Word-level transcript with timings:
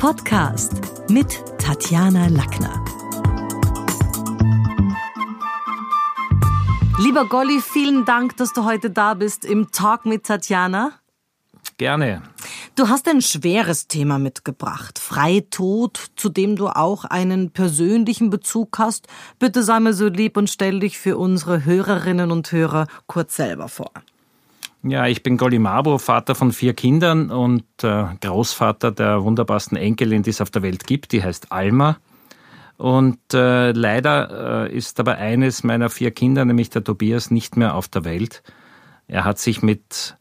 Podcast 0.00 0.72
mit 1.10 1.44
Tatjana 1.58 2.28
Lackner. 2.28 2.82
Lieber 6.98 7.26
Golli, 7.26 7.60
vielen 7.60 8.06
Dank, 8.06 8.34
dass 8.38 8.54
du 8.54 8.64
heute 8.64 8.88
da 8.88 9.12
bist 9.12 9.44
im 9.44 9.72
Talk 9.72 10.06
mit 10.06 10.24
Tatjana. 10.24 10.92
Gerne. 11.76 12.22
Du 12.76 12.88
hast 12.88 13.08
ein 13.08 13.20
schweres 13.20 13.88
Thema 13.88 14.18
mitgebracht. 14.18 14.98
Freitod, 14.98 16.00
zu 16.16 16.30
dem 16.30 16.56
du 16.56 16.68
auch 16.68 17.04
einen 17.04 17.50
persönlichen 17.50 18.30
Bezug 18.30 18.78
hast. 18.78 19.06
Bitte 19.38 19.62
sei 19.62 19.80
mir 19.80 19.92
so 19.92 20.08
lieb 20.08 20.38
und 20.38 20.48
stell 20.48 20.80
dich 20.80 20.98
für 20.98 21.18
unsere 21.18 21.66
Hörerinnen 21.66 22.30
und 22.30 22.50
Hörer 22.50 22.86
kurz 23.06 23.36
selber 23.36 23.68
vor. 23.68 23.92
Ja, 24.82 25.06
ich 25.06 25.22
bin 25.22 25.36
Golly 25.36 25.58
Mabo, 25.58 25.98
Vater 25.98 26.34
von 26.34 26.52
vier 26.52 26.72
Kindern 26.72 27.30
und 27.30 27.64
äh, 27.82 28.04
Großvater 28.22 28.90
der 28.92 29.22
wunderbarsten 29.22 29.76
Enkelin, 29.76 30.22
die 30.22 30.30
es 30.30 30.40
auf 30.40 30.50
der 30.50 30.62
Welt 30.62 30.86
gibt. 30.86 31.12
Die 31.12 31.22
heißt 31.22 31.52
Alma. 31.52 31.98
Und 32.78 33.18
äh, 33.34 33.72
leider 33.72 34.68
äh, 34.70 34.74
ist 34.74 34.98
aber 34.98 35.16
eines 35.18 35.64
meiner 35.64 35.90
vier 35.90 36.12
Kinder, 36.12 36.46
nämlich 36.46 36.70
der 36.70 36.82
Tobias, 36.82 37.30
nicht 37.30 37.58
mehr 37.58 37.74
auf 37.74 37.88
der 37.88 38.06
Welt. 38.06 38.42
Er 39.06 39.26
hat 39.26 39.38
sich 39.38 39.60
mit, 39.60 40.16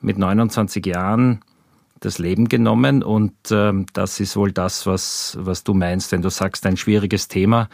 mit 0.00 0.18
29 0.18 0.84
Jahren 0.86 1.44
das 2.00 2.18
Leben 2.18 2.48
genommen 2.48 3.04
und 3.04 3.34
ähm, 3.52 3.86
das 3.92 4.18
ist 4.18 4.34
wohl 4.34 4.50
das, 4.50 4.86
was, 4.86 5.38
was 5.40 5.62
du 5.62 5.72
meinst, 5.72 6.10
wenn 6.10 6.22
du 6.22 6.30
sagst, 6.30 6.66
ein 6.66 6.76
schwieriges 6.76 7.28
Thema. 7.28 7.68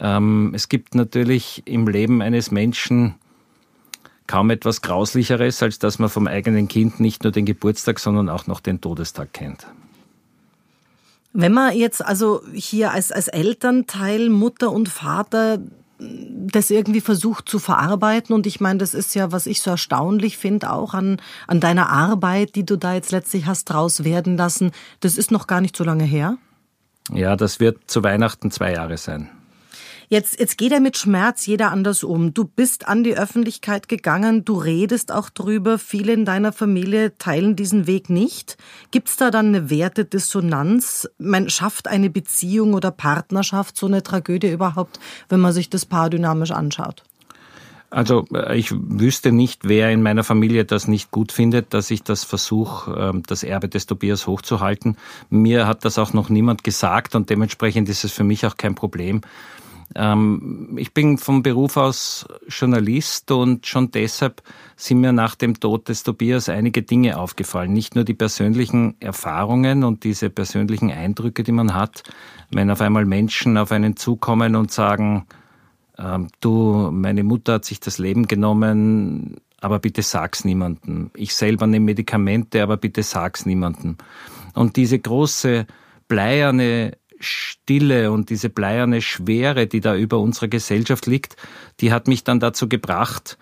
Ähm, 0.00 0.52
es 0.54 0.70
gibt 0.70 0.94
natürlich 0.94 1.62
im 1.66 1.86
Leben 1.86 2.22
eines 2.22 2.50
Menschen 2.50 3.16
kaum 4.26 4.50
etwas 4.50 4.82
Grauslicheres, 4.82 5.62
als 5.62 5.78
dass 5.78 5.98
man 5.98 6.08
vom 6.08 6.26
eigenen 6.26 6.68
Kind 6.68 7.00
nicht 7.00 7.22
nur 7.22 7.32
den 7.32 7.44
Geburtstag, 7.44 7.98
sondern 7.98 8.28
auch 8.28 8.46
noch 8.46 8.60
den 8.60 8.80
Todestag 8.80 9.32
kennt. 9.32 9.66
Wenn 11.32 11.52
man 11.52 11.76
jetzt 11.76 12.04
also 12.04 12.42
hier 12.54 12.92
als, 12.92 13.12
als 13.12 13.28
Elternteil, 13.28 14.30
Mutter 14.30 14.72
und 14.72 14.88
Vater 14.88 15.58
das 15.98 16.70
irgendwie 16.70 17.00
versucht 17.00 17.48
zu 17.48 17.58
verarbeiten. 17.58 18.34
Und 18.34 18.46
ich 18.46 18.60
meine, 18.60 18.78
das 18.78 18.94
ist 18.94 19.14
ja, 19.14 19.32
was 19.32 19.46
ich 19.46 19.62
so 19.62 19.70
erstaunlich 19.70 20.36
finde, 20.36 20.70
auch 20.70 20.94
an, 20.94 21.20
an 21.46 21.60
deiner 21.60 21.88
Arbeit, 21.88 22.54
die 22.54 22.66
du 22.66 22.76
da 22.76 22.94
jetzt 22.94 23.12
letztlich 23.12 23.46
hast 23.46 23.66
draus 23.66 24.04
werden 24.04 24.36
lassen. 24.36 24.72
Das 25.00 25.16
ist 25.16 25.30
noch 25.30 25.46
gar 25.46 25.60
nicht 25.60 25.76
so 25.76 25.84
lange 25.84 26.04
her. 26.04 26.36
Ja, 27.12 27.36
das 27.36 27.60
wird 27.60 27.90
zu 27.90 28.02
Weihnachten 28.02 28.50
zwei 28.50 28.72
Jahre 28.72 28.96
sein. 28.98 29.30
Jetzt, 30.08 30.38
jetzt 30.38 30.56
geht 30.56 30.72
er 30.72 30.80
mit 30.80 30.96
Schmerz 30.96 31.46
jeder 31.46 31.72
anders 31.72 32.04
um. 32.04 32.32
Du 32.32 32.44
bist 32.44 32.86
an 32.86 33.02
die 33.02 33.16
Öffentlichkeit 33.16 33.88
gegangen, 33.88 34.44
du 34.44 34.54
redest 34.54 35.10
auch 35.10 35.30
drüber. 35.30 35.78
Viele 35.78 36.12
in 36.12 36.24
deiner 36.24 36.52
Familie 36.52 37.18
teilen 37.18 37.56
diesen 37.56 37.86
Weg 37.86 38.08
nicht. 38.08 38.56
Gibt's 38.92 39.16
da 39.16 39.30
dann 39.32 39.46
eine 39.48 39.68
Wertedissonanz? 39.68 41.08
Man 41.18 41.50
schafft 41.50 41.88
eine 41.88 42.08
Beziehung 42.08 42.74
oder 42.74 42.92
Partnerschaft 42.92 43.76
so 43.76 43.86
eine 43.86 44.02
Tragödie 44.02 44.52
überhaupt, 44.52 45.00
wenn 45.28 45.40
man 45.40 45.52
sich 45.52 45.70
das 45.70 45.86
paardynamisch 45.86 46.52
anschaut? 46.52 47.02
Also 47.90 48.26
äh, 48.32 48.56
ich 48.56 48.72
wüsste 48.72 49.32
nicht, 49.32 49.62
wer 49.66 49.90
in 49.90 50.02
meiner 50.02 50.24
Familie 50.24 50.64
das 50.64 50.88
nicht 50.88 51.10
gut 51.10 51.32
findet, 51.32 51.72
dass 51.74 51.90
ich 51.90 52.02
das 52.02 52.24
versuche, 52.24 52.92
ähm, 52.92 53.22
das 53.26 53.42
Erbe 53.42 53.68
des 53.68 53.86
Tobias 53.86 54.26
hochzuhalten. 54.26 54.96
Mir 55.30 55.66
hat 55.66 55.84
das 55.84 55.98
auch 55.98 56.12
noch 56.12 56.28
niemand 56.28 56.64
gesagt 56.64 57.14
und 57.14 57.30
dementsprechend 57.30 57.88
ist 57.88 58.04
es 58.04 58.12
für 58.12 58.24
mich 58.24 58.46
auch 58.46 58.56
kein 58.56 58.74
Problem. 58.74 59.20
Ähm, 59.94 60.76
ich 60.78 60.92
bin 60.92 61.18
vom 61.18 61.42
Beruf 61.42 61.76
aus 61.76 62.26
Journalist 62.48 63.30
und 63.30 63.66
schon 63.66 63.90
deshalb 63.90 64.42
sind 64.76 65.00
mir 65.00 65.12
nach 65.12 65.34
dem 65.34 65.60
Tod 65.60 65.88
des 65.88 66.02
Tobias 66.02 66.48
einige 66.48 66.82
Dinge 66.82 67.18
aufgefallen. 67.18 67.72
Nicht 67.72 67.94
nur 67.94 68.04
die 68.04 68.14
persönlichen 68.14 69.00
Erfahrungen 69.00 69.84
und 69.84 70.04
diese 70.04 70.30
persönlichen 70.30 70.90
Eindrücke, 70.90 71.44
die 71.44 71.52
man 71.52 71.74
hat, 71.74 72.02
wenn 72.50 72.70
auf 72.70 72.80
einmal 72.80 73.04
Menschen 73.04 73.56
auf 73.56 73.72
einen 73.72 73.96
zukommen 73.96 74.56
und 74.56 74.72
sagen, 74.72 75.26
ähm, 75.98 76.28
du, 76.40 76.90
meine 76.92 77.24
Mutter 77.24 77.54
hat 77.54 77.64
sich 77.64 77.80
das 77.80 77.98
Leben 77.98 78.26
genommen, 78.26 79.36
aber 79.60 79.78
bitte 79.78 80.02
sag's 80.02 80.44
niemandem. 80.44 81.10
Ich 81.14 81.34
selber 81.34 81.66
nehme 81.66 81.86
Medikamente, 81.86 82.62
aber 82.62 82.76
bitte 82.76 83.02
sag's 83.02 83.46
niemandem. 83.46 83.96
Und 84.54 84.76
diese 84.76 84.98
große 84.98 85.66
bleierne 86.08 86.96
Stille 87.20 88.12
und 88.12 88.30
diese 88.30 88.48
bleierne 88.48 89.00
Schwere, 89.00 89.66
die 89.66 89.80
da 89.80 89.96
über 89.96 90.18
unserer 90.18 90.48
Gesellschaft 90.48 91.06
liegt, 91.06 91.36
die 91.80 91.92
hat 91.92 92.08
mich 92.08 92.24
dann 92.24 92.40
dazu 92.40 92.68
gebracht, 92.68 93.38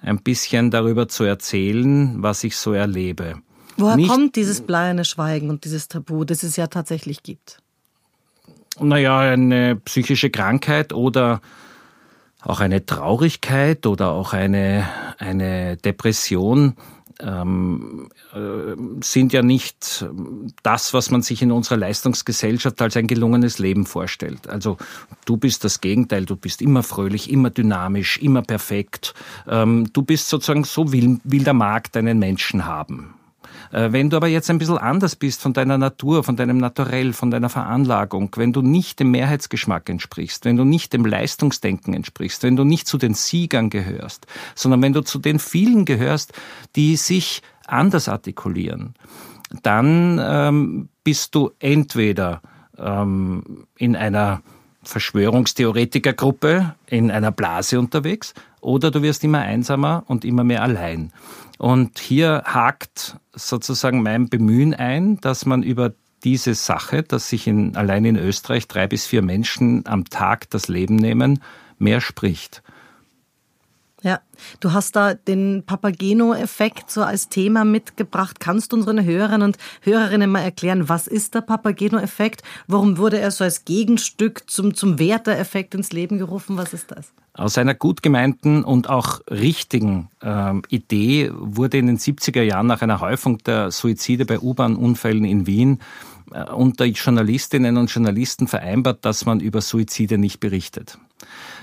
ein 0.00 0.22
bisschen 0.22 0.70
darüber 0.70 1.08
zu 1.08 1.24
erzählen, 1.24 2.22
was 2.22 2.44
ich 2.44 2.56
so 2.56 2.72
erlebe. 2.72 3.36
Woher 3.76 3.96
Nicht, 3.96 4.08
kommt 4.08 4.36
dieses 4.36 4.60
bleierne 4.60 5.04
Schweigen 5.04 5.50
und 5.50 5.64
dieses 5.64 5.88
Tabu, 5.88 6.24
das 6.24 6.42
es 6.42 6.56
ja 6.56 6.66
tatsächlich 6.66 7.22
gibt? 7.22 7.58
Naja, 8.78 9.20
eine 9.20 9.76
psychische 9.76 10.30
Krankheit 10.30 10.92
oder 10.92 11.40
auch 12.40 12.60
eine 12.60 12.84
Traurigkeit 12.84 13.86
oder 13.86 14.10
auch 14.10 14.32
eine, 14.32 14.86
eine 15.18 15.76
Depression 15.76 16.74
ähm, 17.20 18.08
äh, 18.32 18.74
sind 19.02 19.32
ja 19.32 19.42
nicht 19.42 20.04
das, 20.62 20.94
was 20.94 21.10
man 21.10 21.22
sich 21.22 21.42
in 21.42 21.52
unserer 21.52 21.76
Leistungsgesellschaft 21.76 22.80
als 22.82 22.96
ein 22.96 23.06
gelungenes 23.06 23.58
Leben 23.58 23.86
vorstellt. 23.86 24.48
Also 24.48 24.76
du 25.24 25.36
bist 25.36 25.64
das 25.64 25.80
Gegenteil, 25.80 26.26
du 26.26 26.36
bist 26.36 26.62
immer 26.62 26.82
fröhlich, 26.82 27.30
immer 27.30 27.50
dynamisch, 27.50 28.18
immer 28.18 28.42
perfekt. 28.42 29.14
Ähm, 29.48 29.88
du 29.92 30.02
bist 30.02 30.28
sozusagen 30.28 30.64
so 30.64 30.92
will, 30.92 31.20
will 31.24 31.44
der 31.44 31.54
Markt 31.54 31.96
einen 31.96 32.18
Menschen 32.18 32.66
haben. 32.66 33.14
Äh, 33.72 33.92
wenn 33.92 34.10
du 34.10 34.16
aber 34.16 34.28
jetzt 34.28 34.50
ein 34.50 34.58
bisschen 34.58 34.78
anders 34.78 35.16
bist 35.16 35.40
von 35.40 35.52
deiner 35.52 35.78
Natur, 35.78 36.24
von 36.24 36.36
deinem 36.36 36.58
Naturell, 36.58 37.12
von 37.12 37.30
deiner 37.30 37.48
Veranlagung, 37.48 38.30
wenn 38.36 38.52
du 38.52 38.62
nicht 38.62 39.00
dem 39.00 39.10
Mehrheitsgeschmack 39.10 39.88
entsprichst, 39.88 40.44
wenn 40.44 40.56
du 40.56 40.64
nicht 40.64 40.92
dem 40.92 41.04
Leistungsdenken 41.04 41.94
entsprichst, 41.94 42.42
wenn 42.42 42.56
du 42.56 42.64
nicht 42.64 42.86
zu 42.86 42.98
den 42.98 43.14
Siegern 43.14 43.70
gehörst, 43.70 44.26
sondern 44.54 44.82
wenn 44.82 44.92
du 44.92 45.02
zu 45.02 45.18
den 45.18 45.38
vielen 45.38 45.84
gehörst, 45.84 46.32
die 46.76 46.96
sich 46.96 47.42
anders 47.66 48.08
artikulieren, 48.08 48.94
dann 49.62 50.20
ähm, 50.22 50.88
bist 51.02 51.34
du 51.34 51.50
entweder 51.58 52.42
ähm, 52.78 53.66
in 53.76 53.96
einer 53.96 54.42
Verschwörungstheoretikergruppe, 54.82 56.74
in 56.86 57.10
einer 57.10 57.32
Blase 57.32 57.78
unterwegs, 57.78 58.34
oder 58.64 58.90
du 58.90 59.02
wirst 59.02 59.22
immer 59.24 59.40
einsamer 59.40 60.04
und 60.06 60.24
immer 60.24 60.44
mehr 60.44 60.62
allein. 60.62 61.12
Und 61.58 61.98
hier 61.98 62.42
hakt 62.46 63.16
sozusagen 63.34 64.02
mein 64.02 64.28
Bemühen 64.28 64.74
ein, 64.74 65.20
dass 65.20 65.46
man 65.46 65.62
über 65.62 65.92
diese 66.24 66.54
Sache, 66.54 67.02
dass 67.02 67.28
sich 67.28 67.46
in, 67.46 67.76
allein 67.76 68.04
in 68.04 68.16
Österreich 68.16 68.66
drei 68.66 68.86
bis 68.86 69.06
vier 69.06 69.22
Menschen 69.22 69.86
am 69.86 70.06
Tag 70.06 70.48
das 70.50 70.68
Leben 70.68 70.96
nehmen, 70.96 71.40
mehr 71.78 72.00
spricht. 72.00 72.62
Ja, 74.02 74.20
du 74.60 74.72
hast 74.72 74.96
da 74.96 75.14
den 75.14 75.64
Papageno-Effekt 75.64 76.90
so 76.90 77.02
als 77.02 77.30
Thema 77.30 77.64
mitgebracht. 77.64 78.38
Kannst 78.38 78.72
du 78.72 78.76
unseren 78.76 79.02
Hörern 79.02 79.40
und 79.40 79.56
Hörerinnen 79.80 80.30
mal 80.30 80.42
erklären, 80.42 80.90
was 80.90 81.06
ist 81.06 81.34
der 81.34 81.40
Papageno-Effekt? 81.40 82.42
Warum 82.66 82.98
wurde 82.98 83.18
er 83.18 83.30
so 83.30 83.44
als 83.44 83.64
Gegenstück 83.64 84.50
zum, 84.50 84.74
zum 84.74 84.98
Werther-Effekt 84.98 85.74
ins 85.74 85.92
Leben 85.92 86.18
gerufen? 86.18 86.58
Was 86.58 86.74
ist 86.74 86.90
das? 86.90 87.12
Aus 87.36 87.58
einer 87.58 87.74
gut 87.74 88.02
gemeinten 88.02 88.62
und 88.62 88.88
auch 88.88 89.20
richtigen 89.28 90.08
ähm, 90.22 90.62
Idee 90.68 91.32
wurde 91.34 91.78
in 91.78 91.88
den 91.88 91.98
70er 91.98 92.42
Jahren 92.42 92.68
nach 92.68 92.80
einer 92.80 93.00
Häufung 93.00 93.38
der 93.38 93.72
Suizide 93.72 94.24
bei 94.24 94.38
U-Bahn-Unfällen 94.38 95.24
in 95.24 95.44
Wien 95.48 95.80
äh, 96.30 96.44
unter 96.44 96.84
Journalistinnen 96.84 97.76
und 97.76 97.90
Journalisten 97.90 98.46
vereinbart, 98.46 99.04
dass 99.04 99.26
man 99.26 99.40
über 99.40 99.60
Suizide 99.60 100.16
nicht 100.16 100.38
berichtet. 100.38 100.96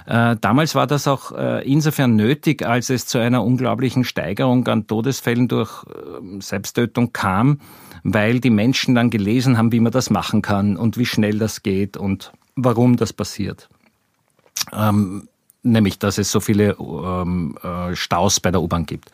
Äh, 0.06 0.36
damals 0.42 0.76
war 0.76 0.88
das 0.88 1.08
auch 1.08 1.31
äh, 1.31 1.66
insofern 1.66 2.18
nötig, 2.18 2.66
als 2.66 2.90
es 2.90 3.06
zu 3.06 3.20
einer 3.20 3.42
unglaublichen 3.42 4.04
Steigerung 4.04 4.68
an 4.68 4.88
Todesfällen 4.88 5.48
durch 5.48 5.86
ähm, 6.20 6.42
Selbsttötung 6.42 7.14
kam, 7.14 7.62
weil 8.04 8.42
die 8.42 8.50
Menschen 8.50 8.94
dann 8.94 9.10
gelesen 9.10 9.57
haben, 9.57 9.72
wie 9.72 9.80
man 9.80 9.94
das 9.94 10.10
machen 10.10 10.42
kann 10.42 10.75
und 10.75 10.98
wie 10.98 11.06
schnell 11.06 11.40
das 11.40 11.63
geht 11.63 11.95
und 11.95 12.34
warum 12.56 12.98
das 12.98 13.13
passiert. 13.13 13.69
Ähm, 14.74 15.28
nämlich 15.63 16.00
dass 16.00 16.18
es 16.18 16.31
so 16.31 16.40
viele 16.40 16.75
ähm, 16.80 17.58
äh, 17.63 17.96
Staus 17.96 18.40
bei 18.40 18.52
der 18.52 18.62
U-Bahn 18.62 18.86
gibt. 18.86 19.12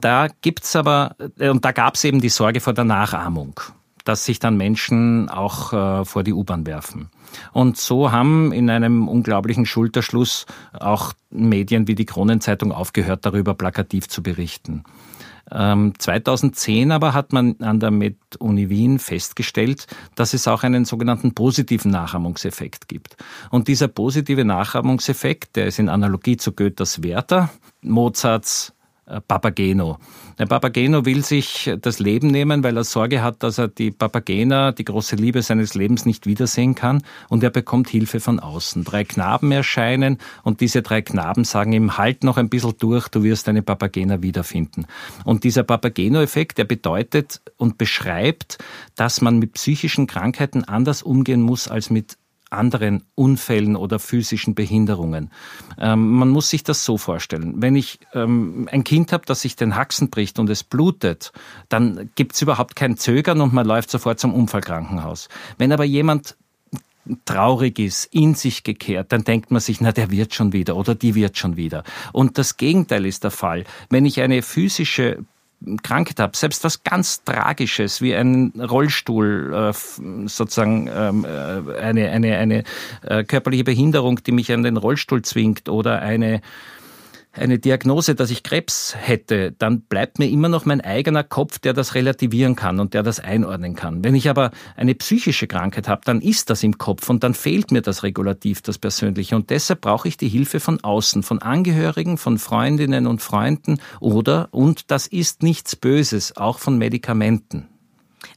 Da 0.00 0.28
gibt's 0.42 0.76
aber, 0.76 1.16
äh, 1.38 1.48
und 1.48 1.64
da 1.64 1.72
gab's 1.72 2.04
eben 2.04 2.20
die 2.20 2.28
Sorge 2.28 2.60
vor 2.60 2.72
der 2.72 2.84
Nachahmung, 2.84 3.60
dass 4.04 4.24
sich 4.24 4.38
dann 4.38 4.56
Menschen 4.56 5.28
auch 5.28 5.72
äh, 5.72 6.04
vor 6.04 6.22
die 6.22 6.32
U-Bahn 6.32 6.66
werfen. 6.66 7.10
Und 7.52 7.76
so 7.76 8.10
haben 8.10 8.52
in 8.52 8.70
einem 8.70 9.08
unglaublichen 9.08 9.66
Schulterschluss 9.66 10.46
auch 10.72 11.12
Medien 11.30 11.86
wie 11.86 11.94
die 11.94 12.06
Kronenzeitung 12.06 12.72
aufgehört, 12.72 13.26
darüber 13.26 13.54
plakativ 13.54 14.08
zu 14.08 14.22
berichten. 14.22 14.84
2010 15.50 16.82
ähm, 16.82 16.92
aber 16.92 17.14
hat 17.14 17.32
man 17.32 17.56
an 17.60 17.80
der 17.80 17.90
Med-Uni 17.90 18.68
Wien 18.68 18.98
festgestellt, 18.98 19.86
dass 20.14 20.34
es 20.34 20.46
auch 20.46 20.62
einen 20.62 20.84
sogenannten 20.84 21.34
positiven 21.34 21.90
Nachahmungseffekt 21.90 22.88
gibt. 22.88 23.16
Und 23.50 23.68
dieser 23.68 23.88
positive 23.88 24.44
Nachahmungseffekt, 24.44 25.56
der 25.56 25.66
ist 25.66 25.78
in 25.78 25.88
Analogie 25.88 26.36
zu 26.36 26.52
Goethes 26.52 27.02
Werther, 27.02 27.50
Mozarts 27.82 28.74
Papageno. 29.26 29.98
Der 30.38 30.46
Papageno 30.46 31.04
will 31.04 31.24
sich 31.24 31.70
das 31.80 31.98
Leben 31.98 32.28
nehmen, 32.28 32.62
weil 32.62 32.76
er 32.76 32.84
Sorge 32.84 33.22
hat, 33.22 33.42
dass 33.42 33.58
er 33.58 33.68
die 33.68 33.90
Papagena, 33.90 34.72
die 34.72 34.84
große 34.84 35.16
Liebe 35.16 35.42
seines 35.42 35.74
Lebens, 35.74 36.06
nicht 36.06 36.26
wiedersehen 36.26 36.74
kann 36.74 37.02
und 37.28 37.42
er 37.42 37.50
bekommt 37.50 37.88
Hilfe 37.88 38.20
von 38.20 38.38
außen. 38.38 38.84
Drei 38.84 39.04
Knaben 39.04 39.50
erscheinen 39.50 40.18
und 40.44 40.60
diese 40.60 40.82
drei 40.82 41.02
Knaben 41.02 41.44
sagen 41.44 41.72
ihm, 41.72 41.98
halt 41.98 42.22
noch 42.22 42.36
ein 42.36 42.48
bisschen 42.48 42.74
durch, 42.78 43.08
du 43.08 43.22
wirst 43.22 43.48
deine 43.48 43.62
Papagena 43.62 44.22
wiederfinden. 44.22 44.86
Und 45.24 45.44
dieser 45.44 45.62
Papageno-Effekt, 45.64 46.58
der 46.58 46.64
bedeutet 46.64 47.40
und 47.56 47.78
beschreibt, 47.78 48.58
dass 48.94 49.20
man 49.20 49.38
mit 49.38 49.54
psychischen 49.54 50.06
Krankheiten 50.06 50.64
anders 50.64 51.02
umgehen 51.02 51.42
muss 51.42 51.68
als 51.68 51.90
mit 51.90 52.16
anderen 52.50 53.04
Unfällen 53.14 53.76
oder 53.76 53.98
physischen 53.98 54.54
Behinderungen. 54.54 55.30
Ähm, 55.78 56.12
man 56.12 56.28
muss 56.28 56.50
sich 56.50 56.62
das 56.64 56.84
so 56.84 56.98
vorstellen. 56.98 57.54
Wenn 57.56 57.76
ich 57.76 58.00
ähm, 58.14 58.68
ein 58.70 58.84
Kind 58.84 59.12
habe, 59.12 59.24
das 59.26 59.42
sich 59.42 59.56
den 59.56 59.76
Haxen 59.76 60.10
bricht 60.10 60.38
und 60.38 60.50
es 60.50 60.64
blutet, 60.64 61.32
dann 61.68 62.10
gibt 62.14 62.34
es 62.34 62.42
überhaupt 62.42 62.76
kein 62.76 62.96
Zögern 62.96 63.40
und 63.40 63.52
man 63.52 63.66
läuft 63.66 63.90
sofort 63.90 64.18
zum 64.18 64.34
Unfallkrankenhaus. 64.34 65.28
Wenn 65.58 65.72
aber 65.72 65.84
jemand 65.84 66.36
traurig 67.24 67.78
ist, 67.78 68.04
in 68.06 68.34
sich 68.34 68.64
gekehrt, 68.64 69.12
dann 69.12 69.24
denkt 69.24 69.50
man 69.50 69.60
sich, 69.60 69.80
na, 69.80 69.92
der 69.92 70.10
wird 70.10 70.34
schon 70.34 70.52
wieder 70.52 70.76
oder 70.76 70.94
die 70.94 71.14
wird 71.14 71.38
schon 71.38 71.56
wieder. 71.56 71.84
Und 72.12 72.38
das 72.38 72.56
Gegenteil 72.56 73.06
ist 73.06 73.24
der 73.24 73.30
Fall. 73.30 73.64
Wenn 73.88 74.04
ich 74.04 74.20
eine 74.20 74.42
physische 74.42 75.24
Krankheit 75.82 76.20
habe, 76.20 76.36
selbst 76.36 76.62
was 76.64 76.84
ganz 76.84 77.24
Tragisches 77.24 78.00
wie 78.00 78.14
ein 78.14 78.52
Rollstuhl, 78.58 79.72
äh, 79.72 80.28
sozusagen 80.28 80.88
ähm, 80.92 81.24
äh, 81.24 81.78
eine, 81.78 82.10
eine, 82.10 82.38
eine 82.38 82.64
äh, 83.02 83.24
körperliche 83.24 83.64
Behinderung, 83.64 84.22
die 84.22 84.32
mich 84.32 84.52
an 84.52 84.62
den 84.62 84.76
Rollstuhl 84.76 85.22
zwingt 85.22 85.68
oder 85.68 86.00
eine 86.00 86.40
eine 87.38 87.58
Diagnose, 87.58 88.14
dass 88.14 88.30
ich 88.30 88.42
Krebs 88.42 88.94
hätte, 88.96 89.52
dann 89.52 89.80
bleibt 89.82 90.18
mir 90.18 90.28
immer 90.28 90.48
noch 90.48 90.64
mein 90.64 90.80
eigener 90.80 91.24
Kopf, 91.24 91.58
der 91.58 91.72
das 91.72 91.94
relativieren 91.94 92.56
kann 92.56 92.80
und 92.80 92.94
der 92.94 93.02
das 93.02 93.20
einordnen 93.20 93.74
kann. 93.74 94.04
Wenn 94.04 94.14
ich 94.14 94.28
aber 94.28 94.50
eine 94.76 94.94
psychische 94.94 95.46
Krankheit 95.46 95.88
habe, 95.88 96.02
dann 96.04 96.20
ist 96.20 96.50
das 96.50 96.62
im 96.62 96.78
Kopf 96.78 97.08
und 97.08 97.22
dann 97.24 97.34
fehlt 97.34 97.70
mir 97.70 97.82
das 97.82 98.02
Regulativ, 98.02 98.62
das 98.62 98.78
Persönliche. 98.78 99.36
Und 99.36 99.50
deshalb 99.50 99.80
brauche 99.80 100.08
ich 100.08 100.16
die 100.16 100.28
Hilfe 100.28 100.60
von 100.60 100.82
außen, 100.82 101.22
von 101.22 101.40
Angehörigen, 101.40 102.18
von 102.18 102.38
Freundinnen 102.38 103.06
und 103.06 103.22
Freunden 103.22 103.78
oder, 104.00 104.48
und 104.50 104.90
das 104.90 105.06
ist 105.06 105.42
nichts 105.42 105.76
Böses, 105.76 106.36
auch 106.36 106.58
von 106.58 106.78
Medikamenten. 106.78 107.68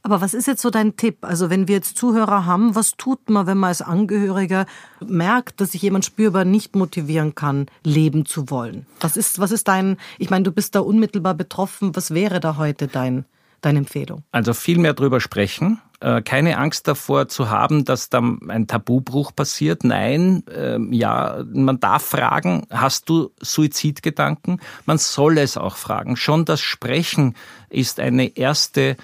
Aber 0.02 0.20
was 0.20 0.34
ist 0.34 0.46
jetzt 0.46 0.62
so 0.62 0.70
dein 0.70 0.96
Tipp? 0.96 1.18
Also 1.22 1.48
wenn 1.48 1.68
wir 1.68 1.76
jetzt 1.76 1.96
Zuhörer 1.96 2.44
haben, 2.44 2.74
was 2.74 2.96
tut 2.96 3.30
man, 3.30 3.46
wenn 3.46 3.58
man 3.58 3.68
als 3.68 3.82
Angehöriger 3.82 4.66
merkt, 5.00 5.60
dass 5.60 5.72
sich 5.72 5.82
jemand 5.82 6.04
spürbar 6.04 6.44
nicht 6.44 6.74
motivieren 6.74 7.34
kann, 7.34 7.66
leben 7.84 8.26
zu 8.26 8.50
wollen? 8.50 8.86
Was 9.00 9.16
ist, 9.16 9.38
was 9.38 9.52
ist 9.52 9.68
dein, 9.68 9.96
ich 10.18 10.28
meine, 10.28 10.42
du 10.42 10.50
bist 10.50 10.74
da 10.74 10.80
unmittelbar 10.80 11.34
betroffen, 11.34 11.94
was 11.94 12.12
wäre 12.12 12.40
da 12.40 12.56
heute 12.56 12.88
dein, 12.88 13.24
deine 13.60 13.78
Empfehlung? 13.78 14.24
Also 14.32 14.54
viel 14.54 14.78
mehr 14.78 14.94
drüber 14.94 15.20
sprechen, 15.20 15.80
äh, 16.00 16.20
keine 16.20 16.58
Angst 16.58 16.88
davor 16.88 17.28
zu 17.28 17.48
haben, 17.48 17.84
dass 17.84 18.10
da 18.10 18.18
ein 18.48 18.66
Tabubruch 18.66 19.32
passiert. 19.36 19.84
Nein, 19.84 20.42
ähm, 20.52 20.92
ja, 20.92 21.44
man 21.52 21.78
darf 21.78 22.02
fragen, 22.02 22.66
hast 22.70 23.08
du 23.08 23.30
Suizidgedanken? 23.40 24.60
Man 24.84 24.98
soll 24.98 25.38
es 25.38 25.56
auch 25.56 25.76
fragen. 25.76 26.16
Schon 26.16 26.44
das 26.44 26.60
Sprechen 26.60 27.36
ist 27.70 28.00
eine 28.00 28.36
erste 28.36 28.96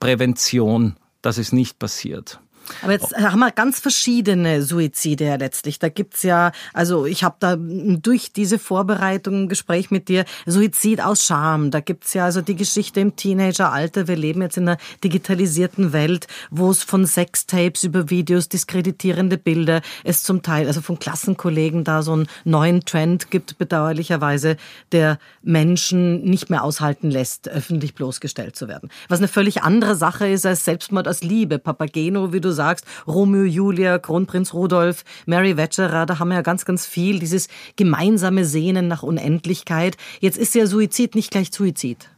Prävention, 0.00 0.96
dass 1.22 1.38
es 1.38 1.52
nicht 1.52 1.78
passiert. 1.78 2.40
Aber 2.82 2.92
jetzt 2.92 3.16
haben 3.16 3.40
wir 3.40 3.50
ganz 3.50 3.80
verschiedene 3.80 4.62
Suizide 4.62 5.24
ja 5.24 5.36
letztlich. 5.36 5.78
Da 5.78 5.88
gibt's 5.88 6.22
ja, 6.22 6.52
also 6.72 7.06
ich 7.06 7.24
habe 7.24 7.36
da 7.40 7.56
durch 7.56 8.32
diese 8.32 8.58
Vorbereitung 8.58 9.44
ein 9.44 9.48
Gespräch 9.48 9.90
mit 9.90 10.08
dir, 10.08 10.24
Suizid 10.46 11.00
aus 11.00 11.24
Scham. 11.24 11.70
Da 11.70 11.80
gibt's 11.80 12.14
ja 12.14 12.24
also 12.24 12.40
die 12.40 12.56
Geschichte 12.56 13.00
im 13.00 13.16
Teenageralter. 13.16 14.08
Wir 14.08 14.16
leben 14.16 14.42
jetzt 14.42 14.56
in 14.56 14.68
einer 14.68 14.78
digitalisierten 15.02 15.92
Welt, 15.92 16.26
wo 16.50 16.70
es 16.70 16.82
von 16.82 17.06
Sextapes 17.06 17.84
über 17.84 18.10
Videos, 18.10 18.48
diskreditierende 18.48 19.38
Bilder, 19.38 19.82
es 20.04 20.22
zum 20.22 20.42
Teil, 20.42 20.66
also 20.66 20.80
von 20.80 20.98
Klassenkollegen 20.98 21.84
da 21.84 22.02
so 22.02 22.12
einen 22.12 22.28
neuen 22.44 22.84
Trend 22.84 23.30
gibt, 23.30 23.58
bedauerlicherweise, 23.58 24.56
der 24.92 25.18
Menschen 25.42 26.22
nicht 26.22 26.50
mehr 26.50 26.62
aushalten 26.62 27.10
lässt, 27.10 27.48
öffentlich 27.48 27.94
bloßgestellt 27.94 28.56
zu 28.56 28.68
werden. 28.68 28.90
Was 29.08 29.18
eine 29.18 29.28
völlig 29.28 29.62
andere 29.62 29.94
Sache 29.94 30.28
ist 30.28 30.46
als 30.46 30.64
Selbstmord 30.64 31.08
aus 31.08 31.22
Liebe. 31.22 31.58
Papageno, 31.58 32.32
wie 32.32 32.40
du 32.40 32.52
sagst, 32.58 32.84
Romeo, 33.06 33.44
Julia, 33.44 33.98
Kronprinz 33.98 34.52
Rudolf, 34.52 35.04
Mary 35.26 35.56
Wetcherer, 35.56 36.04
da 36.04 36.18
haben 36.18 36.28
wir 36.28 36.34
ja 36.34 36.42
ganz, 36.42 36.64
ganz 36.64 36.84
viel, 36.84 37.18
dieses 37.18 37.48
gemeinsame 37.76 38.44
Sehnen 38.44 38.88
nach 38.88 39.02
Unendlichkeit. 39.02 39.96
Jetzt 40.20 40.36
ist 40.36 40.54
ja 40.54 40.66
Suizid 40.66 41.14
nicht 41.14 41.30
gleich 41.30 41.50
Suizid. 41.52 42.10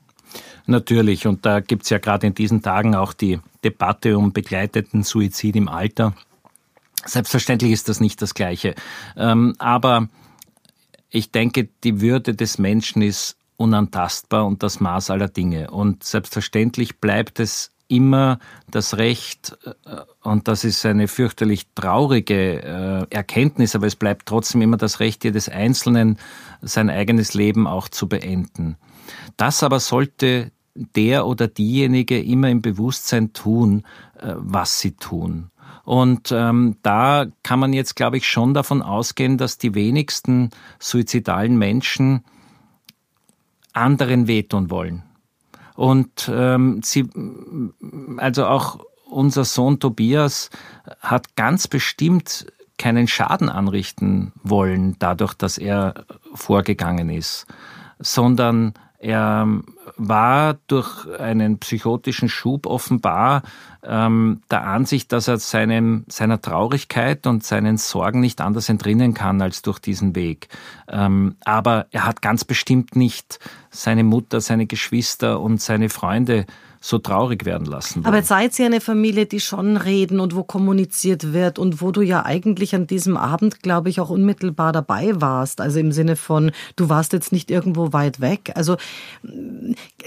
Natürlich, 0.67 1.27
und 1.27 1.45
da 1.45 1.61
gibt 1.61 1.85
es 1.85 1.91
ja 1.91 1.99
gerade 1.99 2.27
in 2.27 2.35
diesen 2.35 2.63
Tagen 2.63 2.95
auch 2.95 3.13
die 3.13 3.41
Debatte 3.65 4.17
um 4.17 4.33
begleiteten 4.33 5.03
Suizid 5.03 5.57
im 5.57 5.69
Alter. 5.69 6.15
Selbstverständlich 7.05 7.73
ist 7.73 7.89
das 7.89 8.01
nicht 8.01 8.21
das 8.23 8.35
Gleiche. 8.35 8.75
Ähm, 9.17 9.55
aber 9.59 10.09
ich 11.09 11.33
denke, 11.33 11.69
die 11.83 12.01
Würde 12.01 12.35
des 12.35 12.59
Menschen 12.59 13.03
ist 13.03 13.37
unantastbar 13.57 14.47
und 14.47 14.63
das 14.63 14.81
Maß 14.81 15.11
aller 15.11 15.29
Dinge. 15.29 15.71
Und 15.71 16.05
selbstverständlich 16.05 16.99
bleibt 16.99 17.41
es 17.41 17.73
immer 17.91 18.39
das 18.71 18.97
Recht, 18.97 19.59
äh, 19.65 19.97
und 20.23 20.49
das 20.49 20.65
ist 20.65 20.85
eine 20.87 21.09
fürchterlich 21.09 21.67
traurige 21.75 22.63
äh, 22.63 23.15
Erkenntnis, 23.15 23.75
aber 23.75 23.87
es 23.87 23.97
bleibt 23.97 24.27
trotzdem 24.27 24.63
immer 24.63 24.77
das 24.77 25.01
Recht 25.01 25.25
jedes 25.25 25.49
Einzelnen, 25.49 26.19
sein 26.63 26.91
eigenes 26.91 27.35
Leben 27.35 27.67
auch 27.67 27.89
zu 27.89 28.09
beenden. 28.09 28.77
Das 29.37 29.63
aber 29.63 29.81
sollte 29.81 30.53
der 30.75 31.27
oder 31.27 31.49
diejenige 31.49 32.21
immer 32.23 32.49
im 32.49 32.63
Bewusstsein 32.63 33.33
tun, 33.33 33.85
äh, 34.19 34.35
was 34.37 34.81
sie 34.81 34.93
tun. 34.93 35.51
Und 35.85 36.31
ähm, 36.31 36.77
da 36.83 37.27
kann 37.43 37.59
man 37.59 37.73
jetzt, 37.73 37.97
glaube 37.97 38.19
ich, 38.19 38.29
schon 38.29 38.55
davon 38.55 38.83
ausgehen, 38.83 39.39
dass 39.39 39.59
die 39.59 39.75
wenigsten 39.75 40.51
suizidalen 40.79 41.59
Menschen 41.59 42.23
anderen 43.73 44.27
wehtun 44.27 44.71
wollen. 44.71 45.03
Und 45.81 46.31
ähm, 46.31 46.83
sie, 46.85 47.09
also 48.19 48.45
auch 48.45 48.81
unser 49.09 49.47
Sohn 49.47 49.81
Tobias 49.81 50.51
hat 51.01 51.37
ganz 51.37 51.69
bestimmt 51.69 52.53
keinen 52.77 53.09
Schaden 53.09 53.49
anrichten 53.49 54.33
wollen, 54.43 54.97
dadurch, 54.99 55.33
dass 55.33 55.57
er 55.57 56.05
vorgegangen 56.35 57.09
ist, 57.09 57.47
sondern 57.99 58.75
er 58.99 59.49
war 59.97 60.59
durch 60.67 61.07
einen 61.19 61.59
psychotischen 61.59 62.29
Schub 62.29 62.67
offenbar 62.67 63.43
ähm, 63.83 64.43
der 64.51 64.67
Ansicht, 64.67 65.13
dass 65.13 65.29
er 65.29 65.39
seinem, 65.39 66.05
seiner 66.09 66.41
Traurigkeit 66.41 67.27
und 67.27 67.45
seinen 67.45 67.79
Sorgen 67.79 68.21
nicht 68.21 68.41
anders 68.41 68.69
entrinnen 68.69 69.15
kann 69.15 69.41
als 69.41 69.63
durch 69.63 69.79
diesen 69.79 70.15
Weg. 70.15 70.49
Ähm, 70.89 71.37
aber 71.45 71.87
er 71.91 72.05
hat 72.05 72.23
ganz 72.23 72.45
bestimmt 72.45 72.97
nicht 72.97 73.39
seine 73.71 74.05
Mutter, 74.05 74.41
seine 74.41 74.67
Geschwister 74.67 75.41
und 75.41 75.61
seine 75.61 75.89
Freunde 75.89 76.47
so 76.83 76.99
traurig 76.99 77.45
werden 77.45 77.67
lassen. 77.67 78.05
Wollen. 78.05 78.15
Aber 78.15 78.23
seid 78.23 78.59
ihr 78.59 78.65
eine 78.65 78.81
Familie, 78.81 79.27
die 79.27 79.41
schon 79.41 79.77
reden 79.77 80.19
und 80.19 80.35
wo 80.35 80.43
kommuniziert 80.43 81.35
wird 81.35 81.59
und 81.59 81.83
wo 81.83 81.91
du 81.91 82.01
ja 82.01 82.25
eigentlich 82.25 82.75
an 82.75 82.87
diesem 82.87 83.19
Abend, 83.19 83.63
glaube 83.63 83.91
ich, 83.91 84.01
auch 84.01 84.09
unmittelbar 84.09 84.73
dabei 84.73 85.21
warst. 85.21 85.61
Also 85.61 85.79
im 85.79 85.93
Sinne 85.93 86.17
von, 86.17 86.53
du 86.77 86.89
warst 86.89 87.13
jetzt 87.13 87.33
nicht 87.33 87.51
irgendwo 87.51 87.93
weit 87.93 88.21
weg. 88.23 88.53
Also 88.55 88.79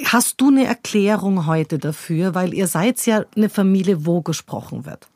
hast 0.06 0.42
du 0.42 0.50
eine 0.50 0.66
Erklärung 0.66 1.46
heute 1.46 1.80
dafür? 1.80 2.36
Weil 2.36 2.54
ihr 2.54 2.68
seid 2.68 3.06
ja 3.06 3.24
eine 3.36 3.50
Familie, 3.50 4.06
wo 4.06 4.22
gesprochen 4.22 4.86
wird. 4.86 5.08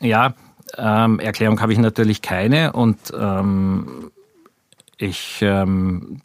Ja, 0.00 0.34
ähm, 0.76 1.20
Erklärung 1.20 1.60
habe 1.60 1.72
ich 1.72 1.78
natürlich 1.78 2.22
keine 2.22 2.72
und 2.72 2.98
ähm, 3.16 4.10
ich 4.96 5.38
ähm, 5.40 6.20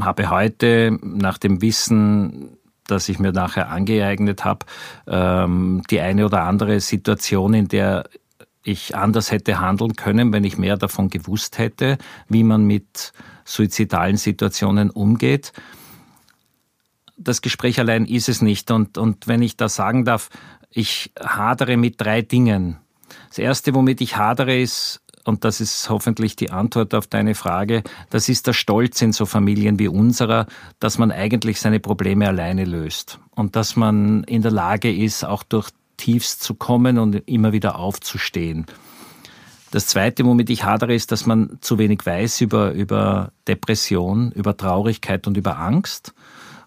habe 0.00 0.30
heute 0.30 0.98
nach 1.02 1.38
dem 1.38 1.62
Wissen 1.62 2.56
das 2.86 3.08
ich 3.08 3.18
mir 3.18 3.32
nachher 3.32 3.70
angeeignet 3.70 4.44
habe, 4.44 4.66
ähm, 5.06 5.82
die 5.90 6.00
eine 6.00 6.24
oder 6.24 6.42
andere 6.42 6.80
Situation, 6.80 7.54
in 7.54 7.68
der 7.68 8.08
ich 8.62 8.96
anders 8.96 9.30
hätte 9.30 9.60
handeln 9.60 9.94
können, 9.94 10.32
wenn 10.32 10.44
ich 10.44 10.58
mehr 10.58 10.76
davon 10.76 11.08
gewusst 11.08 11.58
hätte, 11.58 11.98
wie 12.28 12.42
man 12.42 12.64
mit 12.64 13.12
suizidalen 13.44 14.16
Situationen 14.16 14.90
umgeht. 14.90 15.52
Das 17.16 17.42
Gespräch 17.42 17.78
allein 17.80 18.04
ist 18.04 18.28
es 18.28 18.42
nicht. 18.42 18.70
Und, 18.70 18.98
und 18.98 19.26
wenn 19.26 19.42
ich 19.42 19.56
da 19.56 19.68
sagen 19.68 20.04
darf, 20.04 20.28
ich 20.70 21.12
hadere 21.18 21.76
mit 21.76 22.00
drei 22.00 22.22
Dingen. 22.22 22.78
Das 23.28 23.38
erste, 23.38 23.74
womit 23.74 24.00
ich 24.00 24.16
hadere, 24.16 24.58
ist 24.58 25.00
und 25.26 25.44
das 25.44 25.60
ist 25.60 25.90
hoffentlich 25.90 26.36
die 26.36 26.50
Antwort 26.50 26.94
auf 26.94 27.06
deine 27.08 27.34
Frage, 27.34 27.82
das 28.10 28.28
ist 28.28 28.46
der 28.46 28.52
Stolz 28.52 29.02
in 29.02 29.12
so 29.12 29.26
Familien 29.26 29.78
wie 29.78 29.88
unserer, 29.88 30.46
dass 30.78 30.98
man 30.98 31.10
eigentlich 31.10 31.60
seine 31.60 31.80
Probleme 31.80 32.28
alleine 32.28 32.64
löst 32.64 33.18
und 33.34 33.56
dass 33.56 33.74
man 33.74 34.22
in 34.24 34.42
der 34.42 34.52
Lage 34.52 34.94
ist, 34.94 35.24
auch 35.24 35.42
durch 35.42 35.70
Tiefs 35.96 36.38
zu 36.38 36.54
kommen 36.54 36.98
und 36.98 37.14
immer 37.26 37.52
wieder 37.52 37.78
aufzustehen. 37.78 38.66
Das 39.72 39.88
Zweite, 39.88 40.24
womit 40.24 40.48
ich 40.48 40.64
hadere, 40.64 40.94
ist, 40.94 41.10
dass 41.10 41.26
man 41.26 41.58
zu 41.60 41.78
wenig 41.78 42.06
weiß 42.06 42.40
über, 42.40 42.70
über 42.72 43.32
Depression, 43.48 44.30
über 44.30 44.56
Traurigkeit 44.56 45.26
und 45.26 45.36
über 45.36 45.58
Angst. 45.58 46.14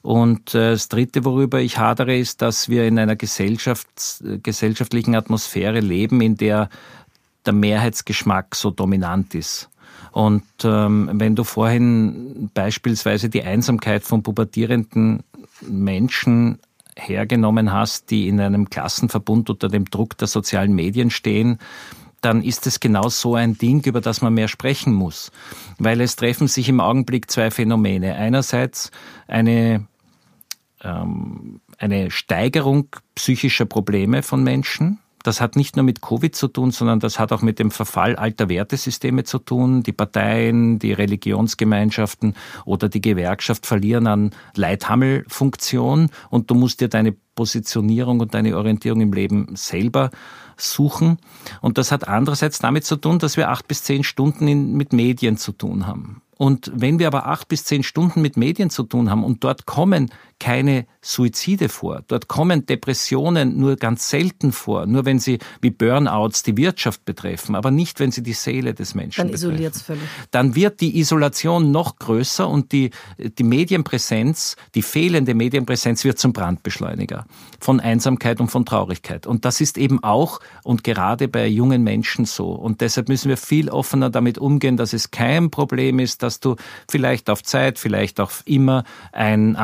Und 0.01 0.55
äh, 0.55 0.71
das 0.71 0.89
Dritte, 0.89 1.25
worüber 1.25 1.59
ich 1.59 1.77
hadere, 1.77 2.17
ist, 2.17 2.41
dass 2.41 2.69
wir 2.69 2.87
in 2.87 2.97
einer 2.99 3.15
Gesellschafts-, 3.15 4.23
gesellschaftlichen 4.41 5.15
Atmosphäre 5.15 5.79
leben, 5.79 6.21
in 6.21 6.35
der 6.35 6.69
der 7.45 7.53
Mehrheitsgeschmack 7.53 8.53
so 8.53 8.69
dominant 8.69 9.33
ist. 9.33 9.69
Und 10.11 10.43
ähm, 10.63 11.09
wenn 11.13 11.35
du 11.35 11.43
vorhin 11.43 12.49
beispielsweise 12.53 13.29
die 13.29 13.43
Einsamkeit 13.43 14.03
von 14.03 14.23
pubertierenden 14.23 15.23
Menschen 15.61 16.59
hergenommen 16.95 17.71
hast, 17.71 18.11
die 18.11 18.27
in 18.27 18.39
einem 18.39 18.69
Klassenverbund 18.69 19.49
unter 19.49 19.69
dem 19.69 19.85
Druck 19.85 20.17
der 20.17 20.27
sozialen 20.27 20.73
Medien 20.73 21.09
stehen, 21.09 21.59
dann 22.21 22.43
ist 22.43 22.67
es 22.67 22.79
genau 22.79 23.07
so 23.07 23.35
ein 23.35 23.57
Ding, 23.57 23.85
über 23.85 24.01
das 24.01 24.21
man 24.21 24.33
mehr 24.33 24.49
sprechen 24.49 24.93
muss. 24.93 25.31
Weil 25.77 26.01
es 26.01 26.17
treffen 26.17 26.47
sich 26.47 26.67
im 26.67 26.81
Augenblick 26.81 27.31
zwei 27.31 27.49
Phänomene. 27.49 28.15
Einerseits 28.15 28.91
eine, 29.27 29.85
ähm, 30.83 31.61
eine 31.77 32.11
Steigerung 32.11 32.87
psychischer 33.15 33.65
Probleme 33.65 34.23
von 34.23 34.43
Menschen, 34.43 34.99
das 35.23 35.41
hat 35.41 35.55
nicht 35.55 35.75
nur 35.75 35.83
mit 35.83 36.01
Covid 36.01 36.33
zu 36.33 36.47
tun, 36.47 36.71
sondern 36.71 36.99
das 36.99 37.19
hat 37.19 37.33
auch 37.33 37.41
mit 37.41 37.59
dem 37.59 37.71
Verfall 37.71 38.15
alter 38.15 38.47
Wertesysteme 38.47 39.25
zu 39.25 39.39
tun. 39.39 39.83
Die 39.83 39.91
Parteien, 39.91 40.79
die 40.79 40.93
Religionsgemeinschaften 40.93 42.35
oder 42.65 42.87
die 42.87 43.01
Gewerkschaft 43.01 43.65
verlieren 43.65 44.07
an 44.07 44.31
Leithammelfunktion 44.55 46.09
und 46.29 46.49
du 46.49 46.55
musst 46.55 46.79
dir 46.79 46.87
deine 46.87 47.13
Positionierung 47.35 48.21
und 48.21 48.33
deine 48.33 48.55
Orientierung 48.55 49.01
im 49.01 49.13
Leben 49.13 49.55
selber 49.55 50.09
suchen. 50.55 51.17
Und 51.61 51.77
das 51.77 51.91
hat 51.91 52.07
andererseits 52.07 52.59
damit 52.59 52.85
zu 52.85 52.95
tun, 52.95 53.19
dass 53.19 53.37
wir 53.37 53.49
acht 53.49 53.67
bis 53.67 53.83
zehn 53.83 54.03
Stunden 54.03 54.47
in, 54.47 54.73
mit 54.73 54.93
Medien 54.93 55.37
zu 55.37 55.51
tun 55.51 55.85
haben. 55.85 56.21
Und 56.37 56.71
wenn 56.73 56.99
wir 56.99 57.07
aber 57.07 57.27
acht 57.27 57.49
bis 57.49 57.65
zehn 57.65 57.83
Stunden 57.83 58.21
mit 58.21 58.37
Medien 58.37 58.69
zu 58.69 58.83
tun 58.83 59.09
haben 59.09 59.25
und 59.25 59.43
dort 59.43 59.65
kommen 59.65 60.09
keine 60.39 60.85
Suizide 61.01 61.69
vor, 61.69 62.03
dort 62.07 62.27
kommen 62.27 62.65
Depressionen 62.65 63.57
nur 63.57 63.75
ganz 63.75 64.09
selten 64.09 64.51
vor, 64.51 64.85
nur 64.85 65.05
wenn 65.05 65.19
sie 65.19 65.39
wie 65.61 65.69
Burnouts 65.69 66.43
die 66.43 66.57
Wirtschaft 66.57 67.05
betreffen, 67.05 67.55
aber 67.55 67.71
nicht, 67.71 67.99
wenn 67.99 68.11
sie 68.11 68.23
die 68.23 68.33
Seele 68.33 68.73
des 68.73 68.95
Menschen 68.95 69.21
Dann. 69.21 69.33
Isoliert 69.33 69.75
völlig. 69.75 70.03
Dann 70.31 70.55
wird 70.55 70.81
die 70.81 70.97
Isolation 70.99 71.71
noch 71.71 71.97
größer 71.99 72.47
und 72.47 72.71
die, 72.71 72.91
die 73.17 73.43
Medienpräsenz, 73.43 74.55
die 74.75 74.81
fehlende 74.81 75.33
Medienpräsenz 75.33 76.03
wird 76.03 76.19
zum 76.19 76.33
Brandbeschleuniger 76.33 77.25
von 77.59 77.79
Einsamkeit 77.79 78.39
und 78.39 78.49
von 78.49 78.65
Traurigkeit. 78.65 79.27
Und 79.27 79.45
das 79.45 79.61
ist 79.61 79.77
eben 79.77 80.03
auch 80.03 80.39
und 80.63 80.83
gerade 80.83 81.27
bei 81.27 81.47
jungen 81.47 81.83
Menschen 81.83 82.25
so. 82.25 82.51
Und 82.51 82.81
deshalb 82.81 83.09
müssen 83.09 83.29
wir 83.29 83.37
viel 83.37 83.69
offener 83.69 84.09
damit 84.09 84.37
umgehen, 84.37 84.77
dass 84.77 84.93
es 84.93 85.11
kein 85.11 85.51
Problem 85.51 85.99
ist, 85.99 86.23
dass 86.23 86.39
du 86.39 86.55
vielleicht 86.89 87.29
auf 87.29 87.43
Zeit, 87.43 87.79
vielleicht 87.79 88.19
auch 88.19 88.31
immer 88.45 88.83
ein 89.11 89.55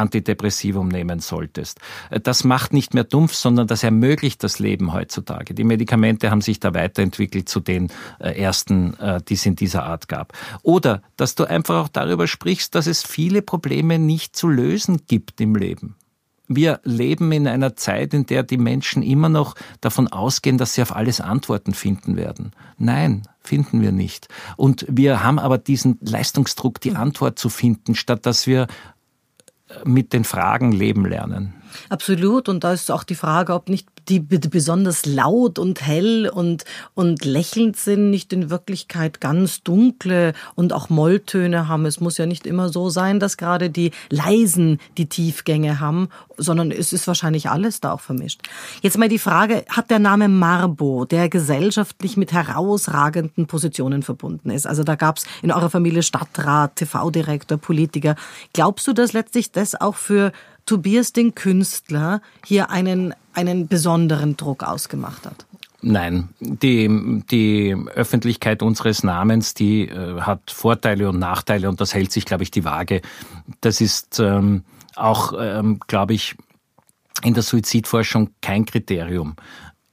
Antidepressivum 0.66 0.88
nehmen 0.88 1.20
solltest. 1.20 1.80
Das 2.24 2.44
macht 2.44 2.74
nicht 2.74 2.94
mehr 2.94 3.04
dumpf, 3.04 3.34
sondern 3.34 3.68
das 3.68 3.84
ermöglicht 3.84 4.44
das 4.44 4.60
Leben 4.60 4.94
heutzutage. 4.94 5.54
Die 5.54 5.64
Medikamente 5.64 6.32
haben 6.32 6.42
sich 6.42 6.60
da 6.60 6.74
weiterentwickelt 6.74 7.50
zu 7.50 7.60
den 7.60 7.90
äh, 8.20 8.40
ersten, 8.40 8.98
äh, 9.00 9.22
die 9.28 9.36
es 9.36 9.46
in 9.46 9.56
dieser 9.56 9.84
Art 9.84 10.08
gab. 10.08 10.34
Oder 10.64 11.02
dass 11.18 11.36
du 11.36 11.46
einfach 11.46 11.86
auch 11.86 11.88
darüber 11.90 12.28
sprichst, 12.28 12.76
dass 12.76 12.88
es 12.88 13.04
viele 13.04 13.42
Probleme 13.42 14.00
nicht 14.00 14.36
zu 14.36 14.48
lösen 14.48 15.02
gibt 15.08 15.42
im 15.42 15.56
Leben. 15.56 15.96
Wir 16.48 16.80
leben 16.84 17.32
in 17.32 17.48
einer 17.48 17.76
Zeit, 17.76 18.14
in 18.14 18.28
der 18.28 18.44
die 18.44 18.58
Menschen 18.58 19.02
immer 19.02 19.30
noch 19.30 19.56
davon 19.82 20.08
ausgehen, 20.08 20.60
dass 20.60 20.76
sie 20.76 20.84
auf 20.84 20.96
alles 20.96 21.20
Antworten 21.20 21.74
finden 21.74 22.18
werden. 22.18 22.52
Nein, 22.78 23.24
finden 23.42 23.82
wir 23.82 23.92
nicht. 23.92 24.28
Und 24.56 24.86
wir 24.88 25.24
haben 25.24 25.40
aber 25.40 25.58
diesen 25.58 25.98
Leistungsdruck, 26.02 26.80
die 26.82 26.96
Antwort 26.96 27.40
zu 27.40 27.50
finden, 27.50 27.96
statt 27.96 28.28
dass 28.28 28.46
wir 28.46 28.68
mit 29.84 30.14
den 30.14 30.24
Fragen 30.24 30.72
leben 30.72 31.06
lernen. 31.06 31.54
Absolut. 31.90 32.50
Und 32.50 32.64
da 32.64 32.74
ist 32.74 32.92
auch 32.92 33.04
die 33.04 33.16
Frage, 33.16 33.54
ob 33.54 33.70
nicht 33.70 33.88
die 34.08 34.20
besonders 34.20 35.06
laut 35.06 35.58
und 35.58 35.82
hell 35.82 36.30
und, 36.30 36.64
und 36.94 37.26
lächelnd 37.26 37.76
sind, 37.78 38.10
nicht 38.10 38.34
in 38.34 38.50
Wirklichkeit 38.50 39.20
ganz 39.20 39.64
dunkle 39.64 40.34
und 40.54 40.74
auch 40.74 40.90
Molltöne 40.90 41.68
haben. 41.68 41.86
Es 41.86 42.00
muss 42.00 42.18
ja 42.18 42.26
nicht 42.26 42.46
immer 42.46 42.70
so 42.70 42.90
sein, 42.90 43.20
dass 43.20 43.38
gerade 43.38 43.70
die 43.70 43.92
leisen 44.10 44.80
die 44.98 45.08
Tiefgänge 45.08 45.80
haben, 45.80 46.10
sondern 46.38 46.72
es 46.72 46.94
ist 46.94 47.08
wahrscheinlich 47.08 47.50
alles 47.50 47.82
da 47.82 47.94
auch 47.94 48.02
vermischt. 48.02 48.42
Jetzt 48.82 48.98
mal 48.98 49.10
die 49.10 49.20
Frage, 49.20 49.66
hat 49.70 49.90
der 49.90 50.00
Name 50.00 50.28
Marbo, 50.28 51.06
der 51.06 51.30
gesellschaftlich 51.30 52.18
mit 52.18 52.32
herausragenden 52.32 53.48
Positionen 53.48 54.04
verbunden 54.04 54.50
ist? 54.52 54.68
Also 54.68 54.84
da 54.84 54.96
gab 54.96 55.18
es 55.18 55.26
in 55.42 55.52
eurer 55.52 55.70
Familie 55.70 56.04
Stadtrat, 56.04 56.76
TV-Direktor, 56.76 57.58
Politiker. 57.58 58.16
Glaubst 58.54 58.88
du, 58.88 58.94
dass 58.94 59.14
letztlich 59.14 59.52
das 59.52 59.80
auch 59.80 59.96
für 59.96 60.32
Tobias 60.66 61.14
den 61.14 61.36
Künstler 61.36 62.22
hier 62.46 62.70
einen, 62.70 63.14
einen 63.34 63.68
besonderen 63.68 64.38
Druck 64.38 64.64
ausgemacht 64.64 65.26
hat? 65.26 65.46
Nein, 65.88 66.30
die, 66.40 67.22
die 67.30 67.76
Öffentlichkeit 67.94 68.64
unseres 68.64 69.04
Namens, 69.04 69.54
die 69.54 69.88
äh, 69.88 70.22
hat 70.22 70.50
Vorteile 70.50 71.10
und 71.10 71.20
Nachteile 71.20 71.70
und 71.70 71.80
das 71.80 71.94
hält 71.94 72.12
sich, 72.12 72.26
glaube 72.26 72.42
ich, 72.42 72.50
die 72.50 72.66
Waage. 72.66 73.02
Das 73.62 73.82
ist 73.82 74.20
ähm, 74.20 74.64
auch, 74.96 75.34
ähm, 75.40 75.80
glaube 75.86 76.16
ich, 76.16 76.36
in 77.24 77.36
der 77.36 77.44
Suizidforschung 77.44 78.32
kein 78.42 78.66
Kriterium. 78.66 79.36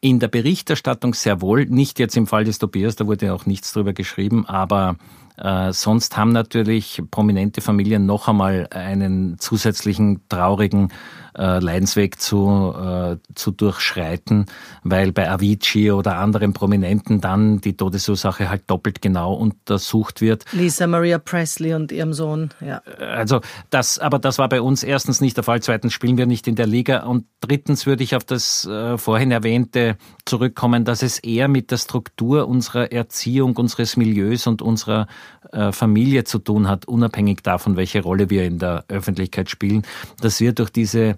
In 0.00 0.18
der 0.18 0.28
Berichterstattung 0.28 1.12
sehr 1.12 1.42
wohl, 1.42 1.66
nicht 1.66 1.98
jetzt 1.98 2.16
im 2.16 2.26
Fall 2.26 2.44
des 2.44 2.58
Tobias, 2.58 2.96
da 2.96 3.06
wurde 3.06 3.34
auch 3.34 3.44
nichts 3.44 3.72
drüber 3.72 3.92
geschrieben, 3.92 4.46
aber 4.46 4.96
äh, 5.38 5.72
sonst 5.72 6.16
haben 6.16 6.32
natürlich 6.32 7.02
prominente 7.10 7.60
Familien 7.60 8.06
noch 8.06 8.28
einmal 8.28 8.68
einen 8.70 9.38
zusätzlichen 9.38 10.20
traurigen 10.28 10.92
äh, 11.36 11.58
Leidensweg 11.58 12.20
zu, 12.20 12.74
äh, 12.76 13.16
zu 13.34 13.50
durchschreiten, 13.50 14.46
weil 14.82 15.12
bei 15.12 15.30
Avicii 15.30 15.90
oder 15.92 16.16
anderen 16.16 16.52
Prominenten 16.52 17.20
dann 17.20 17.60
die 17.60 17.76
Todesursache 17.76 18.50
halt 18.50 18.62
doppelt 18.68 19.02
genau 19.02 19.34
untersucht 19.34 20.20
wird. 20.20 20.44
Lisa 20.52 20.86
Maria 20.86 21.18
Presley 21.18 21.74
und 21.74 21.92
ihrem 21.92 22.12
Sohn, 22.12 22.50
ja. 22.60 22.82
Also 22.98 23.40
das, 23.70 23.98
aber 23.98 24.18
das 24.18 24.38
war 24.38 24.48
bei 24.48 24.60
uns 24.60 24.82
erstens 24.82 25.20
nicht 25.20 25.36
der 25.36 25.44
Fall, 25.44 25.62
zweitens 25.62 25.92
spielen 25.92 26.18
wir 26.18 26.26
nicht 26.26 26.46
in 26.48 26.56
der 26.56 26.66
Liga 26.66 27.04
und 27.04 27.24
drittens 27.40 27.86
würde 27.86 28.02
ich 28.02 28.14
auf 28.16 28.24
das 28.24 28.66
äh, 28.66 28.98
vorhin 28.98 29.30
erwähnte 29.30 29.96
zurückkommen, 30.24 30.84
dass 30.84 31.02
es 31.02 31.18
eher 31.18 31.48
mit 31.48 31.70
der 31.70 31.78
Struktur 31.78 32.48
unserer 32.48 32.92
Erziehung, 32.92 33.56
unseres 33.56 33.96
Milieus 33.96 34.46
und 34.46 34.62
unserer 34.62 35.06
äh, 35.52 35.72
Familie 35.72 36.24
zu 36.24 36.38
tun 36.38 36.68
hat, 36.68 36.86
unabhängig 36.86 37.42
davon, 37.42 37.76
welche 37.76 38.02
Rolle 38.02 38.30
wir 38.30 38.44
in 38.44 38.58
der 38.58 38.84
Öffentlichkeit 38.88 39.50
spielen, 39.50 39.82
dass 40.20 40.40
wir 40.40 40.52
durch 40.52 40.70
diese 40.70 41.16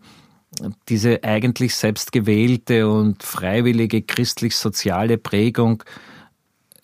diese 0.89 1.23
eigentlich 1.25 1.75
selbstgewählte 1.75 2.89
und 2.89 3.23
freiwillige 3.23 4.03
christlich-soziale 4.03 5.19
Prägung 5.19 5.83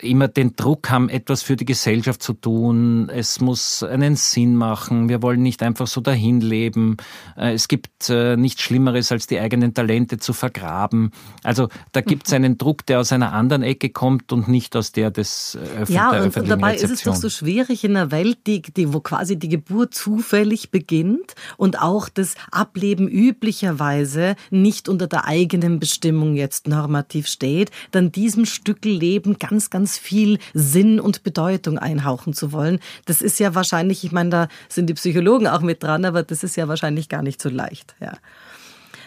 immer 0.03 0.29
den 0.29 0.57
Druck 0.57 0.91
haben, 0.91 1.09
etwas 1.09 1.43
für 1.43 1.57
die 1.57 1.65
Gesellschaft 1.65 2.23
zu 2.23 2.33
tun. 2.33 3.09
Es 3.09 3.41
muss 3.41 3.83
einen 3.83 4.17
Sinn 4.17 4.57
machen. 4.57 5.09
Wir 5.09 5.23
wollen 5.23 5.43
nicht 5.43 5.63
einfach 5.63 5.87
so 5.87 6.01
dahin 6.01 6.41
leben. 6.41 6.97
Äh, 7.37 7.53
es 7.55 7.69
gibt 7.69 8.09
äh, 8.09 8.37
nichts 8.37 8.63
Schlimmeres, 8.63 9.13
als 9.13 9.27
die 9.27 9.39
eigenen 9.39 9.75
Talente 9.75 10.19
zu 10.19 10.33
vergraben. 10.33 11.11
Also 11.43 11.69
da 11.93 12.01
gibt 12.01 12.27
es 12.27 12.33
mhm. 12.33 12.37
einen 12.37 12.59
Druck, 12.59 12.87
der 12.87 13.01
aus 13.01 13.13
einer 13.13 13.33
anderen 13.33 13.63
Ecke 13.63 13.91
kommt 13.91 14.33
und 14.33 14.49
nicht 14.49 14.77
aus 14.77 14.93
der 14.93 15.11
des 15.11 15.57
Öffentlichen. 15.57 15.93
Äh, 15.93 15.95
ja, 15.95 16.23
und, 16.23 16.37
und 16.37 16.49
dabei 16.49 16.73
Rezeption. 16.73 16.93
ist 16.93 16.99
es 16.99 17.05
doch 17.05 17.15
so 17.17 17.29
schwierig 17.29 17.85
in 17.85 17.97
einer 17.97 18.11
Welt, 18.11 18.39
die, 18.47 18.63
die, 18.63 18.93
wo 18.93 19.01
quasi 19.01 19.39
die 19.39 19.49
Geburt 19.49 19.95
zufällig 19.95 20.71
beginnt 20.71 21.35
und 21.57 21.81
auch 21.81 22.09
das 22.09 22.35
Ableben 22.51 23.09
üblicherweise 23.09 24.37
nicht 24.51 24.89
unter 24.89 25.07
der 25.07 25.27
eigenen 25.27 25.79
Bestimmung 25.79 26.35
jetzt 26.35 26.69
normativ 26.69 27.27
steht, 27.27 27.71
dann 27.91 28.13
diesem 28.13 28.47
Stück 28.47 28.85
Leben 28.85 29.39
ganz, 29.39 29.71
ganz 29.71 29.90
ganz 29.91 29.99
viel 29.99 30.39
Sinn 30.55 31.01
und 31.01 31.25
Bedeutung 31.25 31.77
einhauchen 31.77 32.33
zu 32.33 32.53
wollen. 32.53 32.79
Das 33.07 33.23
ist 33.23 33.41
ja 33.41 33.57
wahrscheinlich, 33.57 34.05
ich 34.05 34.13
meine, 34.13 34.31
da 34.31 34.49
sind 34.69 34.87
die 34.87 34.95
Psychologen 34.95 35.49
auch 35.49 35.63
mit 35.63 35.83
dran, 35.83 36.05
aber 36.05 36.23
das 36.23 36.45
ist 36.45 36.57
ja 36.57 36.69
wahrscheinlich 36.69 37.09
gar 37.09 37.23
nicht 37.23 37.43
so 37.43 37.49
leicht. 37.49 37.97
Ja. 38.01 38.13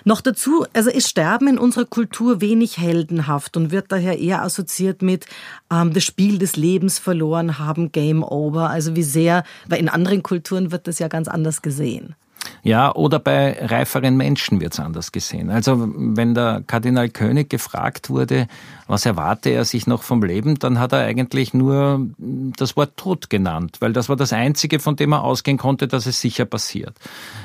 Noch 0.03 0.19
dazu, 0.19 0.65
also 0.73 0.89
ist 0.89 1.07
Sterben 1.07 1.47
in 1.47 1.57
unserer 1.57 1.85
Kultur 1.85 2.41
wenig 2.41 2.77
heldenhaft 2.77 3.55
und 3.55 3.71
wird 3.71 3.93
daher 3.93 4.19
eher 4.19 4.41
assoziiert 4.41 5.01
mit 5.01 5.25
ähm, 5.71 5.93
das 5.93 6.03
Spiel 6.03 6.37
des 6.37 6.57
Lebens 6.57 6.99
verloren 6.99 7.59
haben, 7.59 7.93
Game 7.93 8.21
Over. 8.21 8.69
Also 8.69 8.97
wie 8.97 9.03
sehr, 9.03 9.45
weil 9.69 9.79
in 9.79 9.87
anderen 9.87 10.21
Kulturen 10.21 10.73
wird 10.73 10.87
das 10.87 10.99
ja 10.99 11.07
ganz 11.07 11.29
anders 11.29 11.61
gesehen. 11.61 12.15
Ja, 12.65 12.95
oder 12.95 13.19
bei 13.19 13.57
reiferen 13.59 14.15
Menschen 14.15 14.61
wird 14.61 14.71
es 14.71 14.79
anders 14.79 15.11
gesehen. 15.11 15.49
Also 15.49 15.91
wenn 15.95 16.33
der 16.33 16.63
Kardinal 16.65 17.09
König 17.09 17.49
gefragt 17.49 18.09
wurde, 18.09 18.47
was 18.87 19.05
erwarte 19.05 19.49
er 19.49 19.65
sich 19.65 19.85
noch 19.85 20.01
vom 20.01 20.23
Leben, 20.23 20.57
dann 20.59 20.79
hat 20.79 20.93
er 20.93 20.99
eigentlich 20.99 21.53
nur 21.53 22.07
das 22.17 22.77
Wort 22.77 22.95
Tod 22.95 23.29
genannt, 23.29 23.77
weil 23.81 23.91
das 23.91 24.07
war 24.07 24.15
das 24.15 24.31
Einzige, 24.31 24.79
von 24.79 24.95
dem 24.95 25.11
er 25.11 25.23
ausgehen 25.23 25.57
konnte, 25.57 25.89
dass 25.89 26.05
es 26.05 26.21
sicher 26.21 26.45
passiert. 26.45 26.95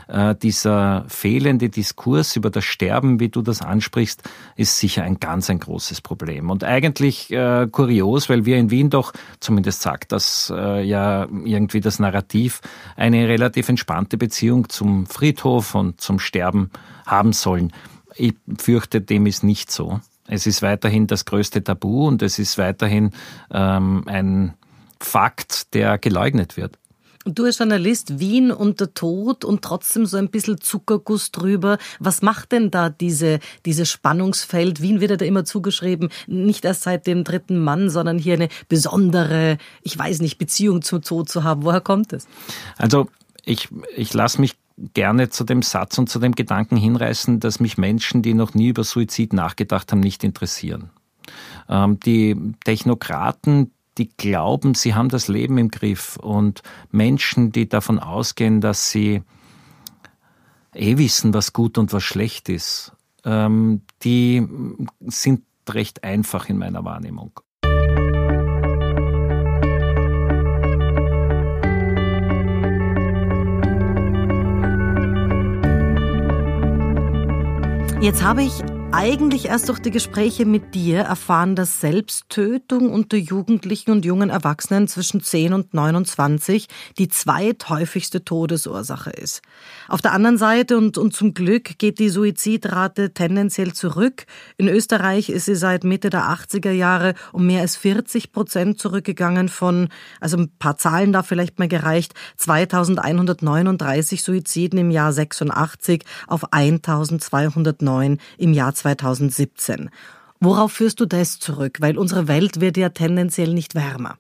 Äh, 0.07 0.37
dieser 0.37 1.05
fehlende 1.09 1.69
Diskurs 1.69 2.37
über 2.37 2.51
das 2.51 2.65
Sterben, 2.65 3.19
wie 3.19 3.29
du 3.29 3.43
das 3.43 3.61
ansprichst, 3.61 4.23
ist 4.55 4.79
sicher 4.79 5.03
ein 5.03 5.19
ganz 5.19 5.51
ein 5.51 5.59
großes 5.59 6.01
Problem. 6.01 6.49
Und 6.49 6.63
eigentlich 6.63 7.33
äh, 7.33 7.67
kurios, 7.71 8.29
weil 8.29 8.45
wir 8.45 8.57
in 8.57 8.71
Wien 8.71 8.91
doch, 8.91 9.13
zumindest 9.41 9.83
sagt 9.83 10.13
das 10.13 10.53
äh, 10.55 10.85
ja 10.85 11.27
irgendwie 11.45 11.81
das 11.81 11.99
Narrativ, 11.99 12.61
eine 12.95 13.27
relativ 13.27 13.69
entspannte 13.69 14.17
Beziehung 14.17 14.69
zum 14.69 15.08
Friedhof 15.09 15.75
und 15.75 16.01
zum 16.01 16.19
Sterben 16.19 16.71
haben 17.07 17.33
sollen. 17.33 17.73
Ich 18.15 18.35
fürchte, 18.59 19.01
dem 19.01 19.27
ist 19.27 19.43
nicht 19.43 19.71
so. 19.71 20.01
Es 20.27 20.47
ist 20.47 20.63
weiterhin 20.63 21.07
das 21.07 21.25
größte 21.25 21.65
Tabu 21.65 22.07
und 22.07 22.23
es 22.23 22.39
ist 22.39 22.59
weiterhin 22.59 23.13
ähm, 23.51 24.05
ein 24.07 24.55
Fakt, 25.01 25.75
der 25.75 25.99
geleugnet 25.99 26.57
wird. 26.57 26.79
Du 27.25 27.45
als 27.45 27.59
Journalist, 27.59 28.21
Wien 28.21 28.51
und 28.51 28.81
der 28.81 28.95
Tod 28.95 29.45
und 29.45 29.63
trotzdem 29.63 30.07
so 30.07 30.17
ein 30.17 30.31
bisschen 30.31 30.61
Zuckerguss 30.61 31.31
drüber. 31.31 31.79
Was 31.99 32.23
macht 32.23 32.53
denn 32.53 32.71
da 32.71 32.89
diese, 32.89 33.41
dieses 33.67 33.91
Spannungsfeld? 33.91 34.81
Wien 34.81 35.01
wird 35.01 35.11
ja 35.11 35.17
da 35.17 35.25
immer 35.25 35.45
zugeschrieben, 35.45 36.11
nicht 36.27 36.65
erst 36.65 36.83
seit 36.83 37.07
dem 37.07 37.25
dritten 37.25 37.59
Mann, 37.59 37.91
sondern 37.91 38.19
hier 38.19 38.35
eine 38.35 38.49
besondere, 38.69 39.59
ich 39.83 39.99
weiß 39.99 40.21
nicht, 40.21 40.39
Beziehung 40.39 40.83
zum 40.83 41.03
Tod 41.03 41.29
zu 41.29 41.45
haben. 41.45 41.65
Woher 41.65 41.81
kommt 41.81 42.13
es? 42.13 42.27
Also 42.77 43.09
ich, 43.45 43.69
ich 43.95 44.15
lasse 44.15 44.41
mich 44.41 44.57
gerne 44.95 45.29
zu 45.29 45.45
dem 45.45 45.63
Satz 45.63 45.99
und 45.99 46.09
zu 46.09 46.19
dem 46.19 46.35
Gedanken 46.35 46.77
hinreißen, 46.77 47.41
dass 47.41 47.61
mich 47.61 47.79
Menschen, 47.79 48.23
die 48.23 48.35
noch 48.35 48.55
nie 48.55 48.69
über 48.69 48.85
Suizid 48.85 49.33
nachgedacht 49.33 49.91
haben, 49.93 50.01
nicht 50.01 50.25
interessieren. 50.25 50.91
Ähm, 51.69 51.99
die 52.01 52.37
Technokraten, 52.65 53.73
die 53.99 54.09
glauben, 54.09 54.75
sie 54.75 54.95
haben 54.95 55.09
das 55.09 55.29
Leben 55.29 55.59
im 55.59 55.71
Griff 55.71 56.17
und 56.17 56.63
Menschen, 56.91 57.51
die 57.53 57.69
davon 57.69 57.99
ausgehen, 57.99 58.61
dass 58.61 58.91
sie 58.91 59.23
eh 60.75 60.99
wissen, 60.99 61.35
was 61.35 61.53
gut 61.53 61.79
und 61.79 61.93
was 61.93 62.05
schlecht 62.05 62.49
ist, 62.49 62.93
ähm, 63.25 63.83
die 64.03 64.47
sind 65.01 65.43
recht 65.69 66.05
einfach 66.05 66.49
in 66.49 66.59
meiner 66.59 66.85
Wahrnehmung. 66.85 67.41
Jetzt 78.01 78.23
habe 78.23 78.45
ich 78.45 78.63
eigentlich 78.91 79.47
erst 79.47 79.69
durch 79.69 79.81
die 79.81 79.91
Gespräche 79.91 80.47
mit 80.47 80.75
dir 80.75 81.01
erfahren, 81.01 81.55
dass 81.55 81.81
Selbsttötung 81.81 82.91
unter 82.91 83.19
Jugendlichen 83.19 83.91
und 83.91 84.07
jungen 84.07 84.31
Erwachsenen 84.31 84.89
zwischen 84.89 85.23
10 85.23 85.53
und 85.53 85.75
29 85.75 86.69
die 86.97 87.09
zweithäufigste 87.09 88.25
Todesursache 88.25 89.11
ist. 89.11 89.43
Auf 89.89 90.01
der 90.01 90.13
anderen 90.13 90.39
Seite 90.39 90.79
und, 90.79 90.97
und 90.97 91.15
zum 91.15 91.35
Glück 91.35 91.79
geht 91.79 91.99
die 91.99 92.09
Suizidrate 92.09 93.13
tendenziell 93.13 93.75
zurück. 93.75 94.25
In 94.57 94.69
Österreich 94.69 95.29
ist 95.29 95.45
sie 95.45 95.55
seit 95.55 95.85
Mitte 95.85 96.09
der 96.09 96.23
80er 96.23 96.71
Jahre 96.71 97.15
um 97.33 97.47
mehr 97.47 97.61
als 97.61 97.77
40 97.77 98.33
Prozent 98.33 98.79
zurückgegangen 98.79 99.51
von, 99.51 99.89
also 100.19 100.39
ein 100.39 100.51
paar 100.59 100.79
Zahlen 100.79 101.13
da 101.13 101.23
vielleicht 101.23 101.59
mal 101.59 101.69
gereicht, 101.69 102.15
2139 102.39 104.23
Suiziden 104.23 104.79
im 104.79 104.91
Jahr 104.91 105.13
86 105.13 106.05
auf 106.27 106.53
1209 106.53 108.19
im 108.39 108.55
Jahr 108.55 108.75
2017. 108.79 109.91
Worauf 110.41 110.73
führst 110.73 111.01
du 111.01 111.07
das 111.07 111.39
zurück? 111.39 111.79
Weil 111.81 111.99
unsere 111.99 112.29
Welt 112.29 112.61
wird 112.61 112.77
ja 112.77 112.91
tendenziell 112.91 113.53
nicht 113.53 113.75
wärmer. 113.75 114.17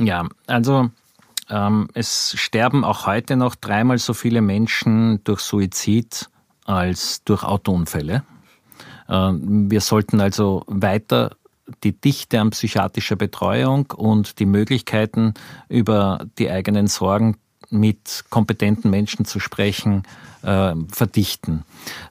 Ja, 0.00 0.26
also 0.46 0.90
ähm, 1.50 1.88
es 1.94 2.34
sterben 2.38 2.84
auch 2.84 3.06
heute 3.06 3.36
noch 3.36 3.54
dreimal 3.54 3.98
so 3.98 4.14
viele 4.14 4.40
Menschen 4.40 5.22
durch 5.24 5.40
Suizid 5.40 6.30
als 6.64 7.22
durch 7.24 7.42
Autounfälle. 7.42 8.22
Äh, 9.08 9.32
wir 9.32 9.80
sollten 9.80 10.20
also 10.20 10.64
weiter 10.66 11.36
die 11.84 11.92
Dichte 11.92 12.40
an 12.40 12.50
psychiatrischer 12.50 13.16
Betreuung 13.16 13.92
und 13.94 14.38
die 14.38 14.46
Möglichkeiten 14.46 15.34
über 15.68 16.26
die 16.38 16.50
eigenen 16.50 16.86
Sorgen 16.86 17.36
mit 17.70 18.24
kompetenten 18.30 18.90
Menschen 18.90 19.24
zu 19.24 19.40
sprechen, 19.40 20.02
äh, 20.42 20.74
verdichten. 20.90 21.64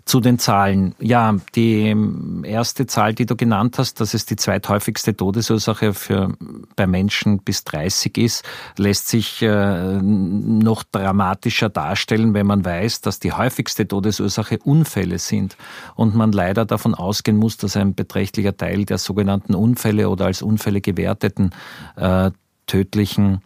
Zu 0.05 0.19
den 0.19 0.39
Zahlen. 0.39 0.95
Ja, 0.99 1.35
die 1.55 1.95
erste 2.43 2.87
Zahl, 2.87 3.13
die 3.13 3.25
du 3.25 3.35
genannt 3.35 3.77
hast, 3.77 3.99
dass 3.99 4.13
es 4.13 4.25
die 4.25 4.35
zweithäufigste 4.35 5.15
Todesursache 5.15 5.93
für, 5.93 6.33
bei 6.75 6.87
Menschen 6.87 7.39
bis 7.39 7.63
30 7.63 8.17
ist, 8.17 8.45
lässt 8.77 9.07
sich 9.07 9.41
äh, 9.41 9.99
noch 10.01 10.83
dramatischer 10.83 11.69
darstellen, 11.69 12.33
wenn 12.33 12.47
man 12.47 12.63
weiß, 12.63 13.01
dass 13.01 13.19
die 13.19 13.33
häufigste 13.33 13.87
Todesursache 13.87 14.59
Unfälle 14.63 15.19
sind 15.19 15.57
und 15.95 16.15
man 16.15 16.31
leider 16.31 16.65
davon 16.65 16.95
ausgehen 16.95 17.37
muss, 17.37 17.57
dass 17.57 17.75
ein 17.75 17.95
beträchtlicher 17.95 18.55
Teil 18.55 18.85
der 18.85 18.97
sogenannten 18.97 19.55
Unfälle 19.55 20.09
oder 20.09 20.25
als 20.25 20.41
Unfälle 20.41 20.81
gewerteten 20.81 21.51
äh, 21.95 22.31
tödlichen 22.67 23.41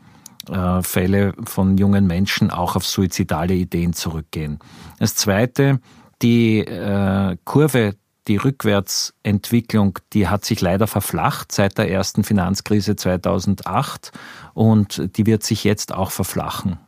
äh, 0.50 0.82
Fälle 0.82 1.34
von 1.46 1.78
jungen 1.78 2.08
Menschen 2.08 2.52
auch 2.52 2.76
auf 2.76 2.86
suizidale 2.86 3.54
Ideen 3.54 3.94
zurückgehen. 3.94 4.60
Das 5.00 5.16
Zweite, 5.16 5.80
die 6.22 6.60
äh, 6.60 7.38
Kurve 7.44 7.96
die 8.28 8.38
Rückwärtsentwicklung, 8.38 10.00
die 10.14 10.28
hat 10.30 10.46
sich 10.46 10.62
leider 10.62 10.88
verflacht 10.88 11.52
seit 11.52 11.78
der 11.78 11.92
ersten 11.92 12.24
Finanzkrise 12.24 12.96
2008 12.96 14.12
und 14.54 15.18
die 15.18 15.26
wird 15.26 15.44
sich 15.44 15.66
jetzt 15.66 15.94
auch 15.94 16.12
verflachen, 16.12 16.80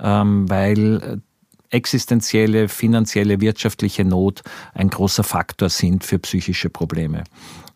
ähm, 0.00 0.48
weil 0.48 1.20
existenzielle, 1.68 2.68
finanzielle, 2.68 3.40
wirtschaftliche 3.40 4.04
Not 4.04 4.42
ein 4.72 4.88
großer 4.88 5.22
Faktor 5.22 5.68
sind 5.68 6.02
für 6.04 6.18
psychische 6.18 6.70
Probleme 6.70 7.24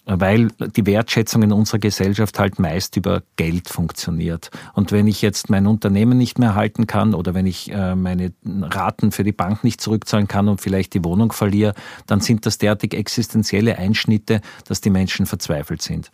weil 0.06 0.48
die 0.76 0.86
Wertschätzung 0.86 1.42
in 1.42 1.52
unserer 1.52 1.78
Gesellschaft 1.78 2.38
halt 2.38 2.58
meist 2.58 2.96
über 2.96 3.22
Geld 3.36 3.68
funktioniert. 3.68 4.50
Und 4.74 4.92
wenn 4.92 5.06
ich 5.06 5.22
jetzt 5.22 5.48
mein 5.48 5.66
Unternehmen 5.66 6.18
nicht 6.18 6.38
mehr 6.38 6.54
halten 6.54 6.86
kann 6.86 7.14
oder 7.14 7.34
wenn 7.34 7.46
ich 7.46 7.72
äh, 7.72 7.94
meine 7.94 8.32
Raten 8.44 9.12
für 9.12 9.24
die 9.24 9.32
Bank 9.32 9.64
nicht 9.64 9.80
zurückzahlen 9.80 10.28
kann 10.28 10.48
und 10.48 10.60
vielleicht 10.60 10.94
die 10.94 11.04
Wohnung 11.04 11.32
verliere, 11.32 11.74
dann 12.06 12.20
sind 12.20 12.44
das 12.44 12.58
derartig 12.58 12.94
existenzielle 12.94 13.78
Einschnitte, 13.78 14.40
dass 14.66 14.80
die 14.80 14.90
Menschen 14.90 15.26
verzweifelt 15.26 15.80
sind. 15.80 16.10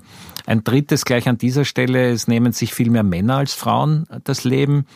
Ein 0.47 0.63
drittes 0.63 1.05
gleich 1.05 1.29
an 1.29 1.39
dieser 1.39 1.65
Stelle, 1.65 2.11
es 2.11 2.29
nehmen 2.29 2.53
sich 2.53 2.75
viel 2.75 2.91
mehr 2.91 3.03
Männer 3.03 3.39
als 3.39 3.55
Frauen 3.55 4.07
das 4.25 4.45
Leben. 4.45 4.87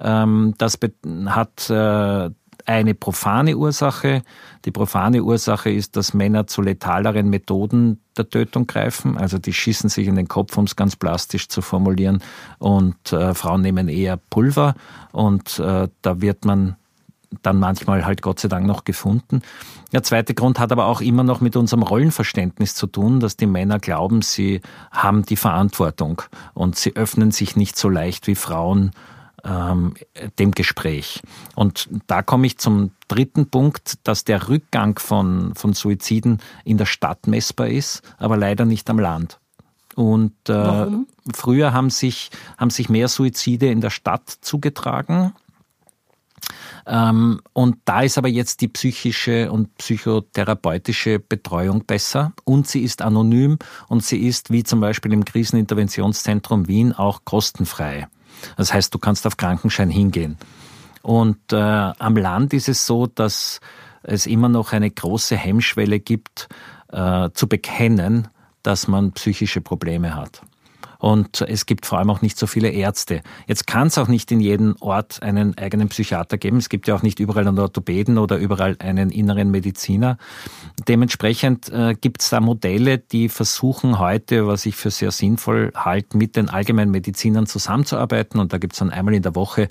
Ähm, 0.00 0.54
das 0.58 0.78
hat 1.26 1.70
äh, 1.70 2.30
eine 2.72 2.94
profane 2.94 3.56
Ursache. 3.56 4.22
Die 4.64 4.70
profane 4.70 5.22
Ursache 5.22 5.70
ist, 5.70 5.96
dass 5.96 6.14
Männer 6.14 6.46
zu 6.46 6.62
letaleren 6.62 7.28
Methoden 7.28 8.00
der 8.16 8.28
Tötung 8.28 8.66
greifen. 8.66 9.16
Also 9.16 9.38
die 9.38 9.52
schießen 9.52 9.90
sich 9.90 10.06
in 10.06 10.16
den 10.16 10.28
Kopf, 10.28 10.56
um 10.56 10.64
es 10.64 10.76
ganz 10.76 10.96
plastisch 10.96 11.48
zu 11.48 11.62
formulieren. 11.62 12.22
Und 12.58 13.12
äh, 13.12 13.34
Frauen 13.34 13.62
nehmen 13.62 13.88
eher 13.88 14.16
Pulver. 14.16 14.74
Und 15.12 15.58
äh, 15.58 15.88
da 16.00 16.20
wird 16.20 16.44
man 16.44 16.76
dann 17.42 17.58
manchmal 17.58 18.04
halt 18.04 18.20
Gott 18.20 18.40
sei 18.40 18.48
Dank 18.48 18.66
noch 18.66 18.84
gefunden. 18.84 19.42
Der 19.92 20.02
zweite 20.02 20.34
Grund 20.34 20.58
hat 20.58 20.72
aber 20.72 20.86
auch 20.86 21.00
immer 21.00 21.24
noch 21.24 21.40
mit 21.40 21.56
unserem 21.56 21.82
Rollenverständnis 21.82 22.74
zu 22.74 22.86
tun, 22.86 23.20
dass 23.20 23.36
die 23.36 23.46
Männer 23.46 23.78
glauben, 23.78 24.22
sie 24.22 24.60
haben 24.90 25.24
die 25.24 25.36
Verantwortung 25.36 26.22
und 26.54 26.76
sie 26.76 26.94
öffnen 26.94 27.30
sich 27.30 27.56
nicht 27.56 27.76
so 27.76 27.88
leicht 27.88 28.26
wie 28.26 28.34
Frauen 28.34 28.90
ähm, 29.44 29.94
dem 30.38 30.52
Gespräch. 30.52 31.22
Und 31.54 31.88
da 32.06 32.22
komme 32.22 32.46
ich 32.46 32.58
zum 32.58 32.92
dritten 33.08 33.48
Punkt, 33.48 33.98
dass 34.04 34.24
der 34.24 34.48
Rückgang 34.48 34.98
von, 34.98 35.54
von 35.54 35.72
Suiziden 35.72 36.40
in 36.64 36.78
der 36.78 36.86
Stadt 36.86 37.26
messbar 37.26 37.68
ist, 37.68 38.02
aber 38.18 38.36
leider 38.36 38.64
nicht 38.64 38.88
am 38.90 38.98
Land. 38.98 39.38
Und 39.94 40.32
äh, 40.48 40.86
früher 41.34 41.72
haben 41.72 41.90
sich, 41.90 42.30
haben 42.56 42.70
sich 42.70 42.88
mehr 42.88 43.08
Suizide 43.08 43.70
in 43.70 43.80
der 43.80 43.90
Stadt 43.90 44.28
zugetragen. 44.40 45.34
Ähm, 46.86 47.40
und 47.52 47.76
da 47.84 48.02
ist 48.02 48.18
aber 48.18 48.28
jetzt 48.28 48.60
die 48.60 48.68
psychische 48.68 49.52
und 49.52 49.76
psychotherapeutische 49.76 51.20
Betreuung 51.20 51.84
besser 51.84 52.32
und 52.44 52.66
sie 52.66 52.82
ist 52.82 53.02
anonym 53.02 53.58
und 53.88 54.02
sie 54.02 54.26
ist, 54.26 54.50
wie 54.50 54.64
zum 54.64 54.80
Beispiel 54.80 55.12
im 55.12 55.24
Kriseninterventionszentrum 55.24 56.66
Wien, 56.66 56.92
auch 56.92 57.24
kostenfrei. 57.24 58.08
Das 58.56 58.72
heißt, 58.72 58.94
du 58.94 58.98
kannst 58.98 59.26
auf 59.26 59.36
Krankenschein 59.36 59.90
hingehen. 59.90 60.36
Und 61.02 61.52
äh, 61.52 61.56
am 61.56 62.16
Land 62.16 62.54
ist 62.54 62.68
es 62.68 62.86
so, 62.86 63.06
dass 63.06 63.60
es 64.02 64.26
immer 64.26 64.48
noch 64.48 64.72
eine 64.72 64.90
große 64.90 65.36
Hemmschwelle 65.36 66.00
gibt, 66.00 66.48
äh, 66.88 67.30
zu 67.34 67.48
bekennen, 67.48 68.28
dass 68.62 68.88
man 68.88 69.12
psychische 69.12 69.60
Probleme 69.60 70.14
hat. 70.14 70.42
Und 71.02 71.40
es 71.40 71.66
gibt 71.66 71.84
vor 71.84 71.98
allem 71.98 72.10
auch 72.10 72.22
nicht 72.22 72.38
so 72.38 72.46
viele 72.46 72.70
Ärzte. 72.70 73.22
Jetzt 73.48 73.66
kann 73.66 73.88
es 73.88 73.98
auch 73.98 74.06
nicht 74.06 74.30
in 74.30 74.38
jedem 74.38 74.76
Ort 74.78 75.20
einen 75.20 75.58
eigenen 75.58 75.88
Psychiater 75.88 76.38
geben. 76.38 76.58
Es 76.58 76.68
gibt 76.68 76.86
ja 76.86 76.94
auch 76.94 77.02
nicht 77.02 77.18
überall 77.18 77.48
einen 77.48 77.58
Orthopäden 77.58 78.18
oder 78.18 78.36
überall 78.36 78.76
einen 78.78 79.10
inneren 79.10 79.50
Mediziner. 79.50 80.16
Dementsprechend 80.86 81.68
äh, 81.70 81.94
gibt 82.00 82.22
es 82.22 82.30
da 82.30 82.38
Modelle, 82.38 82.98
die 82.98 83.28
versuchen 83.28 83.98
heute, 83.98 84.46
was 84.46 84.64
ich 84.64 84.76
für 84.76 84.92
sehr 84.92 85.10
sinnvoll 85.10 85.72
halte, 85.74 86.16
mit 86.16 86.36
den 86.36 86.48
Allgemeinmedizinern 86.48 87.46
zusammenzuarbeiten. 87.46 88.38
Und 88.38 88.52
da 88.52 88.58
gibt 88.58 88.74
es 88.74 88.78
dann 88.78 88.90
einmal 88.90 89.14
in 89.14 89.22
der 89.22 89.34
Woche 89.34 89.66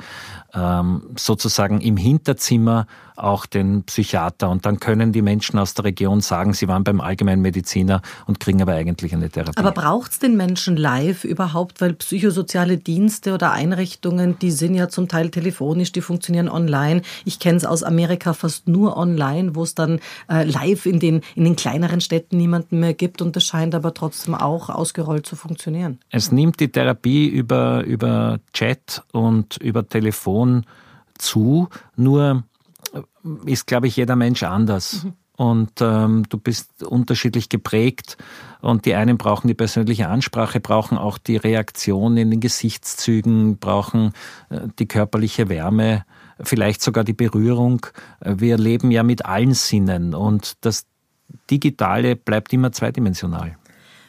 ähm, 0.53 1.03
sozusagen 1.15 1.79
im 1.79 1.95
Hinterzimmer 1.95 2.87
auch 3.21 3.45
den 3.45 3.83
Psychiater. 3.83 4.49
Und 4.49 4.65
dann 4.65 4.79
können 4.79 5.11
die 5.11 5.21
Menschen 5.21 5.59
aus 5.59 5.73
der 5.73 5.85
Region 5.85 6.21
sagen, 6.21 6.53
sie 6.53 6.67
waren 6.67 6.83
beim 6.83 7.01
Allgemeinmediziner 7.01 8.01
und 8.25 8.39
kriegen 8.39 8.61
aber 8.61 8.73
eigentlich 8.73 9.13
eine 9.13 9.29
Therapie. 9.29 9.57
Aber 9.57 9.71
braucht 9.71 10.11
es 10.11 10.19
den 10.19 10.37
Menschen 10.37 10.77
live 10.77 11.23
überhaupt? 11.23 11.81
Weil 11.81 11.93
psychosoziale 11.93 12.77
Dienste 12.77 13.33
oder 13.33 13.51
Einrichtungen, 13.51 14.37
die 14.39 14.51
sind 14.51 14.75
ja 14.75 14.89
zum 14.89 15.07
Teil 15.07 15.29
telefonisch, 15.29 15.91
die 15.91 16.01
funktionieren 16.01 16.49
online. 16.49 17.01
Ich 17.25 17.39
kenne 17.39 17.57
es 17.57 17.65
aus 17.65 17.83
Amerika 17.83 18.33
fast 18.33 18.67
nur 18.67 18.97
online, 18.97 19.55
wo 19.55 19.63
es 19.63 19.75
dann 19.75 19.99
äh, 20.29 20.43
live 20.43 20.85
in 20.85 20.99
den, 20.99 21.21
in 21.35 21.43
den 21.43 21.55
kleineren 21.55 22.01
Städten 22.01 22.37
niemanden 22.37 22.79
mehr 22.79 22.93
gibt. 22.93 23.21
Und 23.21 23.35
das 23.35 23.43
scheint 23.43 23.75
aber 23.75 23.93
trotzdem 23.93 24.35
auch 24.35 24.69
ausgerollt 24.69 25.25
zu 25.25 25.35
funktionieren. 25.35 25.99
Es 26.09 26.31
nimmt 26.31 26.59
die 26.59 26.71
Therapie 26.71 27.27
über, 27.27 27.83
über 27.83 28.39
Chat 28.53 29.03
und 29.11 29.57
über 29.57 29.87
Telefon 29.87 30.65
zu. 31.17 31.69
Nur 31.95 32.43
ist, 33.45 33.67
glaube 33.67 33.87
ich, 33.87 33.95
jeder 33.95 34.15
Mensch 34.15 34.43
anders. 34.43 35.03
Mhm. 35.03 35.13
Und 35.37 35.81
ähm, 35.81 36.23
du 36.29 36.37
bist 36.37 36.83
unterschiedlich 36.83 37.49
geprägt. 37.49 38.17
Und 38.61 38.85
die 38.85 38.93
einen 38.93 39.17
brauchen 39.17 39.47
die 39.47 39.55
persönliche 39.55 40.07
Ansprache, 40.07 40.59
brauchen 40.59 40.97
auch 40.97 41.17
die 41.17 41.37
Reaktion 41.37 42.15
in 42.17 42.29
den 42.29 42.39
Gesichtszügen, 42.39 43.57
brauchen 43.57 44.13
äh, 44.49 44.67
die 44.77 44.87
körperliche 44.87 45.49
Wärme, 45.49 46.05
vielleicht 46.39 46.83
sogar 46.83 47.03
die 47.03 47.13
Berührung. 47.13 47.87
Wir 48.23 48.57
leben 48.57 48.91
ja 48.91 49.01
mit 49.03 49.25
allen 49.25 49.53
Sinnen 49.53 50.13
und 50.13 50.53
das 50.61 50.85
Digitale 51.49 52.15
bleibt 52.15 52.53
immer 52.53 52.71
zweidimensional. 52.71 53.57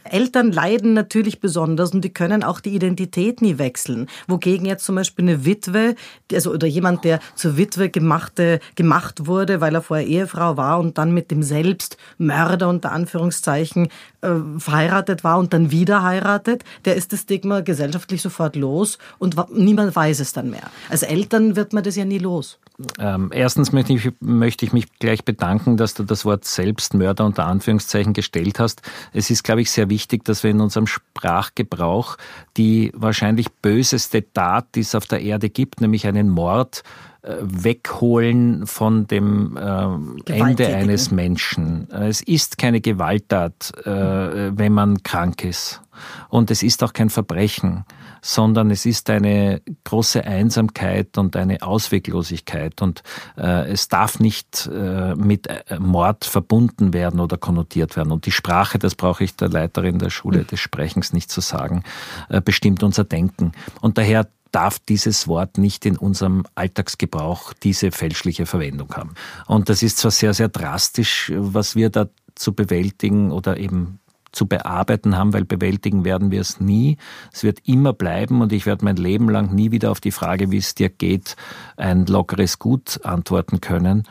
Eltern 0.04 0.52
leiden 0.52 0.94
natürlich 0.94 1.40
besonders 1.40 1.92
und 1.92 2.02
die 2.02 2.12
können 2.12 2.42
auch 2.42 2.60
die 2.60 2.74
Identität 2.74 3.42
nie 3.42 3.58
wechseln. 3.58 4.08
Wogegen 4.26 4.66
jetzt 4.66 4.84
zum 4.84 4.94
Beispiel 4.94 5.24
eine 5.24 5.44
Witwe, 5.44 5.94
also 6.32 6.52
oder 6.52 6.66
jemand, 6.66 7.04
der 7.04 7.20
zur 7.34 7.56
Witwe 7.56 7.88
gemachte, 7.88 8.60
gemacht 8.74 9.26
wurde, 9.26 9.60
weil 9.60 9.74
er 9.74 9.82
vorher 9.82 10.06
Ehefrau 10.06 10.56
war 10.56 10.78
und 10.78 10.98
dann 10.98 11.12
mit 11.12 11.30
dem 11.30 11.42
Selbstmörder 11.42 12.68
unter 12.68 12.92
Anführungszeichen 12.92 13.88
äh, 14.22 14.58
verheiratet 14.58 15.24
war 15.24 15.38
und 15.38 15.52
dann 15.52 15.70
wieder 15.70 16.02
heiratet, 16.02 16.64
der 16.84 16.96
ist 16.96 17.12
das 17.12 17.22
Stigma 17.22 17.60
gesellschaftlich 17.60 18.22
sofort 18.22 18.56
los 18.56 18.98
und 19.18 19.36
niemand 19.52 19.94
weiß 19.94 20.20
es 20.20 20.32
dann 20.32 20.50
mehr. 20.50 20.70
Als 20.88 21.02
Eltern 21.02 21.56
wird 21.56 21.72
man 21.72 21.82
das 21.82 21.96
ja 21.96 22.04
nie 22.04 22.18
los. 22.18 22.58
Ähm, 22.98 23.30
erstens 23.32 23.72
möchte 23.72 23.92
ich, 23.92 24.10
möchte 24.20 24.64
ich 24.64 24.72
mich 24.72 24.86
gleich 24.98 25.24
bedanken, 25.24 25.76
dass 25.76 25.94
du 25.94 26.04
das 26.04 26.24
Wort 26.24 26.44
Selbstmörder 26.44 27.24
unter 27.24 27.46
Anführungszeichen 27.46 28.12
gestellt 28.12 28.58
hast. 28.58 28.82
Es 29.12 29.30
ist, 29.30 29.44
glaube 29.44 29.60
ich, 29.60 29.70
sehr 29.70 29.90
wichtig, 29.90 30.24
dass 30.24 30.42
wir 30.42 30.50
in 30.50 30.60
unserem 30.60 30.86
Sprachgebrauch 30.86 32.16
die 32.56 32.92
wahrscheinlich 32.94 33.50
böseste 33.50 34.32
Tat, 34.32 34.74
die 34.74 34.80
es 34.80 34.94
auf 34.94 35.06
der 35.06 35.20
Erde 35.20 35.50
gibt, 35.50 35.80
nämlich 35.80 36.06
einen 36.06 36.28
Mord, 36.28 36.82
wegholen 37.22 38.66
von 38.66 39.06
dem 39.06 39.56
äh, 39.56 40.32
Ende 40.32 40.74
eines 40.74 41.10
Menschen. 41.10 41.88
Es 41.90 42.20
ist 42.20 42.58
keine 42.58 42.80
Gewalttat, 42.80 43.72
äh, 43.84 44.56
wenn 44.56 44.72
man 44.72 45.02
krank 45.02 45.44
ist. 45.44 45.80
Und 46.28 46.50
es 46.50 46.62
ist 46.62 46.82
auch 46.82 46.92
kein 46.92 47.10
Verbrechen 47.10 47.84
sondern 48.22 48.70
es 48.70 48.86
ist 48.86 49.10
eine 49.10 49.60
große 49.84 50.24
Einsamkeit 50.24 51.18
und 51.18 51.34
eine 51.36 51.60
Ausweglosigkeit 51.62 52.80
und 52.80 53.02
äh, 53.36 53.70
es 53.70 53.88
darf 53.88 54.20
nicht 54.20 54.70
äh, 54.72 55.16
mit 55.16 55.48
äh, 55.48 55.78
Mord 55.80 56.24
verbunden 56.24 56.94
werden 56.94 57.18
oder 57.18 57.36
konnotiert 57.36 57.96
werden. 57.96 58.12
Und 58.12 58.24
die 58.24 58.30
Sprache, 58.30 58.78
das 58.78 58.94
brauche 58.94 59.24
ich 59.24 59.34
der 59.34 59.48
Leiterin 59.48 59.98
der 59.98 60.10
Schule 60.10 60.44
des 60.44 60.60
Sprechens 60.60 61.12
nicht 61.12 61.30
zu 61.30 61.40
sagen, 61.40 61.82
äh, 62.28 62.40
bestimmt 62.40 62.84
unser 62.84 63.02
Denken. 63.02 63.52
Und 63.80 63.98
daher 63.98 64.28
darf 64.52 64.78
dieses 64.78 65.26
Wort 65.26 65.58
nicht 65.58 65.84
in 65.86 65.96
unserem 65.96 66.44
Alltagsgebrauch 66.54 67.52
diese 67.54 67.90
fälschliche 67.90 68.46
Verwendung 68.46 68.94
haben. 68.94 69.14
Und 69.46 69.68
das 69.68 69.82
ist 69.82 69.98
zwar 69.98 70.10
sehr, 70.10 70.34
sehr 70.34 70.48
drastisch, 70.48 71.32
was 71.34 71.74
wir 71.74 71.90
da 71.90 72.06
zu 72.34 72.52
bewältigen 72.52 73.32
oder 73.32 73.56
eben 73.56 73.98
zu 74.32 74.46
bearbeiten 74.46 75.16
haben, 75.16 75.32
weil 75.34 75.44
bewältigen 75.44 76.04
werden 76.04 76.30
wir 76.30 76.40
es 76.40 76.58
nie. 76.58 76.96
Es 77.32 77.44
wird 77.44 77.60
immer 77.64 77.92
bleiben 77.92 78.40
und 78.40 78.52
ich 78.52 78.66
werde 78.66 78.84
mein 78.84 78.96
Leben 78.96 79.28
lang 79.28 79.54
nie 79.54 79.70
wieder 79.70 79.90
auf 79.90 80.00
die 80.00 80.10
Frage, 80.10 80.50
wie 80.50 80.56
es 80.56 80.74
dir 80.74 80.88
geht, 80.88 81.36
ein 81.76 82.06
lockeres 82.06 82.58
Gut 82.58 83.00
antworten 83.04 83.60
können. 83.60 84.04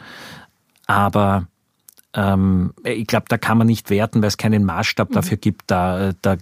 Aber 0.86 1.48
ähm, 2.14 2.74
ich 2.84 3.08
glaube, 3.08 3.26
da 3.30 3.38
kann 3.38 3.58
man 3.58 3.68
nicht 3.68 3.90
werten, 3.90 4.22
weil 4.22 4.28
es 4.28 4.38
keinen 4.38 4.66
Maßstab 4.66 5.10
mhm. 5.10 5.14
dafür 5.14 5.38
gibt. 5.38 5.64
Da, 5.68 6.12
da 6.22 6.36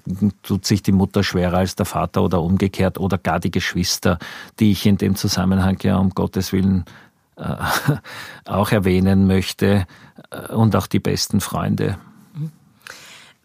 tut 0.43 0.65
sich 0.65 0.82
die 0.82 0.91
Mutter 0.91 1.23
schwerer 1.23 1.58
als 1.58 1.75
der 1.75 1.86
Vater 1.86 2.23
oder 2.23 2.41
umgekehrt 2.41 2.99
oder 2.99 3.17
gar 3.17 3.39
die 3.39 3.51
Geschwister, 3.51 4.17
die 4.60 4.71
ich 4.71 4.86
in 4.86 4.97
dem 4.97 5.15
Zusammenhang 5.15 5.77
ja 5.84 5.97
um 5.97 6.10
Gottes 6.12 6.53
Willen 6.53 6.86
äh, 7.36 7.55
auch 8.45 8.71
erwähnen 8.71 9.27
möchte 9.27 9.86
äh, 10.32 10.53
und 10.53 10.75
auch 10.75 10.88
die 10.88 10.99
besten 10.99 11.39
Freunde. 11.39 11.97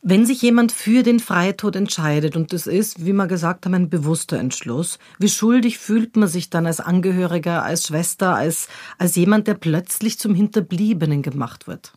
Wenn 0.06 0.26
sich 0.26 0.42
jemand 0.42 0.70
für 0.70 1.02
den 1.02 1.18
Freitod 1.18 1.76
entscheidet, 1.76 2.36
und 2.36 2.52
das 2.52 2.66
ist, 2.66 3.06
wie 3.06 3.14
wir 3.14 3.26
gesagt 3.26 3.64
haben, 3.64 3.72
ein 3.72 3.88
bewusster 3.88 4.38
Entschluss, 4.38 4.98
wie 5.18 5.30
schuldig 5.30 5.78
fühlt 5.78 6.14
man 6.16 6.28
sich 6.28 6.50
dann 6.50 6.66
als 6.66 6.78
Angehöriger, 6.78 7.62
als 7.62 7.86
Schwester, 7.86 8.34
als, 8.34 8.68
als 8.98 9.16
jemand, 9.16 9.46
der 9.46 9.54
plötzlich 9.54 10.18
zum 10.18 10.34
Hinterbliebenen 10.34 11.22
gemacht 11.22 11.66
wird? 11.66 11.94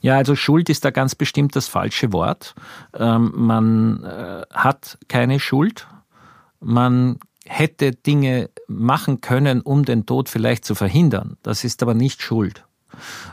Ja, 0.00 0.16
also 0.16 0.34
Schuld 0.36 0.70
ist 0.70 0.86
da 0.86 0.90
ganz 0.90 1.14
bestimmt 1.14 1.54
das 1.54 1.68
falsche 1.68 2.14
Wort. 2.14 2.54
Ähm, 2.94 3.32
man 3.34 4.02
äh, 4.04 4.46
hat 4.50 4.96
keine 5.08 5.38
Schuld. 5.38 5.86
Man 6.60 7.18
hätte 7.44 7.92
Dinge 7.92 8.48
machen 8.68 9.20
können, 9.20 9.60
um 9.60 9.84
den 9.84 10.06
Tod 10.06 10.30
vielleicht 10.30 10.64
zu 10.64 10.74
verhindern. 10.74 11.36
Das 11.42 11.62
ist 11.62 11.82
aber 11.82 11.92
nicht 11.92 12.22
Schuld. 12.22 12.64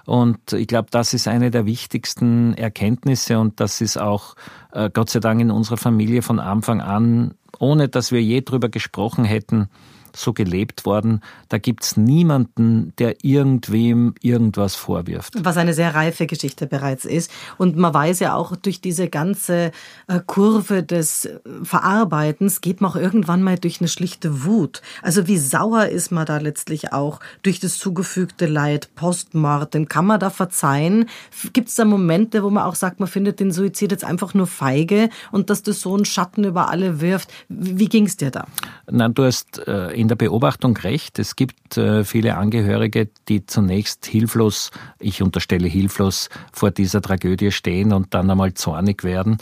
Und 0.05 0.53
ich 0.53 0.67
glaube, 0.67 0.89
das 0.91 1.13
ist 1.13 1.27
eine 1.27 1.51
der 1.51 1.65
wichtigsten 1.65 2.53
Erkenntnisse 2.53 3.39
und 3.39 3.59
das 3.59 3.81
ist 3.81 3.97
auch 3.97 4.35
äh, 4.71 4.89
Gott 4.91 5.09
sei 5.09 5.19
Dank 5.19 5.41
in 5.41 5.51
unserer 5.51 5.77
Familie 5.77 6.21
von 6.21 6.39
Anfang 6.39 6.81
an, 6.81 7.35
ohne 7.59 7.89
dass 7.89 8.11
wir 8.11 8.21
je 8.21 8.41
drüber 8.41 8.69
gesprochen 8.69 9.25
hätten, 9.25 9.69
so 10.15 10.33
gelebt 10.33 10.85
worden. 10.85 11.21
Da 11.49 11.57
gibt's 11.57 11.97
niemanden, 11.97 12.93
der 12.97 13.23
irgendwem 13.23 14.15
irgendwas 14.21 14.75
vorwirft. 14.75 15.33
Was 15.43 15.57
eine 15.57 15.73
sehr 15.73 15.95
reife 15.95 16.27
Geschichte 16.27 16.67
bereits 16.67 17.05
ist. 17.05 17.31
Und 17.57 17.77
man 17.77 17.93
weiß 17.93 18.19
ja 18.19 18.35
auch, 18.35 18.55
durch 18.55 18.81
diese 18.81 19.09
ganze 19.09 19.71
äh, 20.07 20.19
Kurve 20.25 20.83
des 20.83 21.25
äh, 21.25 21.39
Verarbeitens 21.63 22.61
geht 22.61 22.81
man 22.81 22.91
auch 22.91 22.95
irgendwann 22.95 23.43
mal 23.43 23.57
durch 23.57 23.81
eine 23.81 23.87
schlichte 23.87 24.45
Wut. 24.45 24.81
Also 25.01 25.27
wie 25.27 25.37
sauer 25.37 25.87
ist 25.87 26.11
man 26.11 26.25
da 26.25 26.37
letztlich 26.37 26.93
auch 26.93 27.19
durch 27.43 27.59
das 27.59 27.77
zugefügte 27.77 28.45
Leid, 28.45 28.95
Postmortem? 28.95 29.87
Kann 29.87 30.05
man 30.05 30.19
da 30.19 30.29
verzeihen? 30.29 31.05
Gibt's 31.53 31.75
da 31.75 31.85
Momente, 31.85 32.43
wo 32.43 32.49
man 32.49 32.63
auch 32.63 32.75
sagt, 32.75 32.99
man 32.99 33.09
findet 33.09 33.39
den 33.39 33.51
Suizid 33.51 33.91
jetzt 33.91 34.03
einfach 34.03 34.33
nur 34.33 34.47
feige 34.47 35.09
und 35.31 35.49
dass 35.49 35.63
das 35.63 35.81
so 35.81 35.95
einen 35.95 36.05
Schatten 36.05 36.43
über 36.43 36.69
alle 36.69 37.01
wirft? 37.01 37.31
Wie, 37.49 37.79
wie 37.79 37.89
ging's 37.89 38.17
dir 38.17 38.31
da? 38.31 38.45
Nein, 38.89 39.13
du 39.13 39.23
hast 39.23 39.67
äh, 39.67 39.91
in 40.01 40.07
der 40.07 40.15
Beobachtung 40.15 40.75
recht. 40.77 41.19
Es 41.19 41.35
gibt 41.35 41.77
äh, 41.77 42.03
viele 42.03 42.35
Angehörige, 42.35 43.09
die 43.29 43.45
zunächst 43.45 44.05
hilflos, 44.07 44.71
ich 44.99 45.21
unterstelle 45.21 45.67
hilflos, 45.67 46.29
vor 46.51 46.71
dieser 46.71 47.01
Tragödie 47.01 47.51
stehen 47.51 47.93
und 47.93 48.13
dann 48.15 48.29
einmal 48.29 48.55
zornig 48.55 49.03
werden. 49.03 49.37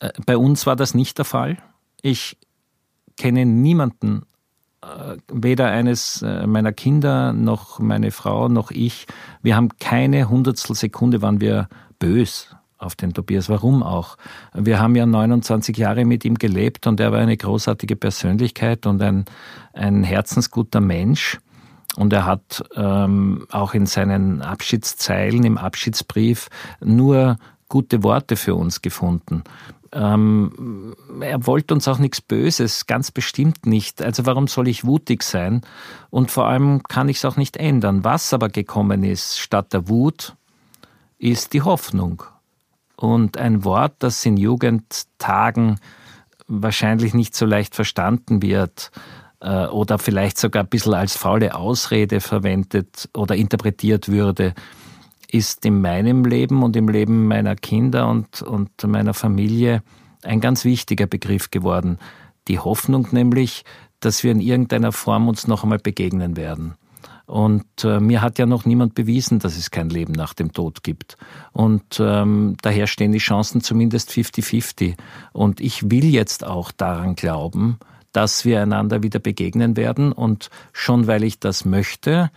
Äh, 0.00 0.10
bei 0.24 0.38
uns 0.38 0.66
war 0.66 0.74
das 0.74 0.94
nicht 0.94 1.18
der 1.18 1.26
Fall. 1.26 1.58
Ich 2.00 2.38
kenne 3.18 3.44
niemanden, 3.44 4.22
äh, 4.80 5.18
weder 5.30 5.70
eines 5.70 6.24
meiner 6.46 6.72
Kinder 6.72 7.34
noch 7.34 7.78
meine 7.78 8.10
Frau 8.10 8.48
noch 8.48 8.70
ich. 8.70 9.06
Wir 9.42 9.54
haben 9.54 9.68
keine 9.78 10.30
Hundertstel 10.30 10.74
Sekunde, 10.74 11.20
waren 11.20 11.42
wir 11.42 11.68
bös 11.98 12.48
auf 12.84 12.94
den 12.94 13.12
Tobias. 13.12 13.48
Warum 13.48 13.82
auch? 13.82 14.16
Wir 14.52 14.78
haben 14.78 14.94
ja 14.94 15.06
29 15.06 15.76
Jahre 15.76 16.04
mit 16.04 16.24
ihm 16.24 16.36
gelebt 16.36 16.86
und 16.86 17.00
er 17.00 17.12
war 17.12 17.20
eine 17.20 17.36
großartige 17.36 17.96
Persönlichkeit 17.96 18.86
und 18.86 19.02
ein, 19.02 19.24
ein 19.72 20.04
herzensguter 20.04 20.80
Mensch. 20.80 21.38
Und 21.96 22.12
er 22.12 22.26
hat 22.26 22.64
ähm, 22.74 23.46
auch 23.50 23.74
in 23.74 23.86
seinen 23.86 24.42
Abschiedszeilen 24.42 25.44
im 25.44 25.58
Abschiedsbrief 25.58 26.48
nur 26.80 27.38
gute 27.68 28.02
Worte 28.02 28.36
für 28.36 28.54
uns 28.54 28.82
gefunden. 28.82 29.44
Ähm, 29.92 30.94
er 31.20 31.46
wollte 31.46 31.72
uns 31.72 31.86
auch 31.86 31.98
nichts 31.98 32.20
Böses, 32.20 32.86
ganz 32.86 33.12
bestimmt 33.12 33.64
nicht. 33.64 34.02
Also 34.02 34.26
warum 34.26 34.48
soll 34.48 34.66
ich 34.66 34.84
wutig 34.84 35.22
sein? 35.22 35.62
Und 36.10 36.32
vor 36.32 36.46
allem 36.46 36.82
kann 36.82 37.08
ich 37.08 37.18
es 37.18 37.24
auch 37.24 37.36
nicht 37.36 37.56
ändern. 37.56 38.02
Was 38.02 38.34
aber 38.34 38.48
gekommen 38.48 39.04
ist 39.04 39.38
statt 39.38 39.72
der 39.72 39.88
Wut, 39.88 40.34
ist 41.18 41.52
die 41.52 41.62
Hoffnung 41.62 42.24
und 43.04 43.36
ein 43.36 43.64
Wort, 43.64 43.96
das 43.98 44.24
in 44.24 44.38
Jugendtagen 44.38 45.78
wahrscheinlich 46.46 47.12
nicht 47.12 47.34
so 47.34 47.44
leicht 47.44 47.74
verstanden 47.74 48.40
wird 48.40 48.90
äh, 49.40 49.66
oder 49.66 49.98
vielleicht 49.98 50.38
sogar 50.38 50.62
ein 50.64 50.68
bisschen 50.68 50.94
als 50.94 51.14
faule 51.14 51.54
Ausrede 51.54 52.20
verwendet 52.20 53.10
oder 53.14 53.36
interpretiert 53.36 54.08
würde, 54.08 54.54
ist 55.28 55.66
in 55.66 55.82
meinem 55.82 56.24
Leben 56.24 56.62
und 56.62 56.76
im 56.76 56.88
Leben 56.88 57.26
meiner 57.26 57.56
Kinder 57.56 58.08
und, 58.08 58.40
und 58.40 58.70
meiner 58.86 59.12
Familie 59.12 59.82
ein 60.22 60.40
ganz 60.40 60.64
wichtiger 60.64 61.06
Begriff 61.06 61.50
geworden. 61.50 61.98
Die 62.48 62.58
Hoffnung 62.58 63.08
nämlich, 63.10 63.64
dass 64.00 64.24
wir 64.24 64.32
in 64.32 64.40
irgendeiner 64.40 64.92
Form 64.92 65.28
uns 65.28 65.46
noch 65.46 65.62
einmal 65.62 65.78
begegnen 65.78 66.38
werden. 66.38 66.74
Und 67.26 67.64
äh, 67.84 68.00
mir 68.00 68.20
hat 68.20 68.38
ja 68.38 68.46
noch 68.46 68.66
niemand 68.66 68.94
bewiesen, 68.94 69.38
dass 69.38 69.56
es 69.56 69.70
kein 69.70 69.88
Leben 69.88 70.12
nach 70.12 70.34
dem 70.34 70.52
Tod 70.52 70.82
gibt. 70.82 71.16
Und 71.52 71.98
ähm, 71.98 72.56
daher 72.60 72.86
stehen 72.86 73.12
die 73.12 73.18
Chancen 73.18 73.62
zumindest 73.62 74.10
50-50. 74.10 74.94
Und 75.32 75.60
ich 75.60 75.90
will 75.90 76.04
jetzt 76.04 76.44
auch 76.44 76.70
daran 76.70 77.14
glauben, 77.14 77.78
dass 78.12 78.44
wir 78.44 78.60
einander 78.60 79.02
wieder 79.02 79.20
begegnen 79.20 79.76
werden. 79.76 80.12
Und 80.12 80.50
schon 80.72 81.06
weil 81.06 81.24
ich 81.24 81.40
das 81.40 81.64
möchte, 81.64 82.30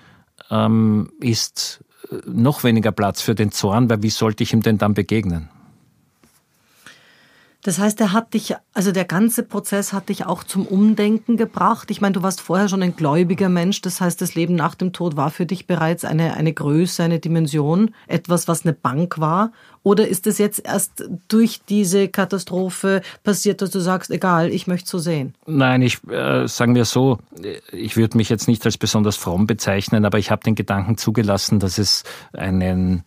ähm, 0.50 1.12
ist 1.20 1.84
äh, 2.10 2.16
noch 2.26 2.64
weniger 2.64 2.94
Platz 2.94 3.22
für 3.22 3.36
den 3.36 3.52
Zorn, 3.52 3.90
weil 3.90 4.04
wie 4.04 4.10
sollte 4.10 4.44
ich 4.44 4.54
ihm 4.54 4.62
denn 4.62 4.78
dann 4.78 4.94
begegnen? 4.94 5.50
Das 7.68 7.80
heißt, 7.80 8.00
er 8.00 8.14
hat 8.14 8.34
dich, 8.34 8.56
also 8.74 8.94
der 8.94 9.04
ganze 9.04 9.44
Prozess 9.44 9.92
hat 9.92 10.08
dich 10.08 10.26
auch 10.26 10.46
zum 10.46 10.66
Umdenken 10.66 11.36
gebracht. 11.36 11.92
Ich 11.92 12.00
meine, 12.00 12.14
du 12.14 12.24
warst 12.24 12.40
vorher 12.40 12.70
schon 12.70 12.82
ein 12.82 12.96
gläubiger 12.96 13.50
Mensch. 13.50 13.82
Das 13.82 14.00
heißt, 14.00 14.22
das 14.22 14.36
Leben 14.36 14.56
nach 14.56 14.74
dem 14.74 14.94
Tod 14.94 15.18
war 15.18 15.32
für 15.32 15.46
dich 15.46 15.68
bereits 15.68 16.06
eine, 16.06 16.36
eine 16.36 16.54
Größe, 16.54 17.04
eine 17.04 17.20
Dimension, 17.20 17.94
etwas, 18.08 18.48
was 18.48 18.64
eine 18.64 18.72
Bank 18.72 19.20
war. 19.20 19.52
Oder 19.84 20.08
ist 20.08 20.28
es 20.28 20.38
jetzt 20.38 20.66
erst 20.66 21.10
durch 21.28 21.60
diese 21.68 22.08
Katastrophe 22.08 23.02
passiert, 23.26 23.62
dass 23.62 23.72
du 23.72 23.82
sagst, 23.82 24.12
egal, 24.12 24.50
ich 24.50 24.68
möchte 24.68 24.90
so 24.90 24.98
sehen? 24.98 25.36
Nein, 25.46 25.82
ich 25.82 26.02
äh, 26.10 26.48
sagen 26.48 26.74
wir 26.74 26.86
so, 26.86 27.20
ich 27.74 27.98
würde 27.98 28.16
mich 28.16 28.30
jetzt 28.30 28.48
nicht 28.48 28.66
als 28.66 28.78
besonders 28.78 29.18
fromm 29.18 29.46
bezeichnen, 29.46 30.06
aber 30.06 30.20
ich 30.20 30.32
habe 30.32 30.42
den 30.42 30.56
Gedanken 30.56 30.96
zugelassen, 30.96 31.60
dass 31.60 31.80
es 31.80 32.06
einen 32.32 33.04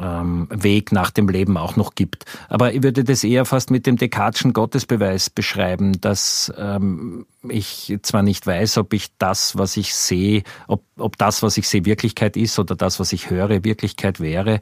ähm, 0.00 0.48
Weg 0.50 0.92
nach 0.92 1.10
dem 1.10 1.28
Leben 1.28 1.56
auch 1.56 1.76
noch 1.76 1.94
gibt. 1.94 2.24
Aber 2.48 2.72
ich 2.72 2.82
würde 2.82 3.04
das 3.04 3.24
eher 3.24 3.44
fast 3.44 3.70
mit 3.70 3.86
dem 3.86 3.96
Descartes'schen 3.96 4.52
Gottesbeweis 4.52 5.30
beschreiben, 5.30 6.00
dass 6.00 6.52
ähm, 6.56 7.26
ich 7.48 7.98
zwar 8.02 8.22
nicht 8.22 8.46
weiß, 8.46 8.78
ob 8.78 8.92
ich 8.92 9.08
das, 9.18 9.56
was 9.56 9.76
ich 9.76 9.94
sehe, 9.94 10.42
ob, 10.68 10.82
ob 10.96 11.16
das, 11.18 11.42
was 11.42 11.56
ich 11.56 11.68
sehe, 11.68 11.84
Wirklichkeit 11.84 12.36
ist 12.36 12.58
oder 12.58 12.74
das, 12.74 13.00
was 13.00 13.12
ich 13.12 13.30
höre, 13.30 13.64
Wirklichkeit 13.64 14.20
wäre, 14.20 14.60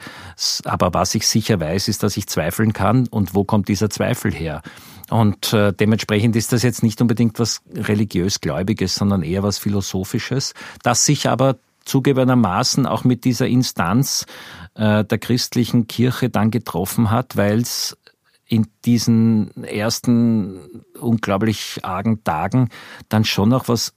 aber 0.65 0.95
was 0.95 1.15
ich 1.15 1.27
sicher 1.27 1.61
weiß, 1.61 1.89
ist, 1.89 2.03
dass 2.03 2.17
ich 2.17 2.27
zweifeln 2.27 2.73
kann 2.73 3.07
und 3.09 3.35
wo 3.35 3.45
kommt 3.45 3.69
dieser 3.69 3.91
Zweifel 3.91 4.33
her? 4.33 4.63
Und 5.11 5.53
äh, 5.53 5.73
dementsprechend 5.73 6.37
ist 6.37 6.53
das 6.53 6.63
jetzt 6.63 6.85
nicht 6.85 7.01
unbedingt 7.01 7.39
was 7.41 7.63
religiös-gläubiges, 7.75 8.95
sondern 8.95 9.23
eher 9.23 9.43
was 9.43 9.59
Philosophisches, 9.59 10.55
das 10.83 11.05
sich 11.05 11.29
aber 11.29 11.57
zugegebenermaßen 11.85 12.87
auch 12.87 13.05
mit 13.05 13.25
dieser 13.25 13.49
Instanz 13.49 14.27
der 14.77 15.19
christlichen 15.19 15.89
Kirche 15.89 16.31
dann 16.31 16.51
getroffen 16.51 17.11
hat, 17.11 17.37
weil 17.37 17.61
es 17.61 17.97
in 18.47 18.67
diesen 18.85 19.65
ersten 19.65 20.83
unglaublich 20.99 21.81
argen 21.83 22.25
Tagen 22.25 22.69
dann 23.09 23.25
schon 23.25 23.49
noch 23.49 23.69
was 23.69 23.95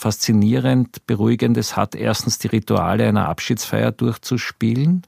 faszinierend 0.00 1.06
Beruhigendes 1.06 1.76
hat, 1.76 1.94
erstens 1.94 2.38
die 2.38 2.48
Rituale 2.48 3.06
einer 3.06 3.28
Abschiedsfeier 3.28 3.92
durchzuspielen, 3.92 5.02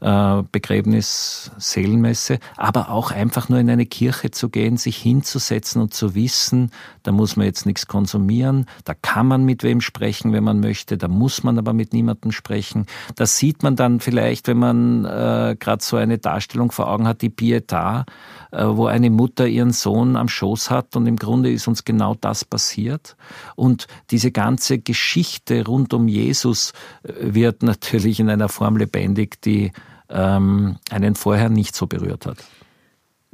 äh, 0.00 0.42
Begräbnis, 0.50 1.50
Seelenmesse, 1.58 2.38
aber 2.56 2.90
auch 2.90 3.10
einfach 3.10 3.48
nur 3.48 3.58
in 3.58 3.70
eine 3.70 3.86
Kirche 3.86 4.30
zu 4.30 4.48
gehen, 4.48 4.76
sich 4.76 4.96
hinzusetzen 4.96 5.82
und 5.82 5.94
zu 5.94 6.14
wissen, 6.14 6.70
da 7.02 7.12
muss 7.12 7.36
man 7.36 7.46
jetzt 7.46 7.66
nichts 7.66 7.86
konsumieren, 7.86 8.66
da 8.84 8.94
kann 8.94 9.26
man 9.26 9.44
mit 9.44 9.62
wem 9.62 9.80
sprechen, 9.80 10.32
wenn 10.32 10.44
man 10.44 10.60
möchte, 10.60 10.96
da 10.98 11.08
muss 11.08 11.42
man 11.42 11.58
aber 11.58 11.72
mit 11.72 11.92
niemandem 11.92 12.32
sprechen. 12.32 12.86
Das 13.16 13.36
sieht 13.36 13.62
man 13.62 13.76
dann 13.76 14.00
vielleicht, 14.00 14.48
wenn 14.48 14.58
man 14.58 15.04
äh, 15.04 15.56
gerade 15.58 15.82
so 15.82 15.96
eine 15.96 16.18
Darstellung 16.18 16.72
vor 16.72 16.88
Augen 16.90 17.06
hat, 17.06 17.22
die 17.22 17.30
Pietà, 17.30 18.04
äh, 18.52 18.64
wo 18.64 18.86
eine 18.86 19.10
Mutter 19.10 19.46
ihren 19.46 19.72
Sohn 19.72 20.16
am 20.16 20.28
Schoß 20.28 20.70
hat 20.70 20.96
und 20.96 21.06
im 21.06 21.16
Grunde 21.16 21.52
ist 21.52 21.68
uns 21.68 21.84
genau 21.84 22.14
das 22.14 22.44
passiert. 22.44 23.16
Und 23.56 23.86
diese 24.10 24.29
ganze 24.30 24.78
Geschichte 24.78 25.64
rund 25.66 25.94
um 25.94 26.08
Jesus 26.08 26.72
äh, 27.02 27.12
wird 27.18 27.62
natürlich 27.62 28.20
in 28.20 28.28
einer 28.30 28.48
Form 28.48 28.76
lebendig, 28.76 29.40
die 29.42 29.72
ähm, 30.08 30.76
einen 30.90 31.14
vorher 31.14 31.48
nicht 31.48 31.74
so 31.74 31.86
berührt 31.86 32.26
hat. 32.26 32.38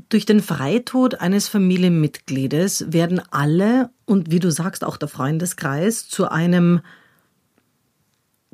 Durch 0.08 0.26
den 0.26 0.40
Freitod 0.40 1.20
eines 1.20 1.48
Familienmitgliedes 1.48 2.92
werden 2.92 3.20
alle 3.30 3.90
und 4.04 4.30
wie 4.30 4.38
du 4.38 4.52
sagst 4.52 4.84
auch 4.84 4.98
der 4.98 5.08
Freundeskreis 5.08 6.08
zu 6.08 6.28
einem 6.28 6.80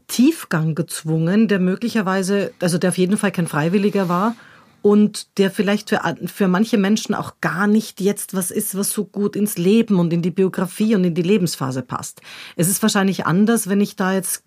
Tiefgang 0.06 0.74
gezwungen, 0.74 1.48
der 1.48 1.58
möglicherweise, 1.58 2.52
also 2.60 2.78
der 2.78 2.90
auf 2.90 2.98
jeden 2.98 3.16
Fall 3.16 3.32
kein 3.32 3.46
Freiwilliger 3.46 4.08
war 4.08 4.34
und 4.82 5.38
der 5.38 5.50
vielleicht 5.50 5.88
für, 5.88 6.00
für 6.26 6.48
manche 6.48 6.76
Menschen 6.76 7.14
auch 7.14 7.34
gar 7.40 7.66
nicht 7.66 8.00
jetzt 8.00 8.34
was 8.34 8.50
ist, 8.50 8.76
was 8.76 8.90
so 8.90 9.04
gut 9.04 9.36
ins 9.36 9.56
Leben 9.56 9.98
und 9.98 10.12
in 10.12 10.22
die 10.22 10.30
Biografie 10.30 10.96
und 10.96 11.04
in 11.04 11.14
die 11.14 11.22
Lebensphase 11.22 11.82
passt. 11.82 12.20
Es 12.56 12.68
ist 12.68 12.82
wahrscheinlich 12.82 13.24
anders, 13.24 13.68
wenn 13.68 13.80
ich 13.80 13.94
da 13.94 14.12
jetzt, 14.12 14.42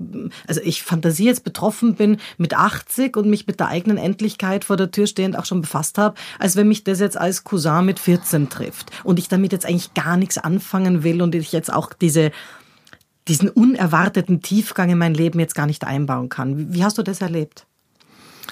also 0.45 0.61
ich 0.61 0.83
Fantasie 0.83 1.25
jetzt 1.25 1.45
betroffen 1.45 1.95
bin 1.95 2.17
mit 2.37 2.53
80 2.53 3.15
und 3.15 3.29
mich 3.29 3.47
mit 3.47 3.59
der 3.61 3.69
eigenen 3.69 3.97
Endlichkeit 3.97 4.65
vor 4.65 4.75
der 4.75 4.91
Tür 4.91 5.07
stehend 5.07 5.37
auch 5.37 5.45
schon 5.45 5.61
befasst 5.61 5.97
habe, 5.97 6.15
als 6.37 6.57
wenn 6.57 6.67
mich 6.67 6.83
das 6.83 6.99
jetzt 6.99 7.17
als 7.17 7.45
Cousin 7.45 7.85
mit 7.85 7.99
14 7.99 8.49
trifft 8.49 8.91
und 9.03 9.19
ich 9.19 9.29
damit 9.29 9.53
jetzt 9.53 9.65
eigentlich 9.65 9.93
gar 9.93 10.17
nichts 10.17 10.37
anfangen 10.37 11.03
will 11.03 11.21
und 11.21 11.33
ich 11.33 11.53
jetzt 11.53 11.71
auch 11.71 11.93
diese 11.93 12.31
diesen 13.27 13.49
unerwarteten 13.49 14.43
Tiefgang 14.43 14.91
in 14.91 14.99
mein 14.99 15.15
Leben 15.15 15.39
jetzt 15.39 15.55
gar 15.55 15.65
nicht 15.65 15.83
einbauen 15.83 16.29
kann. 16.29 16.71
Wie 16.71 16.83
hast 16.83 16.99
du 16.99 17.01
das 17.01 17.21
erlebt? 17.21 17.65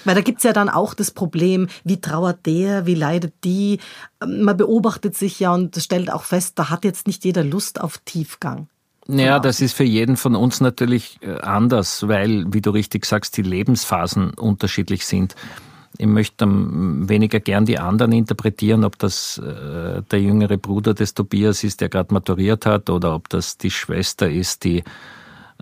Weil 0.06 0.16
da 0.16 0.22
gibt's 0.22 0.44
ja 0.44 0.54
dann 0.54 0.70
auch 0.70 0.94
das 0.94 1.12
Problem, 1.12 1.68
wie 1.84 2.02
trauert 2.02 2.46
der, 2.46 2.86
wie 2.86 2.96
leidet 2.96 3.34
die. 3.44 3.80
Man 4.26 4.58
beobachtet 4.58 5.16
sich 5.16 5.40
ja 5.40 5.54
und 5.54 5.76
stellt 5.78 6.12
auch 6.12 6.24
fest, 6.24 6.60
da 6.60 6.70
hat 6.70 6.84
jetzt 6.84 7.08
nicht 7.08 7.24
jeder 7.26 7.44
Lust 7.44 7.80
auf 7.80 8.00
Tiefgang. 8.00 8.68
Ja, 9.08 9.40
das 9.40 9.60
ist 9.60 9.74
für 9.74 9.84
jeden 9.84 10.16
von 10.16 10.36
uns 10.36 10.62
natürlich 10.62 11.18
äh, 11.22 11.40
anders, 11.42 12.08
weil, 12.08 12.46
wie 12.54 12.62
du 12.62 12.70
richtig 12.70 13.06
sagst, 13.06 13.36
die 13.36 13.42
Lebensphasen 13.42 14.32
unterschiedlich 14.32 15.06
sind. 15.06 15.36
Ich 15.98 16.08
möchte 16.08 16.48
weniger 16.48 17.40
gern 17.40 17.66
die 17.66 17.78
anderen 17.78 18.14
interpretieren, 18.14 18.84
ob 18.84 18.98
das 18.98 19.38
äh, 19.38 20.02
der 20.10 20.22
jüngere 20.22 20.58
Bruder 20.58 20.94
des 20.94 21.14
Tobias 21.14 21.64
ist, 21.64 21.82
der 21.82 21.90
gerade 21.90 22.14
maturiert 22.14 22.66
hat, 22.66 22.90
oder 22.90 23.14
ob 23.14 23.30
das 23.30 23.58
die 23.58 23.72
Schwester 23.72 24.30
ist, 24.30 24.64
die 24.64 24.84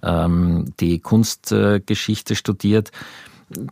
ähm, 0.03 0.73
die 0.79 0.99
Kunstgeschichte 0.99 2.35
studiert 2.35 2.91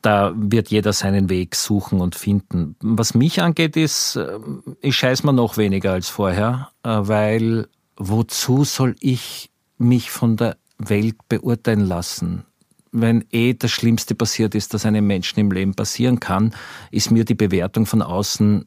da 0.01 0.33
wird 0.35 0.69
jeder 0.69 0.93
seinen 0.93 1.29
Weg 1.29 1.55
suchen 1.55 2.01
und 2.01 2.15
finden. 2.15 2.75
Was 2.81 3.13
mich 3.13 3.41
angeht, 3.41 3.77
ist, 3.77 4.15
äh, 4.15 4.39
ich 4.81 4.95
scheiß 4.95 5.23
mir 5.23 5.33
noch 5.33 5.57
weniger 5.57 5.93
als 5.93 6.09
vorher, 6.09 6.71
äh, 6.83 6.89
weil 6.89 7.67
wozu 7.95 8.63
soll 8.63 8.95
ich 8.99 9.51
mich 9.77 10.11
von 10.11 10.37
der 10.37 10.57
Welt 10.77 11.15
beurteilen 11.27 11.85
lassen? 11.85 12.45
Wenn 12.91 13.25
eh 13.31 13.53
das 13.53 13.71
Schlimmste 13.71 14.15
passiert 14.15 14.55
ist, 14.55 14.73
das 14.73 14.85
einem 14.85 15.05
Menschen 15.05 15.39
im 15.39 15.51
Leben 15.51 15.75
passieren 15.75 16.19
kann, 16.19 16.55
ist 16.89 17.11
mir 17.11 17.23
die 17.23 17.35
Bewertung 17.35 17.85
von 17.85 18.01
außen 18.01 18.65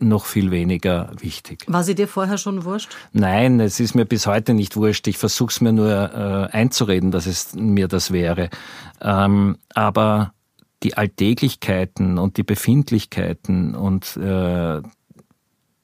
noch 0.00 0.26
viel 0.26 0.50
weniger 0.50 1.10
wichtig. 1.18 1.64
War 1.66 1.82
sie 1.82 1.94
dir 1.94 2.08
vorher 2.08 2.36
schon 2.36 2.64
wurscht? 2.64 2.90
Nein, 3.12 3.60
es 3.60 3.80
ist 3.80 3.94
mir 3.94 4.04
bis 4.04 4.26
heute 4.26 4.52
nicht 4.52 4.76
wurscht. 4.76 5.06
Ich 5.06 5.16
versuche 5.16 5.50
es 5.50 5.60
mir 5.60 5.72
nur 5.72 5.90
äh, 5.90 6.54
einzureden, 6.54 7.10
dass 7.10 7.26
es 7.26 7.54
mir 7.54 7.88
das 7.88 8.10
wäre. 8.10 8.50
Ähm, 9.00 9.56
aber 9.72 10.33
die 10.84 10.96
Alltäglichkeiten 10.96 12.18
und 12.18 12.36
die 12.36 12.42
Befindlichkeiten 12.42 13.74
und 13.74 14.16
äh, 14.16 14.82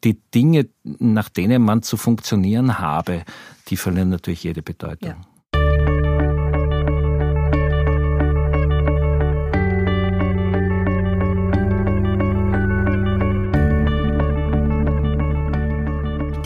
die 0.04 0.20
Dinge, 0.34 0.68
nach 0.84 1.28
denen 1.28 1.62
man 1.62 1.82
zu 1.82 1.96
funktionieren 1.96 2.78
habe, 2.78 3.24
die 3.68 3.76
verlieren 3.76 4.10
natürlich 4.10 4.44
jede 4.44 4.62
Bedeutung. 4.62 5.10
Ja. 5.10 5.30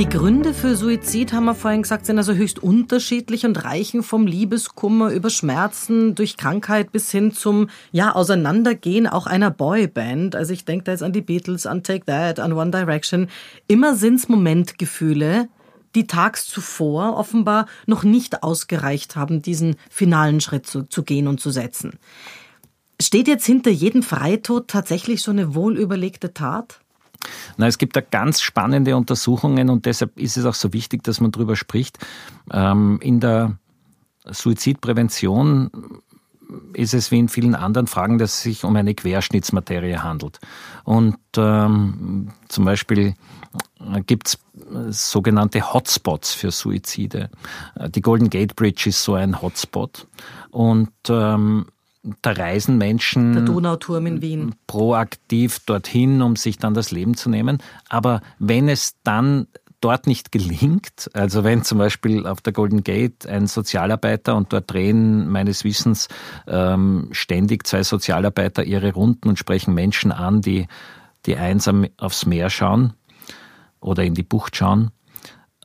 Die 0.00 0.08
Gründe 0.08 0.54
für 0.54 0.74
Suizid, 0.74 1.32
haben 1.32 1.44
wir 1.44 1.54
vorhin 1.54 1.82
gesagt, 1.82 2.06
sind 2.06 2.18
also 2.18 2.34
höchst 2.34 2.60
unterschiedlich 2.60 3.46
und 3.46 3.62
reichen 3.62 4.02
vom 4.02 4.26
Liebeskummer 4.26 5.12
über 5.12 5.30
Schmerzen 5.30 6.16
durch 6.16 6.36
Krankheit 6.36 6.90
bis 6.90 7.12
hin 7.12 7.30
zum 7.30 7.68
ja, 7.92 8.12
Auseinandergehen 8.12 9.06
auch 9.06 9.28
einer 9.28 9.52
Boyband. 9.52 10.34
Also 10.34 10.52
ich 10.52 10.64
denke 10.64 10.82
da 10.86 10.92
jetzt 10.92 11.04
an 11.04 11.12
die 11.12 11.20
Beatles, 11.20 11.64
an 11.64 11.84
Take 11.84 12.06
That, 12.06 12.40
an 12.40 12.54
One 12.54 12.72
Direction. 12.72 13.28
Immer 13.68 13.94
sind's 13.94 14.28
Momentgefühle, 14.28 15.48
die 15.94 16.08
tags 16.08 16.48
zuvor 16.48 17.16
offenbar 17.16 17.66
noch 17.86 18.02
nicht 18.02 18.42
ausgereicht 18.42 19.14
haben, 19.14 19.42
diesen 19.42 19.76
finalen 19.90 20.40
Schritt 20.40 20.66
zu, 20.66 20.82
zu 20.82 21.04
gehen 21.04 21.28
und 21.28 21.38
zu 21.38 21.52
setzen. 21.52 22.00
Steht 23.00 23.28
jetzt 23.28 23.46
hinter 23.46 23.70
jedem 23.70 24.02
Freitod 24.02 24.66
tatsächlich 24.66 25.22
so 25.22 25.30
eine 25.30 25.54
wohlüberlegte 25.54 26.34
Tat? 26.34 26.80
Na, 27.56 27.66
es 27.66 27.78
gibt 27.78 27.96
da 27.96 28.00
ganz 28.00 28.40
spannende 28.40 28.96
Untersuchungen 28.96 29.70
und 29.70 29.86
deshalb 29.86 30.18
ist 30.18 30.36
es 30.36 30.44
auch 30.44 30.54
so 30.54 30.72
wichtig, 30.72 31.02
dass 31.02 31.20
man 31.20 31.32
darüber 31.32 31.56
spricht. 31.56 31.98
Ähm, 32.52 32.98
in 33.02 33.20
der 33.20 33.58
Suizidprävention 34.24 35.70
ist 36.72 36.94
es 36.94 37.10
wie 37.10 37.18
in 37.18 37.28
vielen 37.28 37.54
anderen 37.54 37.86
Fragen, 37.86 38.18
dass 38.18 38.34
es 38.34 38.42
sich 38.42 38.64
um 38.64 38.76
eine 38.76 38.94
Querschnittsmaterie 38.94 39.98
handelt. 39.98 40.38
Und 40.84 41.16
ähm, 41.36 42.28
zum 42.48 42.64
Beispiel 42.64 43.14
gibt 44.06 44.28
es 44.28 44.38
sogenannte 44.90 45.72
Hotspots 45.72 46.32
für 46.32 46.50
Suizide. 46.50 47.30
Die 47.88 48.00
Golden 48.00 48.30
Gate 48.30 48.56
Bridge 48.56 48.88
ist 48.88 49.02
so 49.02 49.14
ein 49.14 49.40
Hotspot. 49.40 50.06
Und 50.50 50.90
ähm, 51.08 51.66
da 52.22 52.32
reisen 52.32 52.76
Menschen 52.78 53.32
Der 53.32 53.42
Donauturm 53.42 54.06
in 54.06 54.22
Wien. 54.22 54.54
proaktiv 54.66 55.60
dorthin, 55.64 56.20
um 56.22 56.36
sich 56.36 56.58
dann 56.58 56.74
das 56.74 56.90
Leben 56.90 57.16
zu 57.16 57.30
nehmen. 57.30 57.58
Aber 57.88 58.20
wenn 58.38 58.68
es 58.68 58.96
dann 59.02 59.46
dort 59.80 60.06
nicht 60.06 60.32
gelingt, 60.32 61.10
also 61.12 61.44
wenn 61.44 61.62
zum 61.62 61.78
Beispiel 61.78 62.26
auf 62.26 62.40
der 62.40 62.52
Golden 62.52 62.84
Gate 62.84 63.26
ein 63.26 63.46
Sozialarbeiter 63.46 64.34
und 64.34 64.52
dort 64.52 64.72
drehen 64.72 65.28
meines 65.28 65.64
Wissens 65.64 66.08
ähm, 66.46 67.08
ständig 67.12 67.66
zwei 67.66 67.82
Sozialarbeiter 67.82 68.64
ihre 68.64 68.92
Runden 68.94 69.28
und 69.28 69.38
sprechen 69.38 69.74
Menschen 69.74 70.10
an, 70.10 70.40
die, 70.40 70.68
die 71.26 71.36
einsam 71.36 71.86
aufs 71.98 72.24
Meer 72.24 72.48
schauen 72.48 72.94
oder 73.80 74.04
in 74.04 74.14
die 74.14 74.22
Bucht 74.22 74.56
schauen. 74.56 74.90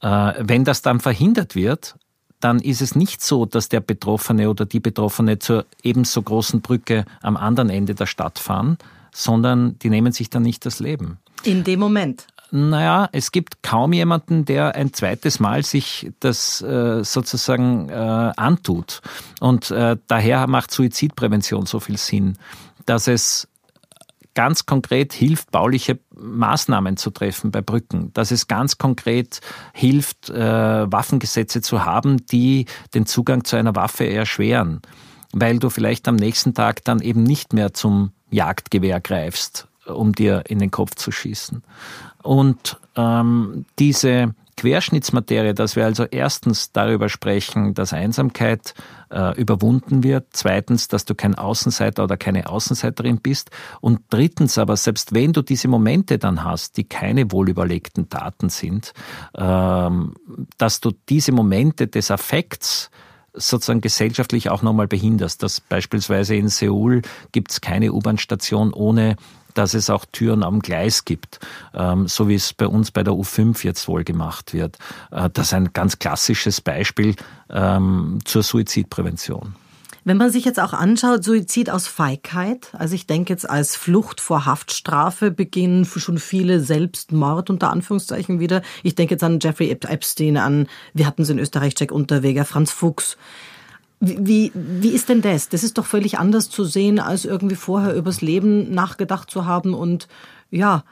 Äh, 0.02 0.34
wenn 0.40 0.66
das 0.66 0.82
dann 0.82 1.00
verhindert 1.00 1.56
wird, 1.56 1.96
dann 2.40 2.60
ist 2.60 2.82
es 2.82 2.96
nicht 2.96 3.22
so, 3.22 3.46
dass 3.46 3.70
der 3.70 3.82
Betroffene 3.82 4.50
oder 4.50 4.66
die 4.66 4.80
Betroffene 4.80 5.40
zur 5.40 5.66
ebenso 5.84 6.22
großen 6.22 6.62
Brücke 6.62 7.06
am 7.22 7.38
anderen 7.38 7.70
Ende 7.70 7.96
der 7.96 8.06
Stadt 8.06 8.40
fahren, 8.40 8.78
sondern 9.12 9.78
die 9.80 9.90
nehmen 9.90 10.12
sich 10.12 10.30
dann 10.30 10.44
nicht 10.44 10.66
das 10.66 10.80
Leben. 10.80 11.18
In 11.44 11.64
dem 11.64 11.80
Moment. 11.80 12.28
Naja, 12.52 13.10
es 13.12 13.32
gibt 13.32 13.62
kaum 13.62 13.94
jemanden, 13.94 14.46
der 14.46 14.76
ein 14.76 14.92
zweites 14.92 15.40
Mal 15.40 15.64
sich 15.64 16.12
das 16.20 16.62
äh, 16.62 17.04
sozusagen 17.04 17.90
äh, 17.90 17.94
antut. 17.94 19.02
Und 19.40 19.70
äh, 19.70 19.98
daher 20.08 20.48
macht 20.48 20.72
Suizidprävention 20.72 21.68
so 21.68 21.80
viel 21.80 21.98
Sinn, 21.98 22.38
dass 22.86 23.08
es 23.08 23.48
ganz 24.40 24.66
konkret 24.66 25.12
hilft, 25.12 25.52
bauliche 25.52 26.00
Maßnahmen 26.16 26.96
zu 26.96 27.10
treffen 27.12 27.52
bei 27.52 27.60
Brücken, 27.60 28.14
dass 28.14 28.32
es 28.32 28.48
ganz 28.48 28.78
konkret 28.78 29.42
hilft, 29.74 30.30
äh, 30.30 30.90
Waffengesetze 30.90 31.60
zu 31.60 31.84
haben, 31.84 32.26
die 32.28 32.66
den 32.94 33.06
Zugang 33.06 33.44
zu 33.44 33.58
einer 33.58 33.76
Waffe 33.76 34.10
erschweren, 34.10 34.82
weil 35.34 35.60
du 35.60 35.70
vielleicht 35.70 36.08
am 36.08 36.16
nächsten 36.16 36.54
Tag 36.54 36.86
dann 36.86 37.02
eben 37.02 37.24
nicht 37.24 37.52
mehr 37.52 37.74
zum 37.74 38.14
Jagdgewehr 38.32 39.02
greifst, 39.02 39.68
um 39.86 40.14
dir 40.14 40.44
in 40.48 40.60
den 40.60 40.72
Kopf 40.72 40.96
zu 40.96 41.12
schießen. 41.12 41.62
Und 42.24 42.80
ähm, 42.96 43.66
diese 43.78 44.36
Querschnittsmaterie, 44.60 45.54
dass 45.54 45.78
wir 45.78 45.86
also 45.86 46.04
erstens 46.04 46.74
darüber 46.74 47.08
sprechen, 47.08 47.74
dass 47.74 47.94
Einsamkeit 47.94 48.74
äh, 49.10 49.40
überwunden 49.40 50.04
wird, 50.04 50.28
zweitens, 50.32 50.90
dass 50.90 51.06
du 51.06 51.16
kein 51.16 51.36
Außenseiter 51.36 52.04
oder 52.04 52.18
keine 52.18 52.50
Außenseiterin 52.50 53.20
bist 53.22 53.52
und 53.80 54.02
drittens 54.10 54.58
aber, 54.58 54.76
selbst 54.76 55.14
wenn 55.14 55.32
du 55.32 55.44
diese 55.44 55.70
Momente 55.70 56.18
dann 56.20 56.44
hast, 56.44 56.76
die 56.76 56.84
keine 56.84 57.32
wohlüberlegten 57.32 58.10
Taten 58.10 58.50
sind, 58.50 58.92
ähm, 59.38 60.16
dass 60.58 60.82
du 60.82 60.92
diese 61.08 61.32
Momente 61.32 61.88
des 61.88 62.12
Affekts 62.12 62.92
sozusagen 63.34 63.80
gesellschaftlich 63.80 64.50
auch 64.50 64.62
nochmal 64.62 64.88
behinderst. 64.88 65.42
Dass 65.42 65.62
beispielsweise 65.62 66.36
in 66.36 66.50
Seoul 66.50 67.02
gibt 67.32 67.52
es 67.52 67.62
keine 67.62 67.94
U-Bahn-Station 67.94 68.74
ohne 68.74 69.16
dass 69.60 69.74
es 69.74 69.90
auch 69.90 70.06
Türen 70.06 70.42
am 70.44 70.62
Gleis 70.62 71.04
gibt, 71.04 71.40
ähm, 71.74 72.08
so 72.08 72.30
wie 72.30 72.36
es 72.36 72.54
bei 72.54 72.66
uns 72.66 72.92
bei 72.92 73.04
der 73.04 73.14
U5 73.14 73.66
jetzt 73.66 73.90
wohl 73.90 74.06
gemacht 74.06 74.54
wird. 74.54 74.78
Äh, 75.12 75.30
das 75.34 75.48
ist 75.48 75.54
ein 75.54 75.74
ganz 75.74 76.00
klassisches 76.00 76.62
Beispiel 76.62 77.16
ähm, 77.50 78.20
zur 78.24 78.42
Suizidprävention. 78.42 79.56
Wenn 80.06 80.16
man 80.16 80.32
sich 80.32 80.46
jetzt 80.46 80.62
auch 80.62 80.72
anschaut, 80.72 81.26
Suizid 81.26 81.70
aus 81.70 81.88
Feigheit, 81.88 82.70
also 82.72 82.96
ich 82.96 83.06
denke 83.06 83.34
jetzt 83.34 83.50
als 83.50 83.76
Flucht 83.76 84.22
vor 84.22 84.46
Haftstrafe 84.46 85.30
beginnen 85.30 85.84
schon 85.86 86.20
viele 86.20 86.62
Selbstmord 86.62 87.50
unter 87.50 87.70
Anführungszeichen 87.70 88.40
wieder. 88.40 88.62
Ich 88.82 88.96
denke 88.96 89.16
jetzt 89.16 89.24
an 89.26 89.40
Jeffrey 89.42 89.70
Epstein, 89.70 90.38
an, 90.38 90.68
wir 90.94 91.06
hatten 91.06 91.24
es 91.24 91.30
in 91.30 91.38
Österreich, 91.38 91.74
Jack 91.78 91.92
Unterweger, 91.92 92.46
Franz 92.46 92.72
Fuchs. 92.72 93.18
Wie, 94.00 94.52
wie 94.56 94.92
ist 94.92 95.10
denn 95.10 95.22
das? 95.22 95.50
Das 95.50 95.64
ist 95.64 95.78
doch 95.78 95.86
völlig 95.86 96.20
anders 96.20 96.50
zu 96.50 96.64
sehen, 96.64 97.00
als 97.00 97.26
irgendwie 97.26 97.56
vorher 97.56 97.94
übers 97.94 98.22
Leben 98.22 98.72
nachgedacht 98.74 99.30
zu 99.30 99.46
haben 99.46 99.74
und 99.74 100.08
ja. 100.50 100.84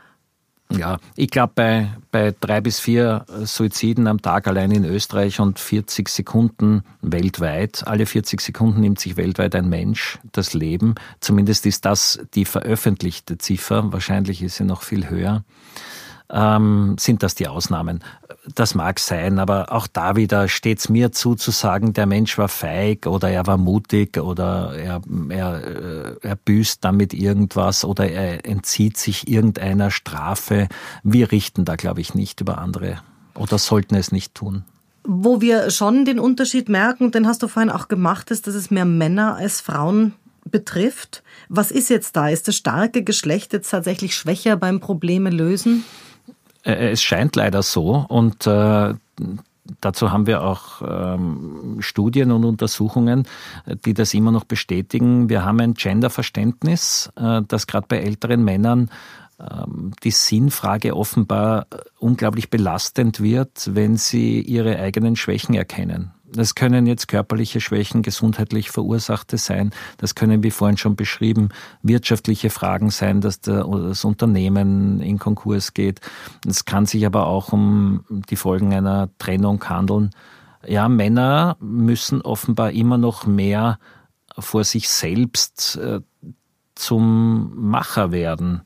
Ja, 0.70 0.98
ich 1.16 1.30
glaube, 1.30 1.54
bei, 1.56 1.90
bei 2.12 2.36
drei 2.38 2.60
bis 2.60 2.82
vier 2.82 3.26
Suiziden 3.46 4.08
am 4.08 4.22
Tag 4.22 4.48
allein 4.48 4.72
in 4.72 4.84
Österreich 4.84 5.40
und 5.40 5.60
40 5.60 6.10
Sekunden 6.10 6.84
weltweit, 7.02 7.88
alle 7.88 8.06
40 8.06 8.42
Sekunden 8.42 8.82
nimmt 8.82 9.00
sich 9.00 9.16
weltweit 9.16 9.56
ein 9.56 9.70
Mensch 9.70 10.20
das 10.34 10.54
Leben. 10.54 10.96
Zumindest 11.22 11.66
ist 11.66 11.86
das 11.86 12.20
die 12.36 12.44
veröffentlichte 12.44 13.38
Ziffer. 13.38 13.94
Wahrscheinlich 13.94 14.42
ist 14.42 14.58
sie 14.58 14.66
noch 14.66 14.82
viel 14.82 15.10
höher 15.10 15.46
ähm, 16.30 16.96
sind 17.00 17.24
das 17.24 17.36
die 17.36 17.48
Ausnahmen. 17.48 18.04
Das 18.56 18.76
mag 18.76 19.00
sein, 19.00 19.40
aber 19.40 19.72
auch 19.72 19.88
da 19.88 20.16
wieder 20.16 20.48
steht 20.48 20.80
es 20.80 20.90
mir 20.90 21.12
zu, 21.12 21.36
zu 21.36 21.52
sagen, 21.52 21.94
der 21.94 22.06
Mensch 22.06 22.38
war 22.38 22.48
feig 22.48 23.06
oder 23.06 23.30
er 23.30 23.46
war 23.48 23.58
mutig 23.58 24.18
oder 24.18 24.74
er, 24.76 25.02
er, 25.30 25.64
äh, 25.64 26.16
er 26.22 26.36
büßt 26.36 26.84
damit 26.84 27.14
irgendwas 27.14 27.84
oder 27.84 28.10
er 28.10 28.46
entzieht 28.46 28.98
sich 28.98 29.28
irgendeiner 29.28 29.92
Strafe. 29.92 30.68
Wir 31.04 31.32
richten 31.32 31.66
da, 31.66 31.76
glaube 31.76 32.02
ich, 32.02 32.14
nicht 32.14 32.42
über 32.42 32.58
andere 32.58 33.00
oder 33.36 33.58
sollten 33.58 33.96
es 33.96 34.12
nicht 34.12 34.36
tun. 34.36 34.64
Wo 35.04 35.40
wir 35.40 35.70
schon 35.70 36.04
den 36.04 36.20
Unterschied 36.20 36.68
merken, 36.68 37.12
den 37.12 37.28
hast 37.28 37.42
du 37.42 37.48
vorhin 37.48 37.72
auch 37.72 37.88
gemacht, 37.88 38.30
ist, 38.32 38.48
dass 38.48 38.56
es 38.56 38.72
mehr 38.72 38.84
Männer 38.84 39.36
als 39.36 39.62
Frauen 39.62 40.14
betrifft. 40.44 41.24
Was 41.50 41.72
ist 41.72 41.90
jetzt 41.90 42.16
da? 42.16 42.30
Ist 42.30 42.48
das 42.48 42.56
starke 42.56 43.04
Geschlecht 43.04 43.54
jetzt 43.54 43.70
tatsächlich 43.70 44.16
schwächer 44.16 44.58
beim 44.58 44.80
Probleme 44.80 45.30
lösen? 45.30 45.86
Äh, 46.68 46.92
es 46.92 47.02
scheint 47.02 47.36
leider 47.36 47.64
so 47.64 48.06
und 48.08 48.46
äh, 48.46 48.94
Dazu 49.82 50.14
haben 50.14 50.28
wir 50.28 50.44
auch 50.44 50.82
ähm, 50.82 51.78
Studien 51.80 52.32
und 52.32 52.46
Untersuchungen, 52.46 53.28
die 53.86 53.94
das 53.94 54.14
immer 54.14 54.32
noch 54.32 54.46
bestätigen. 54.46 55.28
Wir 55.28 55.44
haben 55.44 55.60
ein 55.60 55.74
Genderverständnis, 55.74 57.12
äh, 57.18 57.42
das 57.46 57.68
gerade 57.68 57.86
bei 57.90 57.98
älteren 57.98 58.46
Männern 58.46 58.90
ähm, 59.40 59.92
die 60.04 60.12
Sinnfrage 60.12 60.96
offenbar 60.96 61.68
unglaublich 62.00 62.50
belastend 62.50 63.20
wird, 63.20 63.76
wenn 63.76 63.98
sie 63.98 64.40
ihre 64.40 64.80
eigenen 64.80 65.18
Schwächen 65.18 65.54
erkennen. 65.54 66.14
Das 66.38 66.56
können 66.56 66.86
jetzt 66.86 67.08
körperliche 67.08 67.60
Schwächen, 67.60 68.04
gesundheitlich 68.04 68.70
verursachte 68.70 69.38
sein. 69.38 69.72
Das 69.98 70.16
können, 70.16 70.44
wie 70.44 70.52
vorhin 70.52 70.78
schon 70.78 70.96
beschrieben, 70.96 71.50
wirtschaftliche 71.82 72.50
Fragen 72.50 72.92
sein, 72.92 73.22
dass 73.22 73.42
das 73.42 74.06
Unternehmen 74.06 75.00
in 75.00 75.18
Konkurs 75.18 75.74
geht. 75.74 76.00
Es 76.46 76.66
kann 76.66 76.86
sich 76.86 77.06
aber 77.06 77.26
auch 77.26 77.52
um 77.52 78.06
die 78.10 78.36
Folgen 78.36 78.74
einer 78.74 79.10
Trennung 79.18 79.64
handeln. 79.68 80.12
Ja, 80.66 80.88
Männer 80.90 81.58
müssen 81.60 82.22
offenbar 82.22 82.72
immer 82.72 82.98
noch 82.98 83.26
mehr 83.26 83.80
vor 84.38 84.64
sich 84.64 84.90
selbst 84.90 85.78
äh, 85.78 86.02
zum 86.76 87.52
Macher 87.56 88.12
werden 88.12 88.62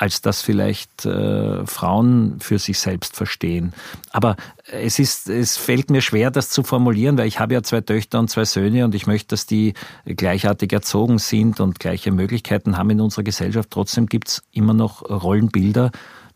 als 0.00 0.22
das 0.22 0.40
vielleicht 0.40 1.04
äh, 1.04 1.66
Frauen 1.66 2.40
für 2.40 2.58
sich 2.58 2.78
selbst 2.78 3.16
verstehen. 3.16 3.74
Aber 4.12 4.36
es 4.72 4.98
ist, 4.98 5.28
es 5.28 5.58
fällt 5.58 5.90
mir 5.90 6.00
schwer, 6.00 6.30
das 6.30 6.48
zu 6.48 6.62
formulieren, 6.62 7.18
weil 7.18 7.26
ich 7.26 7.38
habe 7.38 7.52
ja 7.52 7.62
zwei 7.62 7.82
Töchter 7.82 8.18
und 8.18 8.30
zwei 8.30 8.46
Söhne 8.46 8.86
und 8.86 8.94
ich 8.94 9.06
möchte, 9.06 9.28
dass 9.28 9.44
die 9.44 9.74
gleichartig 10.06 10.72
erzogen 10.72 11.18
sind 11.18 11.60
und 11.60 11.80
gleiche 11.80 12.12
Möglichkeiten 12.12 12.78
haben 12.78 12.88
in 12.88 13.00
unserer 13.02 13.24
Gesellschaft. 13.24 13.68
Trotzdem 13.70 14.06
gibt 14.06 14.28
es 14.28 14.42
immer 14.52 14.72
noch 14.72 15.02
Rollenbilder, 15.02 15.90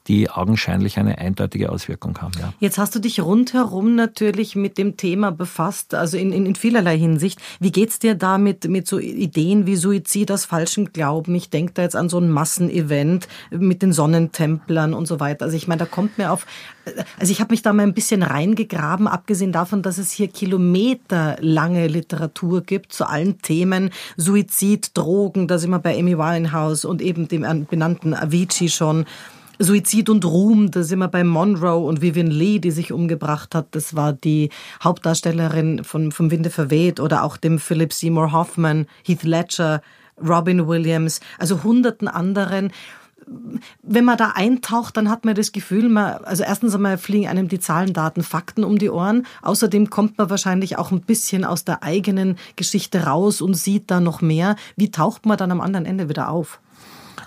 die 0.06 0.28
augenscheinlich 0.28 0.98
eine 0.98 1.18
eindeutige 1.18 1.72
Auswirkung 1.72 2.18
haben. 2.20 2.32
Ja. 2.38 2.52
Jetzt 2.60 2.76
hast 2.76 2.94
du 2.94 2.98
dich 2.98 3.20
rundherum 3.20 3.94
natürlich 3.94 4.54
mit 4.54 4.76
dem 4.76 4.96
Thema 4.96 5.32
befasst, 5.32 5.94
also 5.94 6.18
in, 6.18 6.32
in, 6.32 6.44
in 6.44 6.54
vielerlei 6.54 6.98
Hinsicht. 6.98 7.40
Wie 7.58 7.72
geht's 7.72 7.98
dir 7.98 8.14
da 8.14 8.36
mit, 8.36 8.68
mit 8.68 8.86
so 8.86 8.98
Ideen 8.98 9.66
wie 9.66 9.76
Suizid 9.76 10.30
aus 10.30 10.44
falschem 10.44 10.92
Glauben? 10.92 11.34
Ich 11.34 11.48
denke 11.48 11.72
da 11.72 11.82
jetzt 11.82 11.96
an 11.96 12.10
so 12.10 12.18
ein 12.18 12.30
Massenevent 12.30 13.28
mit 13.50 13.80
den 13.80 13.92
Sonnentemplern 13.92 14.92
und 14.92 15.06
so 15.06 15.20
weiter. 15.20 15.46
Also 15.46 15.56
ich 15.56 15.68
meine, 15.68 15.78
da 15.78 15.86
kommt 15.86 16.18
mir 16.18 16.32
auf, 16.32 16.46
also 17.18 17.32
ich 17.32 17.40
habe 17.40 17.52
mich 17.52 17.62
da 17.62 17.72
mal 17.72 17.84
ein 17.84 17.94
bisschen 17.94 18.22
reingegraben, 18.22 19.08
abgesehen 19.08 19.52
davon, 19.52 19.82
dass 19.82 19.96
es 19.96 20.10
hier 20.10 20.28
kilometerlange 20.28 21.86
Literatur 21.86 22.60
gibt 22.60 22.92
zu 22.92 23.06
allen 23.06 23.40
Themen, 23.40 23.90
Suizid, 24.18 24.90
Drogen, 24.94 25.48
da 25.48 25.58
sind 25.58 25.70
wir 25.70 25.78
bei 25.78 25.98
Amy 25.98 26.18
Winehouse 26.18 26.84
und 26.84 27.00
eben 27.00 27.26
dem 27.28 27.66
benannten 27.66 28.12
Avicii 28.12 28.68
schon. 28.68 29.06
Suizid 29.58 30.08
und 30.08 30.24
Ruhm, 30.24 30.70
da 30.70 30.82
sind 30.82 30.98
wir 30.98 31.08
bei 31.08 31.22
Monroe 31.22 31.86
und 31.86 32.02
Vivian 32.02 32.30
Lee, 32.30 32.58
die 32.58 32.70
sich 32.70 32.92
umgebracht 32.92 33.54
hat. 33.54 33.68
Das 33.72 33.94
war 33.94 34.12
die 34.12 34.50
Hauptdarstellerin 34.82 35.84
von 35.84 36.12
Vom 36.12 36.30
Winde 36.30 36.50
verweht 36.50 37.00
oder 37.00 37.22
auch 37.22 37.36
dem 37.36 37.58
Philip 37.58 37.92
Seymour 37.92 38.32
Hoffman, 38.32 38.86
Heath 39.04 39.22
Ledger, 39.22 39.80
Robin 40.20 40.66
Williams, 40.66 41.20
also 41.38 41.62
hunderten 41.62 42.08
anderen. 42.08 42.72
wenn 43.82 44.04
man 44.04 44.18
da 44.18 44.32
eintaucht, 44.34 44.96
dann 44.96 45.08
hat 45.08 45.24
man 45.24 45.34
das 45.34 45.52
Gefühl, 45.52 45.88
man, 45.88 46.24
also 46.24 46.42
erstens 46.42 46.74
einmal 46.74 46.98
fliegen 46.98 47.26
einem 47.26 47.48
die 47.48 47.58
Zahlen, 47.58 47.92
Daten, 47.92 48.22
Fakten 48.22 48.64
um 48.64 48.78
die 48.78 48.90
Ohren. 48.90 49.26
Außerdem 49.42 49.88
kommt 49.88 50.18
man 50.18 50.30
wahrscheinlich 50.30 50.76
auch 50.78 50.90
ein 50.90 51.00
bisschen 51.00 51.44
aus 51.44 51.64
der 51.64 51.82
eigenen 51.82 52.36
Geschichte 52.56 53.04
raus 53.04 53.40
und 53.40 53.54
sieht 53.54 53.90
da 53.90 54.00
noch 54.00 54.20
mehr. 54.20 54.56
Wie 54.76 54.90
taucht 54.90 55.26
man 55.26 55.38
dann 55.38 55.52
am 55.52 55.60
anderen 55.60 55.86
Ende 55.86 56.08
wieder 56.08 56.28
auf? 56.28 56.60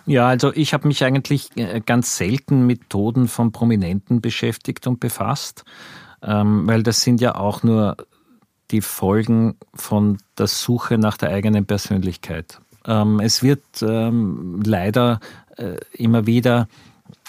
Ja, 0.08 0.30
also 0.30 0.54
ich 0.54 0.74
habe 0.74 0.88
mich 0.88 1.04
eigentlich 1.04 1.50
äh, 1.58 1.82
ganz 1.86 2.16
selten 2.16 2.66
mit 2.66 2.90
Toten 2.90 3.28
von 3.28 3.52
Prominenten 3.52 4.22
beschäftigt 4.22 4.88
und 4.88 5.02
befasst, 5.02 5.66
ähm, 6.24 6.66
weil 6.66 6.82
das 6.82 7.02
sind 7.02 7.20
ja 7.20 7.36
auch 7.36 7.62
nur 7.62 7.98
die 8.72 8.80
Folgen 8.80 9.56
von 9.74 10.18
der 10.38 10.48
Suche 10.48 10.98
nach 10.98 11.18
der 11.18 11.32
eigenen 11.32 11.66
Persönlichkeit. 11.66 12.60
Ähm, 12.86 13.20
es 13.20 13.44
wird 13.44 13.62
ähm, 13.82 14.62
leider 14.66 15.20
äh, 15.58 15.76
immer 15.92 16.26
wieder 16.26 16.70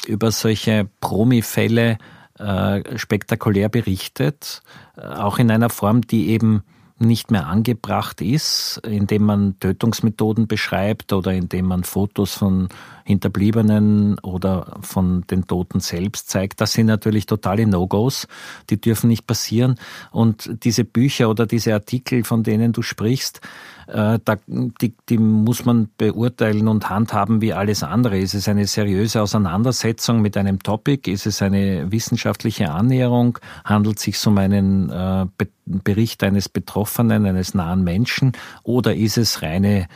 über 0.06 0.30
solche 0.30 0.88
Promi-Fälle 1.00 1.98
äh, 2.38 2.96
spektakulär 2.96 3.68
berichtet, 3.68 4.62
auch 4.96 5.40
in 5.40 5.50
einer 5.50 5.70
Form, 5.70 6.02
die 6.02 6.28
eben 6.28 6.62
nicht 6.98 7.30
mehr 7.30 7.46
angebracht 7.46 8.20
ist, 8.20 8.80
indem 8.84 9.24
man 9.24 9.58
Tötungsmethoden 9.60 10.46
beschreibt 10.46 11.12
oder 11.12 11.32
indem 11.32 11.66
man 11.66 11.84
Fotos 11.84 12.34
von 12.34 12.68
Hinterbliebenen 13.04 14.18
oder 14.20 14.78
von 14.82 15.24
den 15.30 15.46
Toten 15.46 15.80
selbst 15.80 16.28
zeigt. 16.28 16.60
Das 16.60 16.72
sind 16.72 16.86
natürlich 16.86 17.26
totale 17.26 17.66
No-Gos, 17.66 18.26
die 18.68 18.80
dürfen 18.80 19.08
nicht 19.08 19.26
passieren. 19.26 19.76
Und 20.10 20.50
diese 20.64 20.84
Bücher 20.84 21.30
oder 21.30 21.46
diese 21.46 21.72
Artikel, 21.72 22.24
von 22.24 22.42
denen 22.42 22.72
du 22.72 22.82
sprichst, 22.82 23.40
da, 23.88 24.36
die, 24.48 24.94
die 25.08 25.18
muss 25.18 25.64
man 25.64 25.88
beurteilen 25.96 26.68
und 26.68 26.90
handhaben 26.90 27.40
wie 27.40 27.54
alles 27.54 27.82
andere. 27.82 28.18
Ist 28.18 28.34
es 28.34 28.48
eine 28.48 28.66
seriöse 28.66 29.22
Auseinandersetzung 29.22 30.20
mit 30.20 30.36
einem 30.36 30.62
Topic? 30.62 31.10
Ist 31.10 31.26
es 31.26 31.40
eine 31.40 31.90
wissenschaftliche 31.90 32.70
Annäherung? 32.70 33.38
Handelt 33.64 33.96
es 33.96 34.02
sich 34.02 34.26
um 34.26 34.36
einen 34.36 34.90
äh, 34.90 35.26
Bericht 35.64 36.22
eines 36.22 36.48
Betroffenen, 36.50 37.24
eines 37.24 37.54
nahen 37.54 37.82
Menschen? 37.82 38.32
Oder 38.62 38.94
ist 38.94 39.16
es 39.16 39.42
reine 39.42 39.88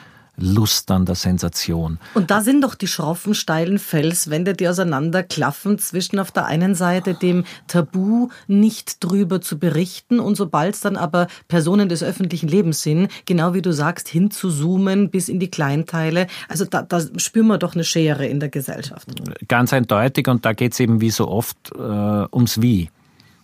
Lust 0.42 0.90
an 0.90 1.06
der 1.06 1.14
Sensation. 1.14 1.98
Und 2.14 2.30
da 2.30 2.40
sind 2.40 2.62
doch 2.62 2.74
die 2.74 2.88
schroffen, 2.88 3.34
steilen 3.34 3.78
Felswände, 3.78 4.54
die 4.54 4.68
auseinanderklaffen 4.68 5.78
zwischen 5.78 6.18
auf 6.18 6.32
der 6.32 6.46
einen 6.46 6.74
Seite 6.74 7.14
dem 7.14 7.44
Tabu, 7.68 8.28
nicht 8.48 9.02
drüber 9.04 9.40
zu 9.40 9.58
berichten 9.58 10.18
und 10.18 10.34
sobald 10.34 10.74
es 10.74 10.80
dann 10.80 10.96
aber 10.96 11.28
Personen 11.46 11.88
des 11.88 12.02
öffentlichen 12.02 12.48
Lebens 12.48 12.82
sind, 12.82 13.08
genau 13.24 13.54
wie 13.54 13.62
du 13.62 13.72
sagst, 13.72 14.08
hinzuzoomen 14.08 15.10
bis 15.10 15.28
in 15.28 15.38
die 15.38 15.50
Kleinteile. 15.50 16.26
Also 16.48 16.64
da, 16.64 16.82
da 16.82 17.00
spüren 17.16 17.46
wir 17.46 17.58
doch 17.58 17.74
eine 17.74 17.84
Schere 17.84 18.26
in 18.26 18.40
der 18.40 18.48
Gesellschaft. 18.48 19.08
Ganz 19.46 19.72
eindeutig 19.72 20.26
und 20.26 20.44
da 20.44 20.52
geht 20.52 20.72
es 20.72 20.80
eben 20.80 21.00
wie 21.00 21.10
so 21.10 21.28
oft 21.28 21.72
äh, 21.74 21.78
ums 21.78 22.60
Wie 22.60 22.90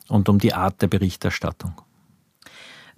und 0.08 0.28
um 0.28 0.38
die 0.38 0.52
Art 0.52 0.82
der 0.82 0.88
Berichterstattung. 0.88 1.74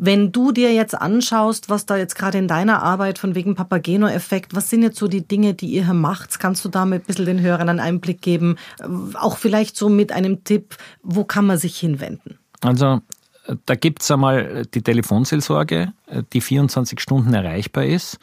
Wenn 0.03 0.33
du 0.33 0.51
dir 0.51 0.73
jetzt 0.73 0.95
anschaust, 0.95 1.69
was 1.69 1.85
da 1.85 1.99
jetzt 1.99 2.15
gerade 2.15 2.39
in 2.39 2.49
deiner 2.49 2.83
Arbeit 2.83 3.19
von 3.19 3.35
wegen 3.35 3.55
Papageno-Effekt, 3.55 4.55
was 4.55 4.71
sind 4.71 4.83
jetzt 4.83 4.99
so 4.99 5.09
die 5.09 5.29
Dinge, 5.29 5.53
die 5.53 5.67
ihr 5.67 5.85
hier 5.85 5.93
macht? 5.93 6.41
Kannst 6.41 6.65
du 6.65 6.71
damit 6.71 7.03
ein 7.03 7.07
bisschen 7.07 7.27
den 7.27 7.43
Hörern 7.43 7.69
einen 7.69 7.81
Einblick 7.81 8.23
geben? 8.23 8.57
Auch 9.13 9.37
vielleicht 9.37 9.77
so 9.77 9.91
mit 9.91 10.11
einem 10.11 10.43
Tipp, 10.43 10.77
wo 11.03 11.25
kann 11.25 11.45
man 11.45 11.59
sich 11.59 11.79
hinwenden? 11.79 12.39
Also 12.63 13.03
da 13.67 13.75
gibt 13.75 14.01
es 14.01 14.11
einmal 14.11 14.65
die 14.73 14.81
Telefonseelsorge, 14.81 15.93
die 16.33 16.41
24 16.41 16.99
Stunden 16.99 17.35
erreichbar 17.35 17.85
ist. 17.85 18.19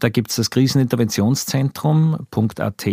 Da 0.00 0.08
gibt 0.08 0.30
es 0.30 0.36
das 0.36 0.48
Kriseninterventionszentrum.at, 0.50 2.86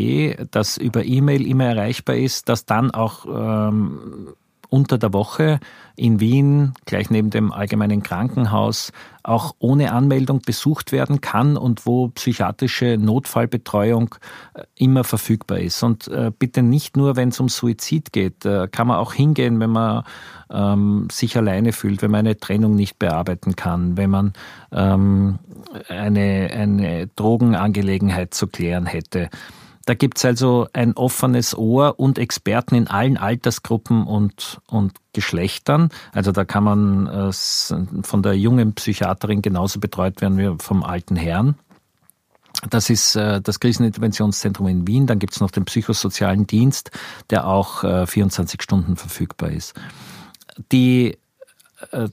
das 0.52 0.78
über 0.78 1.06
E-Mail 1.06 1.48
immer 1.48 1.64
erreichbar 1.66 2.18
ist, 2.18 2.50
das 2.50 2.66
dann 2.66 2.92
auch 2.92 3.26
ähm, 3.28 4.34
unter 4.70 4.98
der 4.98 5.14
Woche 5.14 5.60
in 5.96 6.20
Wien, 6.20 6.74
gleich 6.86 7.10
neben 7.10 7.30
dem 7.30 7.52
allgemeinen 7.52 8.04
Krankenhaus, 8.04 8.92
auch 9.24 9.56
ohne 9.60 9.92
Anmeldung 9.92 10.42
besucht 10.42 10.92
werden 10.92 11.22
kann 11.22 11.58
und 11.58 11.86
wo 11.86 12.10
psychiatrische 12.10 12.98
Notfallbetreuung 12.98 14.16
äh, 14.54 14.64
immer 14.76 15.04
verfügbar 15.04 15.60
ist. 15.60 15.82
Und 15.84 16.08
äh, 16.10 16.32
bitte 16.38 16.62
nicht 16.62 16.98
nur, 16.98 17.16
wenn 17.16 17.30
es 17.30 17.40
um 17.40 17.50
Suizid 17.50 18.12
geht, 18.12 18.46
äh, 18.46 18.68
kann 18.68 18.88
man 18.88 18.98
auch 18.98 19.14
hingehen, 19.14 19.60
wenn 19.60 19.72
man 19.72 20.04
ähm, 20.52 21.08
sich 21.12 21.38
alleine 21.38 21.72
fühlt, 21.72 22.02
wenn 22.02 22.12
man 22.12 22.20
eine 22.20 22.38
Trennung 22.38 22.76
nicht 22.76 23.00
bearbeiten 23.00 23.56
kann, 23.56 23.98
wenn 23.98 24.10
man 24.10 24.34
ähm, 24.72 25.40
eine, 25.88 26.50
eine 26.54 27.08
Drogenangelegenheit 27.08 28.34
zu 28.34 28.48
klären 28.48 28.86
hätte. 28.86 29.30
Da 29.86 29.94
gibt's 29.94 30.26
also 30.26 30.68
ein 30.74 30.94
offenes 30.94 31.56
Ohr 31.56 32.00
und 32.00 32.18
Experten 32.18 32.76
in 32.76 32.88
allen 32.88 33.18
Altersgruppen 33.18 34.06
und, 34.06 34.60
und 34.68 34.94
Geschlechtern. 35.14 35.90
Also 36.12 36.32
da 36.32 36.44
kann 36.44 36.64
man 36.64 37.08
äh, 37.08 37.32
von 37.32 38.24
der 38.24 38.34
jungen 38.34 38.74
Psychiaterin 38.74 39.44
genauso 39.44 39.80
betreut 39.80 40.22
werden 40.22 40.38
wie 40.38 40.56
vom 40.62 40.84
alten 40.84 41.16
Herrn. 41.16 41.56
Das 42.70 42.90
ist 42.90 43.16
äh, 43.16 43.42
das 43.42 43.60
Kriseninterventionszentrum 43.60 44.68
in 44.68 44.88
Wien. 44.88 45.06
Dann 45.06 45.20
gibt's 45.20 45.40
noch 45.40 45.52
den 45.52 45.66
psychosozialen 45.66 46.48
Dienst, 46.48 46.92
der 47.30 47.48
auch 47.48 47.84
äh, 47.84 48.08
24 48.08 48.62
Stunden 48.62 48.96
verfügbar 48.96 49.52
ist. 49.52 49.76
Die 50.72 51.12
äh, 51.12 51.18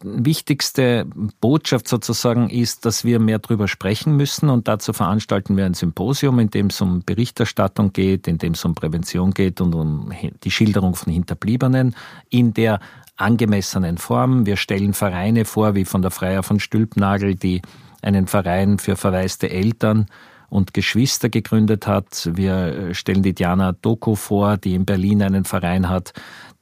wichtigste 0.02 1.06
Botschaft 1.40 1.86
sozusagen 1.86 2.50
ist, 2.50 2.84
dass 2.84 3.04
wir 3.04 3.20
mehr 3.20 3.38
darüber 3.38 3.68
sprechen 3.68 4.16
müssen 4.16 4.48
und 4.48 4.66
dazu 4.66 4.92
veranstalten 4.92 5.56
wir 5.56 5.64
ein 5.64 5.74
Symposium, 5.74 6.38
in 6.40 6.50
dem 6.50 6.66
es 6.66 6.80
um 6.80 7.02
Berichterstattung 7.04 7.92
geht, 7.92 8.26
in 8.26 8.38
dem 8.38 8.54
es 8.54 8.64
um 8.64 8.74
Prävention 8.74 9.30
geht 9.30 9.60
und 9.60 9.74
um 9.74 10.12
die 10.42 10.50
Schilderung 10.50 10.96
von 10.96 11.12
Hinterbliebenen 11.12 11.94
in 12.28 12.54
der 12.54 12.80
angemessenen 13.16 13.98
Form. 13.98 14.46
Wir 14.46 14.56
stellen 14.56 14.94
Vereine 14.94 15.44
vor, 15.44 15.74
wie 15.74 15.84
von 15.84 16.02
der 16.02 16.10
Freier 16.10 16.42
von 16.42 16.58
Stülpnagel, 16.58 17.36
die 17.36 17.62
einen 18.02 18.26
Verein 18.26 18.78
für 18.78 18.96
verwaiste 18.96 19.48
Eltern 19.48 20.06
und 20.48 20.74
Geschwister 20.74 21.28
gegründet 21.28 21.86
hat. 21.86 22.28
Wir 22.34 22.94
stellen 22.94 23.22
die 23.22 23.32
Diana 23.32 23.72
Doku 23.72 24.16
vor, 24.16 24.56
die 24.56 24.74
in 24.74 24.84
Berlin 24.84 25.22
einen 25.22 25.44
Verein 25.44 25.88
hat, 25.88 26.12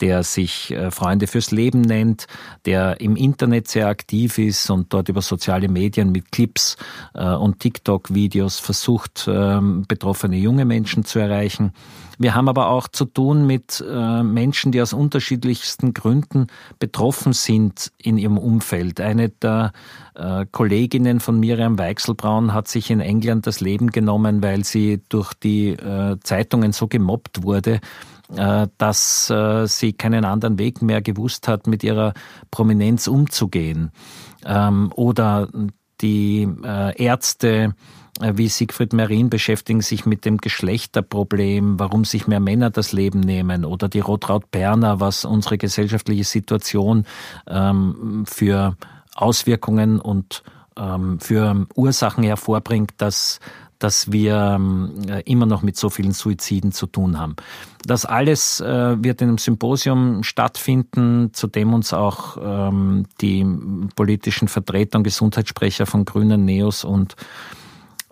der 0.00 0.22
sich 0.22 0.70
äh, 0.70 0.90
Freunde 0.90 1.26
fürs 1.26 1.50
Leben 1.50 1.80
nennt, 1.82 2.26
der 2.64 3.00
im 3.00 3.16
Internet 3.16 3.68
sehr 3.68 3.88
aktiv 3.88 4.38
ist 4.38 4.70
und 4.70 4.92
dort 4.92 5.08
über 5.08 5.22
soziale 5.22 5.68
Medien 5.68 6.10
mit 6.12 6.32
Clips 6.32 6.76
äh, 7.14 7.24
und 7.24 7.60
TikTok-Videos 7.60 8.58
versucht, 8.58 9.28
ähm, 9.30 9.84
betroffene 9.86 10.36
junge 10.36 10.64
Menschen 10.64 11.04
zu 11.04 11.18
erreichen. 11.18 11.72
Wir 12.18 12.34
haben 12.34 12.48
aber 12.48 12.68
auch 12.68 12.86
zu 12.88 13.06
tun 13.06 13.46
mit 13.46 13.82
äh, 13.86 14.22
Menschen, 14.22 14.72
die 14.72 14.82
aus 14.82 14.92
unterschiedlichsten 14.92 15.94
Gründen 15.94 16.48
betroffen 16.78 17.32
sind 17.32 17.92
in 17.96 18.18
ihrem 18.18 18.36
Umfeld. 18.38 19.00
Eine 19.00 19.28
der 19.28 19.72
Kolleginnen 20.52 21.18
von 21.20 21.40
Miriam 21.40 21.78
Weichselbraun 21.78 22.52
hat 22.52 22.68
sich 22.68 22.90
in 22.90 23.00
England 23.00 23.46
das 23.46 23.60
Leben 23.60 23.90
genommen, 23.90 24.42
weil 24.42 24.64
sie 24.64 25.00
durch 25.08 25.32
die 25.32 25.76
Zeitungen 26.22 26.72
so 26.72 26.88
gemobbt 26.88 27.42
wurde, 27.42 27.80
dass 28.36 29.30
äh, 29.30 29.66
sie 29.66 29.92
keinen 29.92 30.24
anderen 30.24 30.58
Weg 30.58 30.82
mehr 30.82 31.02
gewusst 31.02 31.48
hat, 31.48 31.66
mit 31.66 31.82
ihrer 31.82 32.14
Prominenz 32.50 33.06
umzugehen. 33.06 33.90
Ähm, 34.44 34.92
oder 34.94 35.48
die 36.00 36.48
äh, 36.64 37.02
Ärzte, 37.02 37.74
wie 38.20 38.48
Siegfried 38.48 38.92
Merin 38.92 39.30
beschäftigen 39.30 39.80
sich 39.80 40.04
mit 40.04 40.24
dem 40.24 40.38
Geschlechterproblem, 40.38 41.78
warum 41.78 42.04
sich 42.04 42.26
mehr 42.26 42.40
Männer 42.40 42.68
das 42.70 42.92
Leben 42.92 43.20
nehmen 43.20 43.64
oder 43.64 43.88
die 43.88 44.00
Rotraut 44.00 44.50
Berner, 44.50 45.00
was 45.00 45.24
unsere 45.24 45.56
gesellschaftliche 45.56 46.24
Situation 46.24 47.06
ähm, 47.46 48.24
für 48.26 48.76
Auswirkungen 49.14 50.00
und 50.00 50.42
ähm, 50.76 51.18
für 51.20 51.66
Ursachen 51.74 52.24
hervorbringt, 52.24 52.92
dass 52.98 53.40
dass 53.80 54.12
wir 54.12 54.36
ähm, 54.36 54.92
immer 55.24 55.46
noch 55.46 55.62
mit 55.62 55.76
so 55.76 55.90
vielen 55.90 56.12
Suiziden 56.12 56.70
zu 56.70 56.86
tun 56.86 57.18
haben. 57.18 57.34
Das 57.84 58.04
alles 58.04 58.60
äh, 58.60 59.02
wird 59.02 59.22
in 59.22 59.28
einem 59.28 59.38
Symposium 59.38 60.22
stattfinden, 60.22 61.30
zu 61.32 61.48
dem 61.48 61.74
uns 61.74 61.92
auch 61.92 62.36
ähm, 62.40 63.06
die 63.20 63.44
politischen 63.96 64.46
Vertreter 64.48 64.98
und 64.98 65.04
Gesundheitssprecher 65.04 65.86
von 65.86 66.04
Grünen, 66.04 66.44
Neos 66.44 66.84
und 66.84 67.16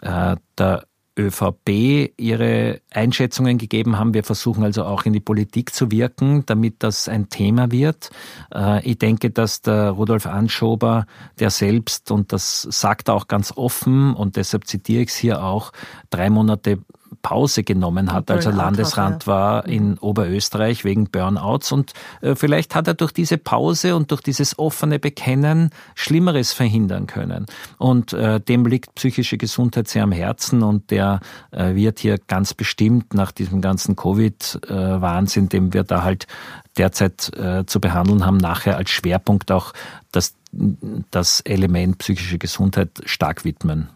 äh, 0.00 0.36
der 0.56 0.87
ÖVP 1.18 2.12
ihre 2.16 2.80
Einschätzungen 2.92 3.58
gegeben 3.58 3.98
haben. 3.98 4.14
Wir 4.14 4.24
versuchen 4.24 4.62
also 4.62 4.84
auch 4.84 5.04
in 5.04 5.12
die 5.12 5.20
Politik 5.20 5.74
zu 5.74 5.90
wirken, 5.90 6.44
damit 6.46 6.82
das 6.82 7.08
ein 7.08 7.28
Thema 7.28 7.70
wird. 7.72 8.10
Äh, 8.54 8.88
ich 8.88 8.98
denke, 8.98 9.30
dass 9.30 9.60
der 9.62 9.90
Rudolf 9.90 10.26
Anschober, 10.26 11.06
der 11.38 11.50
selbst, 11.50 12.10
und 12.10 12.32
das 12.32 12.62
sagt 12.62 13.08
er 13.08 13.14
auch 13.14 13.28
ganz 13.28 13.52
offen, 13.56 14.14
und 14.14 14.36
deshalb 14.36 14.66
zitiere 14.66 15.02
ich 15.02 15.10
es 15.10 15.16
hier 15.16 15.42
auch, 15.42 15.72
drei 16.10 16.30
Monate 16.30 16.78
Pause 17.22 17.62
genommen 17.62 18.12
hat, 18.12 18.30
als 18.30 18.46
er 18.46 18.52
ja. 18.52 19.26
war 19.26 19.66
in 19.66 19.90
mhm. 19.90 19.98
Oberösterreich 20.00 20.84
wegen 20.84 21.06
Burnouts. 21.06 21.72
Und 21.72 21.92
äh, 22.20 22.34
vielleicht 22.34 22.74
hat 22.74 22.86
er 22.86 22.94
durch 22.94 23.12
diese 23.12 23.38
Pause 23.38 23.96
und 23.96 24.10
durch 24.10 24.20
dieses 24.20 24.58
offene 24.58 24.98
Bekennen 24.98 25.70
Schlimmeres 25.94 26.52
verhindern 26.52 27.06
können. 27.06 27.46
Und 27.78 28.12
äh, 28.12 28.40
dem 28.40 28.66
liegt 28.66 28.94
psychische 28.94 29.38
Gesundheit 29.38 29.88
sehr 29.88 30.02
am 30.02 30.12
Herzen 30.12 30.62
und 30.62 30.90
der 30.90 31.20
äh, 31.50 31.74
wird 31.74 31.98
hier 31.98 32.18
ganz 32.26 32.54
bestimmt 32.54 33.14
nach 33.14 33.32
diesem 33.32 33.60
ganzen 33.60 33.96
Covid-Wahnsinn, 33.96 35.48
dem 35.48 35.72
wir 35.72 35.84
da 35.84 36.02
halt 36.02 36.26
derzeit 36.76 37.36
äh, 37.36 37.66
zu 37.66 37.80
behandeln 37.80 38.24
haben, 38.24 38.36
nachher 38.36 38.76
als 38.76 38.90
Schwerpunkt 38.90 39.50
auch 39.50 39.72
das, 40.12 40.34
das 41.10 41.40
Element 41.40 41.98
psychische 41.98 42.38
Gesundheit 42.38 42.90
stark 43.04 43.44
widmen. 43.44 43.88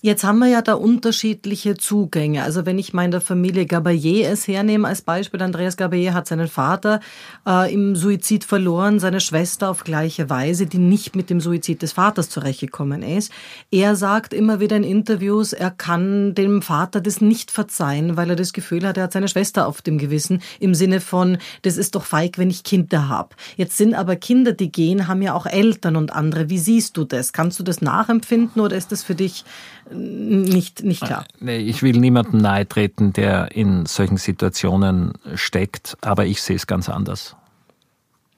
Jetzt 0.00 0.22
haben 0.22 0.38
wir 0.38 0.46
ja 0.46 0.62
da 0.62 0.74
unterschiedliche 0.74 1.76
Zugänge. 1.76 2.44
Also 2.44 2.64
wenn 2.64 2.78
ich 2.78 2.92
meine 2.92 3.20
Familie 3.20 3.64
Gabayé 3.64 4.28
es 4.28 4.46
hernehme 4.46 4.86
als 4.86 5.02
Beispiel, 5.02 5.42
Andreas 5.42 5.76
Gabayé 5.76 6.12
hat 6.12 6.28
seinen 6.28 6.46
Vater 6.46 7.00
äh, 7.44 7.74
im 7.74 7.96
Suizid 7.96 8.44
verloren, 8.44 9.00
seine 9.00 9.18
Schwester 9.18 9.68
auf 9.68 9.82
gleiche 9.82 10.30
Weise, 10.30 10.66
die 10.66 10.78
nicht 10.78 11.16
mit 11.16 11.30
dem 11.30 11.40
Suizid 11.40 11.82
des 11.82 11.94
Vaters 11.94 12.30
zurechtgekommen 12.30 13.02
ist. 13.02 13.32
Er 13.72 13.96
sagt 13.96 14.32
immer 14.32 14.60
wieder 14.60 14.76
in 14.76 14.84
Interviews, 14.84 15.52
er 15.52 15.72
kann 15.72 16.32
dem 16.32 16.62
Vater 16.62 17.00
das 17.00 17.20
nicht 17.20 17.50
verzeihen, 17.50 18.16
weil 18.16 18.30
er 18.30 18.36
das 18.36 18.52
Gefühl 18.52 18.86
hat, 18.86 18.98
er 18.98 19.04
hat 19.04 19.12
seine 19.12 19.26
Schwester 19.26 19.66
auf 19.66 19.82
dem 19.82 19.98
Gewissen, 19.98 20.42
im 20.60 20.76
Sinne 20.76 21.00
von, 21.00 21.38
das 21.62 21.76
ist 21.76 21.96
doch 21.96 22.04
feig, 22.04 22.38
wenn 22.38 22.50
ich 22.50 22.62
Kinder 22.62 23.08
habe. 23.08 23.30
Jetzt 23.56 23.76
sind 23.76 23.94
aber 23.94 24.14
Kinder, 24.14 24.52
die 24.52 24.70
gehen, 24.70 25.08
haben 25.08 25.22
ja 25.22 25.34
auch 25.34 25.46
Eltern 25.46 25.96
und 25.96 26.12
andere. 26.12 26.50
Wie 26.50 26.58
siehst 26.58 26.96
du 26.96 27.02
das? 27.02 27.32
Kannst 27.32 27.58
du 27.58 27.64
das 27.64 27.82
nachempfinden 27.82 28.62
oder 28.62 28.76
ist 28.76 28.92
das 28.92 29.02
für 29.02 29.16
dich 29.16 29.44
nicht, 29.92 30.82
nicht 30.82 31.02
klar. 31.02 31.24
Äh, 31.40 31.44
nee, 31.44 31.56
ich 31.58 31.82
will 31.82 31.98
niemandem 31.98 32.40
nahe 32.40 32.68
treten, 32.68 33.12
der 33.12 33.52
in 33.52 33.86
solchen 33.86 34.16
Situationen 34.16 35.12
steckt, 35.34 35.96
aber 36.00 36.26
ich 36.26 36.42
sehe 36.42 36.56
es 36.56 36.66
ganz 36.66 36.88
anders. 36.88 37.36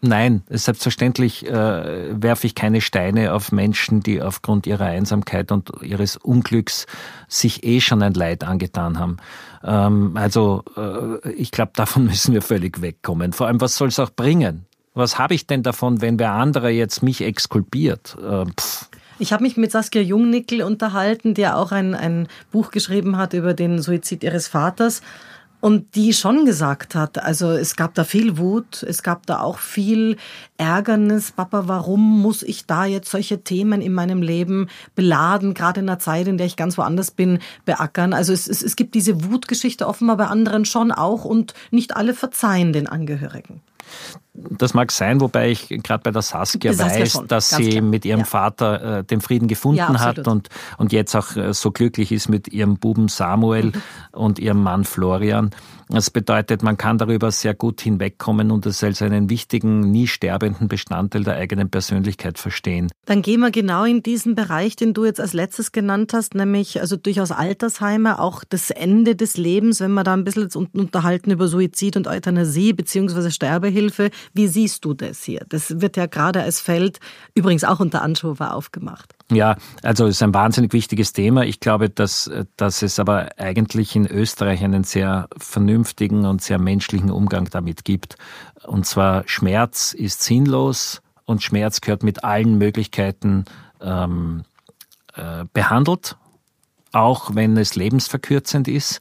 Nein, 0.03 0.43
selbstverständlich 0.49 1.47
äh, 1.47 2.23
werfe 2.23 2.47
ich 2.47 2.55
keine 2.55 2.81
Steine 2.81 3.35
auf 3.35 3.53
Menschen, 3.53 4.01
die 4.01 4.23
aufgrund 4.23 4.67
ihrer 4.67 4.87
Einsamkeit 4.87 5.53
und 5.53 5.71
ihres 5.83 6.17
Unglücks 6.17 6.87
sich 7.29 7.65
eh 7.65 7.83
schon 7.83 8.03
ein 8.03 8.15
Leid 8.15 8.43
angetan 8.43 8.99
haben. 8.99 9.19
Ähm, 9.63 10.17
also 10.17 10.65
äh, 10.75 11.31
ich 11.33 11.51
glaube, 11.51 11.73
davon 11.75 12.05
müssen 12.07 12.33
wir 12.33 12.41
völlig 12.41 12.81
wegkommen. 12.81 13.35
Vor 13.35 13.47
allem, 13.47 13.61
was 13.61 13.77
soll 13.77 13.89
es 13.89 13.99
auch 13.99 14.11
bringen? 14.11 14.65
Was 14.95 15.19
habe 15.19 15.35
ich 15.35 15.47
denn 15.47 15.63
davon, 15.63 16.01
wenn 16.01 16.19
wer 16.19 16.33
andere 16.33 16.71
jetzt 16.71 17.03
mich 17.03 17.21
exkulpiert? 17.23 18.17
Äh. 18.23 18.47
Ich 19.21 19.35
habe 19.35 19.43
mich 19.43 19.59
mit 19.59 19.71
Saskia 19.71 20.01
Jungnickel 20.01 20.63
unterhalten, 20.63 21.35
der 21.35 21.59
auch 21.59 21.73
ein, 21.73 21.95
ein 21.95 22.27
Buch 22.51 22.71
geschrieben 22.71 23.19
hat 23.19 23.35
über 23.35 23.53
den 23.53 23.83
Suizid 23.83 24.25
ihres 24.25 24.49
Vaters. 24.49 25.03
Und 25.61 25.95
die 25.95 26.15
schon 26.15 26.47
gesagt 26.47 26.95
hat, 26.95 27.23
also 27.23 27.51
es 27.51 27.77
gab 27.77 27.95
da 27.95 28.05
viel 28.05 28.39
Wut, 28.39 28.83
es 28.83 29.03
gab 29.03 29.27
da 29.27 29.41
auch 29.41 29.59
viel 29.59 30.17
Ärgernis. 30.57 31.33
Papa, 31.33 31.65
warum 31.67 32.23
muss 32.23 32.43
ich 32.43 32.65
da 32.65 32.87
jetzt 32.87 33.11
solche 33.11 33.45
Themen 33.45 33.83
in 33.83 33.93
meinem 33.93 34.23
Leben 34.23 34.71
beladen, 34.95 35.53
gerade 35.53 35.81
in 35.81 35.89
einer 35.91 35.99
Zeit, 35.99 36.27
in 36.27 36.39
der 36.39 36.47
ich 36.47 36.57
ganz 36.57 36.79
woanders 36.79 37.11
bin, 37.11 37.41
beackern? 37.67 38.15
Also 38.15 38.33
es, 38.33 38.49
es, 38.49 38.63
es 38.63 38.75
gibt 38.75 38.95
diese 38.95 39.31
Wutgeschichte 39.31 39.87
offenbar 39.87 40.17
bei 40.17 40.27
anderen 40.29 40.65
schon 40.65 40.93
auch 40.93 41.27
und 41.27 41.53
nicht 41.71 41.95
alle 41.95 42.15
verzeihen 42.15 42.73
den 42.73 42.87
Angehörigen. 42.87 43.61
Das 44.33 44.75
mag 44.75 44.93
sein, 44.93 45.21
wobei 45.21 45.51
ich 45.51 45.69
gerade 45.69 46.03
bei 46.05 46.11
der 46.13 46.23
Saskia, 46.23 46.73
Saskia 46.73 47.03
weiß, 47.03 47.13
schon, 47.13 47.27
dass 47.27 47.51
sie 47.51 47.71
klar. 47.71 47.83
mit 47.83 48.05
ihrem 48.05 48.21
ja. 48.21 48.27
Vater 48.27 48.99
äh, 48.99 49.05
den 49.05 49.21
Frieden 49.21 49.49
gefunden 49.49 49.79
ja, 49.79 50.01
hat 50.01 50.27
und, 50.29 50.49
und 50.79 50.93
jetzt 50.93 51.17
auch 51.17 51.37
äh, 51.37 51.53
so 51.53 51.73
glücklich 51.73 52.13
ist 52.13 52.29
mit 52.29 52.49
ihrem 52.49 52.77
Buben 52.77 53.09
Samuel 53.09 53.67
mhm. 53.67 53.73
und 54.13 54.39
ihrem 54.39 54.63
Mann 54.63 54.85
Florian. 54.85 55.51
Das 55.93 56.11
bedeutet, 56.11 56.63
man 56.63 56.77
kann 56.77 56.99
darüber 56.99 57.33
sehr 57.33 57.53
gut 57.53 57.81
hinwegkommen 57.81 58.53
und 58.53 58.65
es 58.65 58.85
als 58.85 59.03
einen 59.03 59.29
wichtigen, 59.29 59.81
nie 59.81 60.07
sterbenden 60.07 60.69
Bestandteil 60.69 61.25
der 61.25 61.35
eigenen 61.35 61.69
Persönlichkeit 61.69 62.39
verstehen. 62.39 62.93
Dann 63.07 63.23
gehen 63.23 63.41
wir 63.41 63.51
genau 63.51 63.83
in 63.83 64.01
diesen 64.01 64.37
Bereich, 64.37 64.77
den 64.77 64.95
du 64.95 65.05
jetzt 65.05 65.21
als 65.21 65.33
letztes 65.33 65.73
genannt 65.73 66.13
hast, 66.13 66.37
nämlich 66.37 66.81
also 66.81 66.97
durchaus 66.97 67.33
Altersheime, 67.33 68.21
auch 68.21 68.45
das 68.49 68.71
Ende 68.71 69.17
des 69.17 69.37
Lebens, 69.37 69.81
wenn 69.81 69.93
wir 69.93 70.05
da 70.05 70.13
ein 70.13 70.23
bisschen 70.23 70.49
unterhalten 70.73 71.33
über 71.33 71.49
Suizid 71.49 71.97
und 71.97 72.07
Euthanasie 72.07 72.73
beziehungsweise 72.73 73.33
Sterbehilfe. 73.33 74.11
Wie 74.33 74.47
siehst 74.47 74.85
du 74.85 74.95
das 74.95 75.23
hier? 75.23 75.45
Das 75.49 75.81
wird 75.81 75.97
ja 75.97 76.07
gerade 76.07 76.43
als 76.43 76.61
Feld 76.61 77.01
übrigens 77.35 77.65
auch 77.65 77.81
unter 77.81 78.03
Anschover 78.03 78.55
aufgemacht. 78.55 79.15
Ja, 79.33 79.57
also 79.83 80.07
es 80.07 80.17
ist 80.17 80.23
ein 80.23 80.35
wahnsinnig 80.35 80.73
wichtiges 80.73 81.13
Thema. 81.13 81.45
Ich 81.45 81.61
glaube, 81.61 81.91
dass, 81.91 82.31
dass 82.57 82.83
es 82.83 82.99
aber 82.99 83.29
eigentlich 83.39 83.97
in 83.97 84.07
Österreich 84.07 84.63
einen 84.63 84.85
sehr 84.85 85.29
vernünftigen 85.37 86.27
und 86.27 86.43
sehr 86.43 86.59
menschlichen 86.59 87.11
Umgang 87.11 87.49
damit 87.51 87.85
gibt. 87.85 88.17
Und 88.67 88.87
zwar 88.87 89.25
Schmerz 89.27 89.93
ist 89.93 90.23
sinnlos 90.23 91.03
und 91.25 91.43
Schmerz 91.43 91.81
gehört 91.81 92.03
mit 92.03 92.25
allen 92.25 92.59
Möglichkeiten 92.59 93.45
ähm, 93.81 94.43
äh, 95.15 95.45
behandelt, 95.53 96.17
auch 96.93 97.35
wenn 97.35 97.57
es 97.57 97.75
lebensverkürzend 97.75 98.69
ist. 98.69 99.01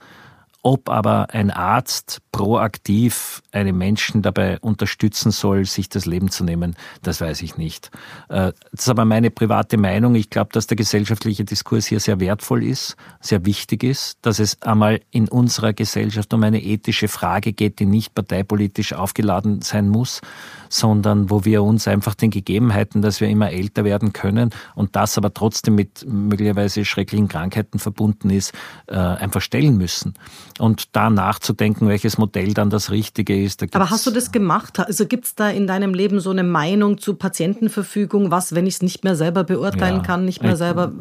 Ob 0.62 0.90
aber 0.90 1.28
ein 1.32 1.52
Arzt 1.52 2.20
proaktiv 2.32 3.42
einen 3.52 3.78
Menschen 3.78 4.22
dabei 4.22 4.60
unterstützen 4.60 5.32
soll, 5.32 5.66
sich 5.66 5.90
das 5.90 6.06
Leben 6.06 6.30
zu 6.30 6.44
nehmen, 6.44 6.76
das 7.02 7.22
weiß 7.22 7.42
ich 7.42 7.58
nicht. 7.58 7.90
Äh, 8.30 8.54
das 8.72 8.82
ist 8.82 8.90
aber 8.90 9.06
meine 9.06 9.32
private 9.32 9.78
Meinung. 9.78 10.16
Ich 10.16 10.30
glaube, 10.30 10.52
dass 10.54 10.68
der 10.68 10.78
gesellschaftliche 10.78 11.44
Diskurs 11.44 11.88
hier 11.88 12.00
sehr 12.00 12.20
wertvoll 12.20 12.64
ist, 12.64 12.96
sehr 13.20 13.46
wichtig 13.46 13.84
ist, 13.84 14.20
dass 14.22 14.40
es 14.40 14.62
einmal 14.62 15.02
in 15.10 15.28
unserer 15.28 15.74
Gesellschaft 15.74 16.34
um 16.34 16.44
eine 16.44 16.62
ethische 16.62 17.08
Frage 17.08 17.54
geht, 17.54 17.80
die 17.80 17.86
nicht 17.86 18.14
parteipolitisch 18.14 18.94
aufgeladen 18.94 19.62
sein 19.62 19.90
muss, 19.90 20.22
sondern 20.70 21.32
wo 21.32 21.46
wir 21.46 21.64
uns 21.64 21.88
einfach 21.88 22.14
den 22.14 22.30
Gegebenheiten, 22.30 23.02
dass 23.02 23.22
wir 23.22 23.28
immer 23.28 23.52
älter 23.52 23.84
werden 23.84 24.14
können 24.14 24.52
und 24.76 24.96
das 24.96 25.18
aber 25.18 25.34
trotzdem 25.34 25.76
mit 25.76 26.06
möglicherweise 26.08 26.86
schrecklichen 26.86 27.28
Krankheiten 27.28 27.80
verbunden 27.80 28.30
ist, 28.30 28.54
äh, 28.88 28.96
einfach 28.96 29.42
stellen 29.42 29.78
müssen 29.78 30.14
und 30.60 30.96
da 30.96 31.10
nachzudenken, 31.10 31.88
welches 31.88 32.19
Modell 32.20 32.54
dann 32.54 32.70
das 32.70 32.92
Richtige 32.92 33.42
ist. 33.42 33.62
Da 33.62 33.68
Aber 33.74 33.90
hast 33.90 34.06
du 34.06 34.12
das 34.12 34.32
gemacht? 34.32 34.80
Also 34.80 35.06
gibt 35.06 35.26
es 35.26 35.36
da 35.36 35.50
in 35.50 35.66
deinem 35.66 35.94
Leben 35.94 36.20
so 36.20 36.30
eine 36.30 36.44
Meinung 36.44 36.98
zu 36.98 37.16
Patientenverfügung, 37.16 38.30
was, 38.30 38.54
wenn 38.54 38.68
ich 38.68 38.76
es 38.76 38.82
nicht 38.82 39.04
mehr 39.04 39.16
selber 39.16 39.44
beurteilen 39.44 39.98
ja, 39.98 40.04
kann, 40.04 40.26
nicht 40.26 40.44
mehr 40.44 40.54
ich, 40.54 40.58
selber. 40.58 40.92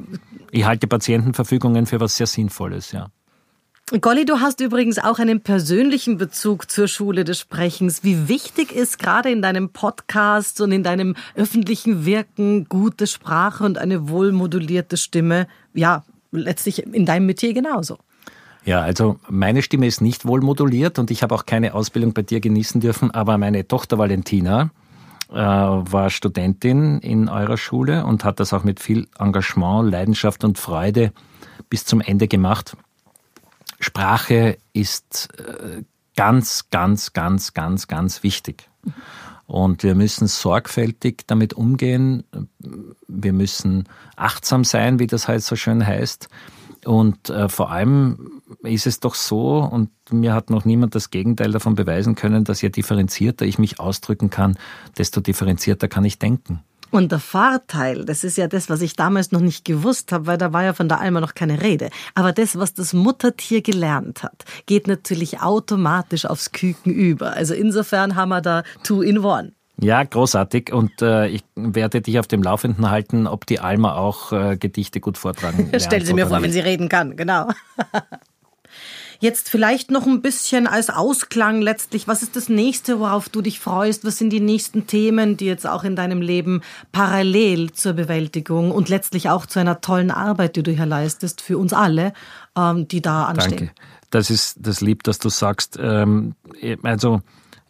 Ich 0.51 0.65
halte 0.65 0.87
Patientenverfügungen 0.87 1.87
für 1.87 2.01
was 2.01 2.17
sehr 2.17 2.27
Sinnvolles, 2.27 2.93
ja. 2.93 3.09
Golly, 4.03 4.27
du 4.27 4.41
hast 4.41 4.61
übrigens 4.61 4.99
auch 4.99 5.19
einen 5.19 5.41
persönlichen 5.41 6.19
Bezug 6.19 6.71
zur 6.71 6.89
Schule 6.89 7.25
des 7.25 7.41
Sprechens. 7.41 8.05
Wie 8.05 8.29
wichtig 8.29 8.71
ist 8.71 8.99
gerade 8.99 9.31
in 9.31 9.41
deinem 9.41 9.71
Podcast 9.71 10.61
und 10.61 10.73
in 10.73 10.83
deinem 10.83 11.17
öffentlichen 11.35 12.05
Wirken 12.05 12.67
gute 12.69 13.07
Sprache 13.07 13.65
und 13.65 13.79
eine 13.79 14.11
wohlmodulierte 14.11 14.99
Stimme? 14.99 15.47
Ja, 15.73 16.05
letztlich 16.33 16.85
in 16.85 17.07
deinem 17.07 17.25
Metier 17.25 17.55
genauso. 17.55 17.97
Ja, 18.69 18.83
also 18.83 19.19
meine 19.31 19.63
Stimme 19.63 19.87
ist 19.87 20.03
nicht 20.03 20.27
wohl 20.27 20.43
moduliert 20.43 20.99
und 20.99 21.11
ich 21.11 21.23
habe 21.23 21.35
auch 21.35 21.47
keine 21.47 21.73
Ausbildung 21.73 22.13
bei 22.13 22.21
dir 22.21 22.39
genießen 22.39 22.83
dürfen, 22.83 23.11
aber 23.11 23.39
meine 23.39 23.67
Tochter 23.67 23.97
Valentina 23.97 24.69
äh, 25.31 25.37
war 25.37 26.11
Studentin 26.11 26.99
in 26.99 27.31
eurer 27.31 27.57
Schule 27.57 28.05
und 28.05 28.25
hat 28.25 28.41
das 28.41 28.53
auch 28.53 28.65
mit 28.65 28.79
viel 28.79 29.09
Engagement, 29.19 29.91
Leidenschaft 29.91 30.45
und 30.45 30.59
Freude 30.59 31.15
bis 31.71 31.87
zum 31.87 32.03
Ende 32.03 32.29
gemacht. 32.29 32.77
Sprache 33.81 34.59
ist 34.75 35.31
äh, 35.39 35.83
ganz, 36.15 36.69
ganz, 36.69 37.15
ganz, 37.15 37.55
ganz, 37.55 37.89
ganz 37.89 38.23
wichtig. 38.23 38.69
Und 39.47 39.83
wir 39.83 39.95
müssen 39.95 40.27
sorgfältig 40.27 41.23
damit 41.27 41.55
umgehen. 41.55 42.23
Wir 43.07 43.33
müssen 43.33 43.89
achtsam 44.15 44.65
sein, 44.65 44.99
wie 44.99 45.07
das 45.07 45.27
halt 45.27 45.43
so 45.43 45.57
schön 45.57 45.87
heißt. 45.87 46.29
Und 46.85 47.31
äh, 47.31 47.49
vor 47.49 47.71
allem 47.71 48.43
ist 48.63 48.87
es 48.87 49.01
doch 49.01 49.15
so, 49.15 49.59
und 49.59 49.91
mir 50.11 50.33
hat 50.33 50.51
noch 50.51 50.65
niemand 50.65 50.95
das 50.95 51.11
Gegenteil 51.11 51.51
davon 51.51 51.75
beweisen 51.75 52.15
können, 52.15 52.45
dass 52.45 52.63
je 52.63 52.71
differenzierter 52.71 53.45
ich 53.45 53.59
mich 53.59 53.81
ausdrücken 53.81 54.31
kann, 54.31 54.57
desto 54.97 55.21
differenzierter 55.21 55.89
kann 55.89 56.05
ich 56.05 56.19
denken. 56.19 56.63
Und 56.91 57.13
der 57.13 57.19
Vorteil, 57.19 58.05
das 58.05 58.25
ist 58.25 58.39
ja 58.39 58.49
das, 58.49 58.71
was 58.71 58.81
ich 58.81 58.97
damals 58.97 59.31
noch 59.31 59.41
nicht 59.41 59.65
gewusst 59.65 60.11
habe, 60.11 60.27
weil 60.27 60.39
da 60.39 60.53
war 60.53 60.65
ja 60.65 60.73
von 60.73 60.89
der 60.89 61.01
Alma 61.01 61.21
noch 61.21 61.35
keine 61.35 61.61
Rede. 61.61 61.91
Aber 62.15 62.33
das, 62.33 62.57
was 62.59 62.73
das 62.73 62.95
Muttertier 62.95 63.61
gelernt 63.61 64.23
hat, 64.23 64.45
geht 64.65 64.87
natürlich 64.87 65.41
automatisch 65.41 66.25
aufs 66.25 66.53
Küken 66.53 66.93
über. 66.93 67.35
Also 67.35 67.53
insofern 67.53 68.17
haben 68.17 68.31
wir 68.31 68.41
da 68.41 68.63
two 68.83 69.03
in 69.03 69.19
one. 69.19 69.53
Ja, 69.81 70.03
großartig. 70.03 70.73
Und 70.73 71.03
äh, 71.03 71.29
ich 71.29 71.45
werde 71.55 72.01
dich 72.01 72.19
auf 72.19 72.27
dem 72.27 72.43
Laufenden 72.43 72.91
halten, 72.91 73.27
ob 73.27 73.47
die 73.47 73.61
Alma 73.61 73.95
auch 73.95 74.33
äh, 74.33 74.57
Gedichte 74.57 75.01
gut 75.01 75.19
vortragen 75.19 75.71
kann. 75.71 75.81
Stell 75.81 76.05
sie 76.05 76.15
mir 76.15 76.27
vor, 76.27 76.43
wenn 76.43 76.53
sie 76.53 76.61
reden 76.61 76.89
kann, 76.89 77.17
genau. 77.17 77.49
Jetzt 79.21 79.51
vielleicht 79.51 79.91
noch 79.91 80.07
ein 80.07 80.23
bisschen 80.23 80.69
als 80.69 80.91
Ausklang 80.91 81.61
letztlich. 81.61 82.07
Was 82.07 82.23
ist 82.23 82.37
das 82.37 82.49
nächste, 82.49 83.01
worauf 83.01 83.29
du 83.29 83.43
dich 83.43 83.59
freust? 83.59 84.05
Was 84.05 84.17
sind 84.17 84.31
die 84.31 84.39
nächsten 84.39 84.87
Themen, 84.87 85.37
die 85.37 85.47
jetzt 85.47 85.67
auch 85.67 85.83
in 85.83 85.97
deinem 85.97 86.23
Leben 86.23 86.63
parallel 86.93 87.73
zur 87.73 87.95
Bewältigung 87.95 88.71
und 88.71 88.89
letztlich 88.89 89.29
auch 89.29 89.47
zu 89.47 89.59
einer 89.59 89.81
tollen 89.81 90.13
Arbeit, 90.13 90.55
die 90.55 90.63
du 90.63 90.71
hier 90.71 90.87
leistest, 90.87 91.41
für 91.41 91.59
uns 91.59 91.73
alle, 91.73 92.13
ähm, 92.57 92.87
die 92.87 93.03
da 93.03 93.25
anstehen? 93.25 93.57
Danke. 93.57 93.73
das 94.11 94.31
ist 94.31 94.59
das 94.61 94.81
lieb, 94.83 95.03
dass 95.03 95.19
du 95.19 95.31
sagst. 95.31 95.77
Ähm, 95.83 96.37
also 96.85 97.21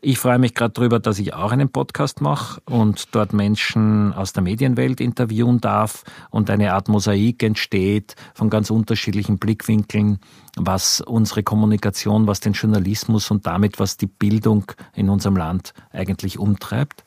ich 0.01 0.19
freue 0.19 0.39
mich 0.39 0.55
gerade 0.55 0.75
darüber, 0.75 1.01
dass 1.01 1.19
ich 1.19 1.35
auch 1.35 1.51
einen 1.51 1.71
Podcast 1.71 2.21
mache 2.21 2.61
und 2.67 3.15
dort 3.15 3.33
Menschen 3.33 4.13
aus 4.13 4.33
der 4.33 4.43
Medienwelt 4.43 5.01
interviewen 5.01 5.61
darf 5.61 6.05
und 6.31 6.51
eine 6.51 6.73
Art 6.73 6.89
Mosaik 6.89 7.43
entsteht 7.43 8.15
von 8.35 8.49
ganz 8.49 8.71
unterschiedlichen 8.71 9.39
Blickwinkeln, 9.39 10.21
was 10.57 11.01
unsere 11.01 11.43
Kommunikation, 11.43 12.27
was 12.27 12.41
den 12.41 12.53
Journalismus 12.53 13.31
und 13.31 13.47
damit 13.47 13.81
was 13.81 13.97
die 13.97 14.07
Bildung 14.07 14.71
in 14.95 15.09
unserem 15.09 15.37
Land 15.37 15.75
eigentlich 15.91 16.39
umtreibt. 16.39 17.05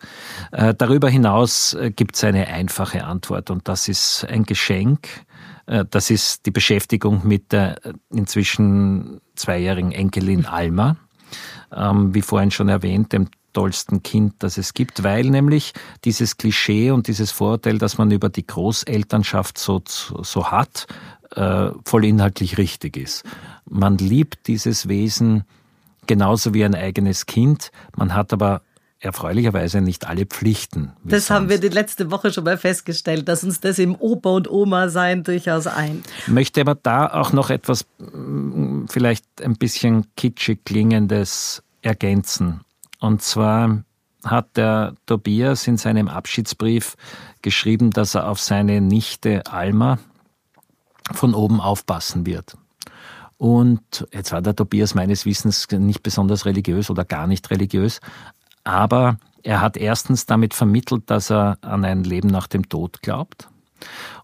Äh, 0.51 0.73
darüber 0.77 1.09
hinaus 1.09 1.73
äh, 1.73 1.91
gibt 1.91 2.15
es 2.15 2.23
eine 2.23 2.47
einfache 2.47 3.05
Antwort 3.05 3.49
und 3.51 3.67
das 3.67 3.87
ist 3.87 4.25
ein 4.29 4.43
Geschenk. 4.43 5.07
Äh, 5.65 5.85
das 5.89 6.09
ist 6.09 6.45
die 6.45 6.51
Beschäftigung 6.51 7.25
mit 7.25 7.53
der 7.53 7.79
inzwischen 8.09 9.21
zweijährigen 9.35 9.93
Enkelin 9.93 10.45
Alma 10.45 10.97
ähm, 11.75 12.13
wie 12.13 12.21
vorhin 12.21 12.51
schon 12.51 12.69
erwähnt, 12.69 13.13
dem 13.13 13.27
tollsten 13.53 14.01
Kind, 14.03 14.35
das 14.39 14.57
es 14.57 14.73
gibt, 14.73 15.03
weil 15.03 15.25
nämlich 15.25 15.73
dieses 16.05 16.37
Klischee 16.37 16.91
und 16.91 17.07
dieses 17.07 17.31
Vorurteil, 17.31 17.77
das 17.77 17.97
man 17.97 18.11
über 18.11 18.29
die 18.29 18.47
Großelternschaft 18.47 19.57
so, 19.57 19.81
so 19.85 20.51
hat, 20.51 20.87
äh, 21.35 21.71
voll 21.83 22.05
inhaltlich 22.05 22.57
richtig 22.57 22.97
ist. 22.97 23.23
Man 23.69 23.97
liebt 23.97 24.47
dieses 24.47 24.87
Wesen 24.87 25.43
genauso 26.07 26.53
wie 26.53 26.63
ein 26.65 26.75
eigenes 26.75 27.25
Kind, 27.25 27.71
man 27.95 28.13
hat 28.13 28.33
aber 28.33 28.61
erfreulicherweise 29.01 29.81
nicht 29.81 30.07
alle 30.07 30.25
Pflichten. 30.25 30.93
Das 31.03 31.25
sonst. 31.25 31.29
haben 31.31 31.49
wir 31.49 31.59
die 31.59 31.69
letzte 31.69 32.11
Woche 32.11 32.31
schon 32.31 32.43
mal 32.43 32.57
festgestellt, 32.57 33.27
dass 33.27 33.43
uns 33.43 33.59
das 33.59 33.79
im 33.79 33.95
Opa 33.95 34.29
und 34.29 34.49
Oma 34.49 34.89
sein 34.89 35.23
durchaus 35.23 35.67
ein. 35.67 36.03
Möchte 36.27 36.61
aber 36.61 36.75
da 36.75 37.07
auch 37.07 37.33
noch 37.33 37.49
etwas 37.49 37.85
mm, 37.97 38.85
vielleicht 38.87 39.25
ein 39.41 39.55
bisschen 39.55 40.05
kitschig 40.15 40.63
klingendes 40.65 41.63
ergänzen. 41.81 42.61
Und 42.99 43.23
zwar 43.23 43.83
hat 44.23 44.55
der 44.55 44.93
Tobias 45.07 45.65
in 45.65 45.77
seinem 45.77 46.07
Abschiedsbrief 46.07 46.95
geschrieben, 47.41 47.89
dass 47.89 48.13
er 48.13 48.29
auf 48.29 48.39
seine 48.39 48.81
Nichte 48.81 49.47
Alma 49.47 49.97
von 51.11 51.33
oben 51.33 51.59
aufpassen 51.59 52.27
wird. 52.27 52.55
Und 53.37 54.07
jetzt 54.13 54.31
war 54.31 54.43
der 54.43 54.55
Tobias 54.55 54.93
meines 54.93 55.25
Wissens 55.25 55.67
nicht 55.71 56.03
besonders 56.03 56.45
religiös 56.45 56.91
oder 56.91 57.03
gar 57.03 57.25
nicht 57.25 57.49
religiös, 57.49 57.99
aber 58.63 59.17
er 59.43 59.61
hat 59.61 59.77
erstens 59.77 60.25
damit 60.25 60.53
vermittelt, 60.53 61.09
dass 61.09 61.31
er 61.31 61.57
an 61.61 61.83
ein 61.85 62.03
Leben 62.03 62.29
nach 62.29 62.47
dem 62.47 62.69
Tod 62.69 63.01
glaubt. 63.01 63.47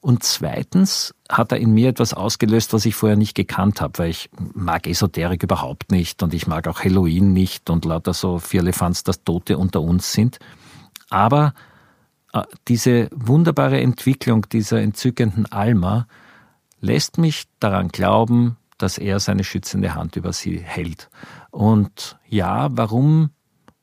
Und 0.02 0.24
zweitens 0.24 1.16
hat 1.30 1.52
er 1.52 1.58
in 1.58 1.72
mir 1.72 1.90
etwas 1.90 2.14
ausgelöst, 2.14 2.74
was 2.74 2.86
ich 2.86 2.96
vorher 2.96 3.18
nicht 3.18 3.36
gekannt 3.36 3.82
habe, 3.82 3.98
weil 3.98 4.10
ich 4.12 4.30
mag 4.54 4.86
Esoterik 4.86 5.42
überhaupt 5.42 5.92
nicht 5.92 6.22
und 6.22 6.34
ich 6.34 6.46
mag 6.46 6.68
auch 6.68 6.84
Halloween 6.84 7.34
nicht 7.34 7.70
und 7.70 7.86
lauter 7.86 8.14
so 8.14 8.38
Vierlefanz, 8.38 9.04
dass 9.04 9.24
Tote 9.24 9.58
unter 9.58 9.82
uns 9.82 10.12
sind. 10.12 10.38
Aber 11.10 11.54
äh, 12.34 12.44
diese 12.68 13.10
wunderbare 13.14 13.82
Entwicklung 13.82 14.48
dieser 14.50 14.82
entzückenden 14.82 15.46
Alma 15.48 16.08
lässt 16.80 17.18
mich 17.18 17.46
daran 17.60 17.88
glauben, 17.88 18.58
dass 18.78 19.00
er 19.00 19.20
seine 19.20 19.44
schützende 19.44 19.96
Hand 19.96 20.16
über 20.16 20.34
sie 20.34 20.60
hält. 20.60 21.10
Und 21.50 22.18
ja, 22.28 22.70
warum 22.72 23.32